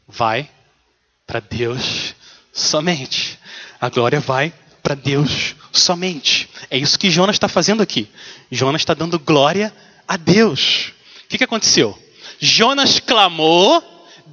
vai 0.07 0.49
para 1.25 1.39
Deus 1.39 2.02
somente. 2.53 3.37
A 3.81 3.89
glória 3.89 4.19
vai 4.19 4.53
para 4.81 4.95
Deus 4.95 5.55
somente. 5.71 6.49
É 6.69 6.77
isso 6.77 6.99
que 6.99 7.09
Jonas 7.09 7.35
está 7.35 7.49
fazendo 7.49 7.81
aqui. 7.81 8.07
Jonas 8.51 8.81
está 8.81 8.93
dando 8.93 9.19
glória 9.19 9.73
a 10.07 10.15
Deus. 10.15 10.93
O 11.25 11.29
que, 11.29 11.37
que 11.39 11.43
aconteceu? 11.43 11.97
Jonas 12.39 12.99
clamou, 12.99 13.83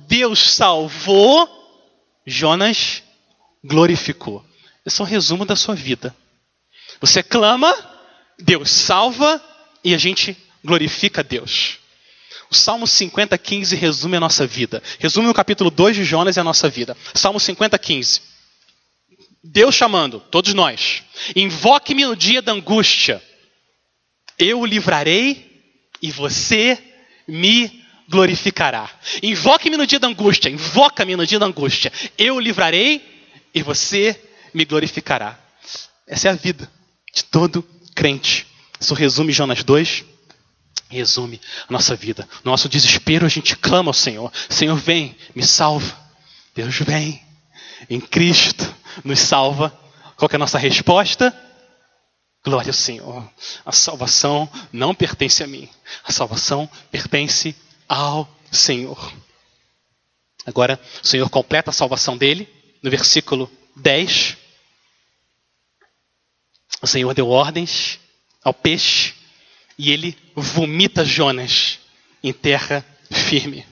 Deus 0.07 0.53
salvou, 0.53 1.49
Jonas 2.27 3.03
glorificou. 3.65 4.45
Esse 4.85 5.01
é 5.01 5.05
um 5.05 5.07
resumo 5.07 5.45
da 5.45 5.57
sua 5.57 5.75
vida. 5.75 6.15
Você 7.01 7.23
clama, 7.23 7.75
Deus 8.39 8.71
salva 8.71 9.43
e 9.83 9.95
a 9.95 9.99
gente 9.99 10.37
glorifica 10.65 11.23
Deus. 11.23 11.80
O 12.51 12.55
Salmo 12.55 12.87
50, 12.87 13.39
15 13.39 13.77
resume 13.77 14.17
a 14.17 14.21
nossa 14.21 14.47
vida. 14.47 14.83
Resume 14.99 15.29
o 15.29 15.35
capítulo 15.35 15.71
2 15.71 15.97
de 15.97 16.05
Jonas 16.05 16.37
e 16.37 16.41
a 16.41 16.45
nossa 16.45 16.69
vida. 16.69 16.97
Salmo 17.15 17.39
50, 17.39 17.79
15. 17.79 18.23
Deus 19.43 19.75
chamando, 19.75 20.19
todos 20.19 20.53
nós. 20.53 21.05
Invoque-me 21.37 22.05
no 22.05 22.17
dia 22.17 22.43
da 22.43 22.53
angústia. 22.53 23.23
Eu 24.37 24.61
o 24.61 24.67
livrarei 24.67 25.63
e 26.03 26.11
você 26.11 26.77
me 27.29 27.81
glorificará. 28.09 28.91
Invoque-me 29.23 29.77
no 29.77 29.87
dia 29.87 30.01
da 30.01 30.09
angústia, 30.09 30.51
invoca-me 30.51 31.15
no 31.15 31.25
dia 31.25 31.39
da 31.39 31.47
angústia. 31.47 31.93
Eu 32.19 32.37
o 32.37 32.41
livrarei 32.41 33.01
e 33.55 33.63
você 33.63 34.21
me 34.53 34.65
glorificará. 34.65 35.39
Essa 36.07 36.29
é 36.29 36.31
a 36.33 36.35
vida 36.35 36.69
de 37.15 37.23
todo 37.25 37.65
crente. 37.95 38.47
Isso 38.81 38.95
resume 38.95 39.33
Jonas 39.33 39.63
2, 39.63 40.05
resume 40.91 41.41
a 41.69 41.73
nossa 41.73 41.95
vida. 41.95 42.29
No 42.45 42.51
nosso 42.51 42.69
desespero, 42.69 43.25
a 43.25 43.29
gente 43.29 43.57
clama 43.57 43.91
ao 43.91 43.95
Senhor: 43.95 44.33
Senhor, 44.49 44.77
vem, 44.77 45.17
me 45.35 45.43
salva. 45.43 45.97
Deus 46.55 46.77
vem, 46.79 47.23
em 47.89 48.01
Cristo, 48.01 48.75
nos 49.05 49.21
salva. 49.21 49.71
Qual 50.17 50.29
é 50.31 50.35
a 50.35 50.39
nossa 50.39 50.59
resposta? 50.59 51.35
Glória 52.45 52.71
ao 52.71 52.75
Senhor. 52.75 53.31
A 53.65 53.73
salvação 53.73 54.51
não 54.73 54.95
pertence 54.95 55.43
a 55.43 55.47
mim. 55.47 55.69
A 56.05 56.13
salvação 56.13 56.69
pertence 56.91 57.55
ao 57.89 58.29
Senhor. 58.51 59.13
Agora, 60.45 60.81
o 61.03 61.07
Senhor 61.07 61.29
completa 61.31 61.71
a 61.71 61.73
salvação 61.73 62.17
dele 62.17 62.49
no 62.83 62.91
versículo 62.91 63.51
10. 63.77 64.37
O 66.83 66.87
Senhor 66.87 67.13
deu 67.15 67.29
ordens 67.29 68.01
ao 68.43 68.55
peixe 68.55 69.20
e 69.81 69.91
ele 69.91 70.15
vomita 70.37 71.07
Jonas 71.07 71.79
em 72.23 72.35
terra 72.35 72.85
firme. 73.11 73.65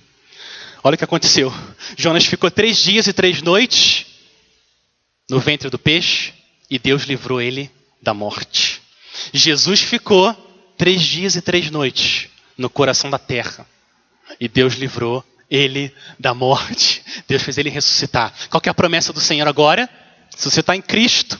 Olha 0.82 0.94
o 0.94 0.98
que 0.98 1.04
aconteceu. 1.04 1.52
Jonas 1.98 2.24
ficou 2.24 2.50
três 2.50 2.78
dias 2.82 3.06
e 3.06 3.12
três 3.12 3.42
noites 3.42 4.06
no 5.28 5.38
ventre 5.38 5.68
do 5.68 5.78
peixe 5.78 6.32
e 6.70 6.78
Deus 6.78 7.02
livrou 7.02 7.42
ele 7.42 7.70
da 8.00 8.14
morte. 8.14 8.80
Jesus 9.34 9.82
ficou 9.82 10.34
três 10.78 11.02
dias 11.02 11.36
e 11.36 11.42
três 11.42 11.70
noites 11.70 12.30
no 12.56 12.70
coração 12.70 13.10
da 13.10 13.18
terra 13.18 13.66
e 14.40 14.48
Deus 14.48 14.76
livrou 14.76 15.22
ele 15.50 15.94
da 16.18 16.32
morte. 16.32 17.02
Deus 17.28 17.42
fez 17.42 17.58
ele 17.58 17.68
ressuscitar. 17.68 18.32
Qual 18.48 18.62
é 18.64 18.70
a 18.70 18.74
promessa 18.74 19.12
do 19.12 19.20
Senhor 19.20 19.46
agora? 19.46 19.86
Se 20.34 20.50
você 20.50 20.60
está 20.60 20.74
em 20.74 20.80
Cristo, 20.80 21.38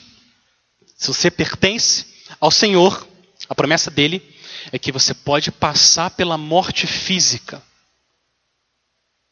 se 0.95 1.07
você 1.07 1.31
pertence 1.31 2.05
ao 2.39 2.51
Senhor, 2.51 3.09
a 3.49 3.55
promessa 3.55 3.91
dele 3.91 4.37
é 4.73 4.79
que 4.79 4.93
você 4.93 5.15
pode 5.15 5.51
passar 5.51 6.11
pela 6.11 6.37
morte 6.37 6.87
física. 6.87 7.63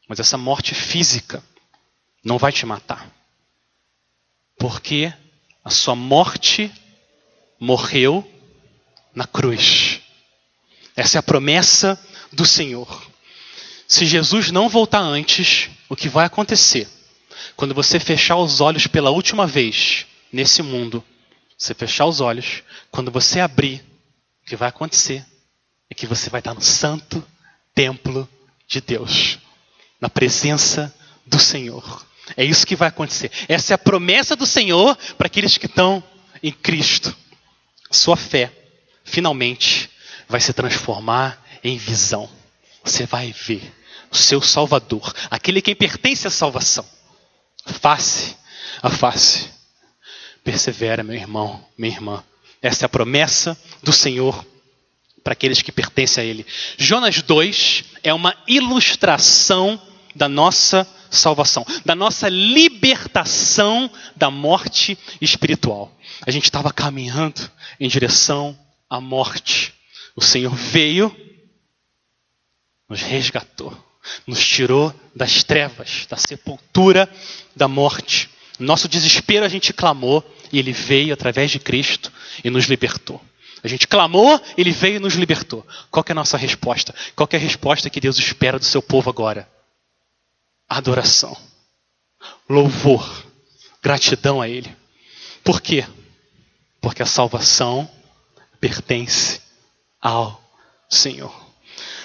Mas 0.09 0.21
essa 0.21 0.39
morte 0.39 0.75
física 0.75 1.43
não 2.25 2.39
vai 2.39 2.53
te 2.53 2.65
matar. 2.65 3.11
Porque 4.59 5.13
a 5.65 5.71
sua 5.71 5.95
morte 5.95 6.73
morreu 7.59 8.25
na 9.15 9.27
cruz. 9.27 10.01
Essa 10.95 11.19
é 11.19 11.21
a 11.21 11.23
promessa 11.23 11.99
do 12.33 12.45
Senhor. 12.45 13.11
Se 13.89 14.07
Jesus 14.07 14.51
não 14.51 14.69
voltar 14.69 15.01
antes, 15.01 15.71
o 15.89 15.97
que 15.97 16.09
vai 16.09 16.27
acontecer? 16.27 16.89
Quando 17.55 17.75
você 17.75 18.01
fechar 18.01 18.37
os 18.37 18.61
olhos 18.61 18.87
pela 18.87 19.11
última 19.11 19.47
vez 19.47 20.07
nesse 20.33 20.63
mundo, 20.63 21.05
você 21.57 21.73
fechar 21.75 22.07
os 22.07 22.21
olhos, 22.21 22.63
quando 22.91 23.11
você 23.11 23.41
abrir, 23.41 23.85
o 24.47 24.49
que 24.49 24.55
vai 24.55 24.69
acontecer 24.69 25.27
é 25.91 25.95
que 25.95 26.07
você 26.07 26.31
vai 26.31 26.39
estar 26.39 26.55
no 26.55 26.63
santo 26.63 27.21
templo 27.75 28.29
de 28.69 28.81
Deus, 28.81 29.41
na 30.01 30.09
presença 30.09 30.95
do 31.27 31.37
Senhor. 31.37 32.07
É 32.37 32.45
isso 32.45 32.65
que 32.65 32.77
vai 32.77 32.87
acontecer. 32.87 33.33
Essa 33.49 33.73
é 33.73 33.75
a 33.75 33.79
promessa 33.79 34.37
do 34.37 34.47
Senhor 34.47 34.97
para 35.19 35.27
aqueles 35.27 35.59
que 35.59 35.67
estão 35.67 36.01
em 36.41 36.53
Cristo. 36.53 37.13
Sua 37.91 38.17
fé, 38.17 38.53
finalmente, 39.05 39.91
vai 40.29 40.41
se 40.41 40.53
transformar 40.53 41.45
em 41.65 41.77
visão. 41.77 42.31
Você 42.85 43.05
vai 43.05 43.33
ver 43.33 43.75
o 44.13 44.17
seu 44.17 44.41
Salvador, 44.41 45.13
aquele 45.29 45.61
que 45.61 45.75
pertence 45.75 46.25
à 46.29 46.31
salvação, 46.31 46.89
face 47.65 48.37
a 48.81 48.91
face. 48.91 49.51
Persevera, 50.45 51.03
meu 51.03 51.17
irmão, 51.17 51.67
minha 51.77 51.93
irmã. 51.93 52.23
Essa 52.67 52.85
é 52.85 52.87
a 52.87 52.89
promessa 52.89 53.57
do 53.81 53.93
Senhor 53.93 54.45
para 55.23 55.35
aqueles 55.35 55.63
que 55.63 55.71
pertencem 55.71 56.25
a 56.25 56.27
Ele. 56.27 56.45
Jonas 56.77 57.23
2 57.23 57.85
é 58.03 58.13
uma 58.13 58.37
ilustração 58.49 59.81
da 60.17 60.29
nossa 60.29 60.85
salvação, 61.09 61.65
da 61.85 61.95
nossa 61.95 62.29
libertação 62.29 63.89
da 64.17 64.33
morte 64.33 64.99
espiritual. 65.21 65.97
A 66.27 66.33
gente 66.33 66.45
estava 66.45 66.73
caminhando 66.73 67.49
em 67.79 67.89
direção 67.89 68.59
à 68.91 69.01
morte. 69.01 69.73
O 70.17 70.23
Senhor 70.23 70.53
veio, 70.53 71.15
nos 72.89 73.01
resgatou, 73.01 73.77
nos 74.27 74.45
tirou 74.45 74.93
das 75.15 75.45
trevas, 75.45 76.05
da 76.11 76.17
sepultura, 76.17 77.09
da 77.55 77.69
morte. 77.69 78.29
Nosso 78.59 78.89
desespero 78.89 79.45
a 79.45 79.49
gente 79.49 79.73
clamou 79.73 80.25
e 80.53 80.59
Ele 80.59 80.73
veio 80.73 81.13
através 81.13 81.51
de 81.51 81.59
Cristo 81.59 82.13
e 82.45 82.51
nos 82.51 82.67
libertou. 82.67 83.21
A 83.67 83.69
gente 83.69 83.89
clamou, 83.89 84.41
ele 84.57 84.71
veio 84.71 84.97
e 84.97 85.01
nos 85.01 85.15
libertou. 85.15 85.67
Qual 85.91 86.05
é 86.09 86.13
a 86.13 86.15
nossa 86.15 86.37
resposta? 86.37 86.95
Qual 87.17 87.29
é 87.33 87.37
a 87.37 87.41
resposta 87.41 87.91
que 87.91 88.01
Deus 88.01 88.17
espera 88.17 88.61
do 88.61 88.65
seu 88.65 88.81
povo 88.81 89.11
agora? 89.11 89.51
Adoração, 90.69 91.37
louvor, 92.49 93.25
gratidão 93.83 94.41
a 94.41 94.49
Ele. 94.49 94.73
Por 95.43 95.61
quê? 95.61 95.85
Porque 96.81 97.03
a 97.03 97.07
salvação 97.07 97.91
pertence 98.61 99.41
ao 100.01 100.41
Senhor. 100.89 101.35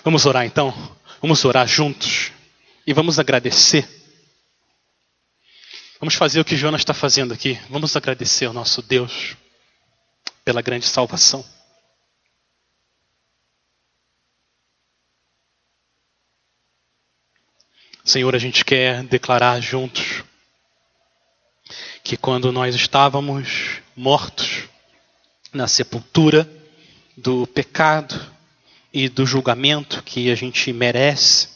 Vamos 0.04 0.26
orar 0.26 0.46
então? 0.46 0.74
Vamos 1.22 1.46
orar 1.46 1.68
juntos 1.68 2.32
e 2.88 2.92
vamos 2.94 3.20
agradecer. 3.20 3.88
Vamos 6.02 6.16
fazer 6.16 6.40
o 6.40 6.46
que 6.46 6.58
Jonas 6.58 6.82
está 6.82 6.96
fazendo 6.96 7.32
aqui. 7.32 7.62
Vamos 7.70 7.96
agradecer 7.96 8.46
ao 8.46 8.54
nosso 8.54 8.82
Deus 8.82 9.38
pela 10.44 10.60
grande 10.60 10.88
salvação. 10.88 11.46
Senhor, 18.04 18.36
a 18.36 18.40
gente 18.40 18.66
quer 18.66 19.04
declarar 19.04 19.62
juntos 19.62 20.24
que 22.04 22.18
quando 22.18 22.52
nós 22.52 22.74
estávamos 22.74 23.80
mortos 23.96 24.68
na 25.54 25.68
sepultura 25.68 26.50
do 27.16 27.46
pecado 27.46 28.20
e 28.92 29.08
do 29.08 29.24
julgamento 29.24 30.02
que 30.02 30.32
a 30.32 30.36
gente 30.36 30.74
merece, 30.74 31.48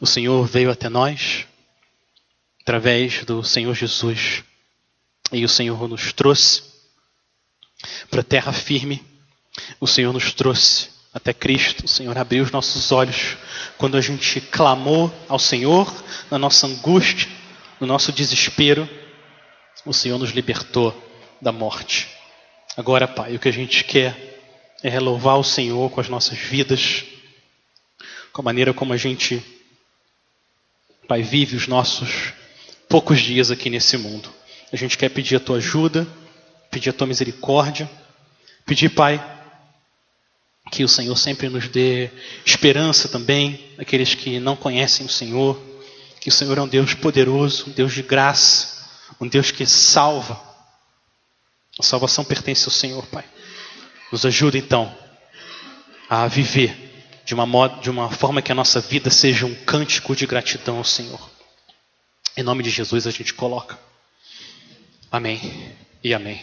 o 0.00 0.06
Senhor 0.06 0.44
veio 0.48 0.68
até 0.68 0.88
nós 0.88 1.46
através 2.64 3.24
do 3.26 3.44
Senhor 3.44 3.74
Jesus 3.74 4.42
e 5.30 5.44
o 5.44 5.48
Senhor 5.48 5.86
nos 5.86 6.14
trouxe 6.14 6.62
para 8.08 8.22
a 8.22 8.24
terra 8.24 8.54
firme. 8.54 9.04
O 9.78 9.86
Senhor 9.86 10.14
nos 10.14 10.32
trouxe 10.32 10.88
até 11.12 11.34
Cristo. 11.34 11.84
O 11.84 11.88
Senhor 11.88 12.16
abriu 12.16 12.42
os 12.42 12.50
nossos 12.50 12.90
olhos 12.90 13.36
quando 13.76 13.98
a 13.98 14.00
gente 14.00 14.40
clamou 14.40 15.14
ao 15.28 15.38
Senhor 15.38 15.92
na 16.30 16.38
nossa 16.38 16.66
angústia, 16.66 17.28
no 17.78 17.86
nosso 17.86 18.10
desespero. 18.10 18.88
O 19.84 19.92
Senhor 19.92 20.18
nos 20.18 20.30
libertou 20.30 20.96
da 21.42 21.52
morte. 21.52 22.08
Agora, 22.78 23.06
Pai, 23.06 23.36
o 23.36 23.38
que 23.38 23.48
a 23.50 23.52
gente 23.52 23.84
quer 23.84 24.40
é 24.82 24.98
louvar 24.98 25.38
o 25.38 25.44
Senhor 25.44 25.90
com 25.90 26.00
as 26.00 26.08
nossas 26.08 26.38
vidas, 26.38 27.04
com 28.32 28.40
a 28.40 28.44
maneira 28.44 28.72
como 28.72 28.94
a 28.94 28.96
gente, 28.96 29.44
Pai, 31.06 31.22
vive 31.22 31.56
os 31.56 31.68
nossos 31.68 32.32
poucos 32.94 33.18
dias 33.18 33.50
aqui 33.50 33.68
nesse 33.68 33.96
mundo. 33.96 34.32
A 34.72 34.76
gente 34.76 34.96
quer 34.96 35.08
pedir 35.08 35.34
a 35.34 35.40
tua 35.40 35.56
ajuda 35.56 36.06
pedir 36.70 36.90
a 36.90 36.92
tua 36.92 37.08
misericórdia, 37.08 37.90
pedir, 38.64 38.88
Pai, 38.88 39.20
que 40.70 40.84
o 40.84 40.88
Senhor 40.88 41.16
sempre 41.16 41.48
nos 41.48 41.66
dê 41.68 42.08
esperança 42.46 43.08
também, 43.08 43.68
aqueles 43.78 44.14
que 44.14 44.38
não 44.38 44.54
conhecem 44.54 45.04
o 45.04 45.08
Senhor, 45.08 45.60
que 46.20 46.28
o 46.28 46.32
Senhor 46.32 46.56
é 46.56 46.62
um 46.62 46.68
Deus 46.68 46.94
poderoso, 46.94 47.68
um 47.68 47.72
Deus 47.72 47.92
de 47.92 48.02
graça, 48.02 48.86
um 49.20 49.26
Deus 49.26 49.50
que 49.50 49.66
salva. 49.66 50.40
A 51.76 51.82
salvação 51.82 52.24
pertence 52.24 52.64
ao 52.64 52.72
Senhor, 52.72 53.04
Pai. 53.06 53.24
Nos 54.12 54.24
ajuda 54.24 54.56
então 54.56 54.96
a 56.08 56.28
viver 56.28 56.76
de 57.24 57.34
uma, 57.34 57.44
modo, 57.44 57.80
de 57.80 57.90
uma 57.90 58.08
forma 58.08 58.40
que 58.40 58.52
a 58.52 58.54
nossa 58.54 58.80
vida 58.80 59.10
seja 59.10 59.46
um 59.46 59.54
cântico 59.64 60.14
de 60.14 60.26
gratidão 60.26 60.78
ao 60.78 60.84
Senhor. 60.84 61.33
Em 62.36 62.42
nome 62.42 62.62
de 62.64 62.70
Jesus 62.70 63.06
a 63.06 63.10
gente 63.10 63.32
coloca. 63.32 63.78
Amém 65.10 65.40
e 66.02 66.12
amém. 66.12 66.42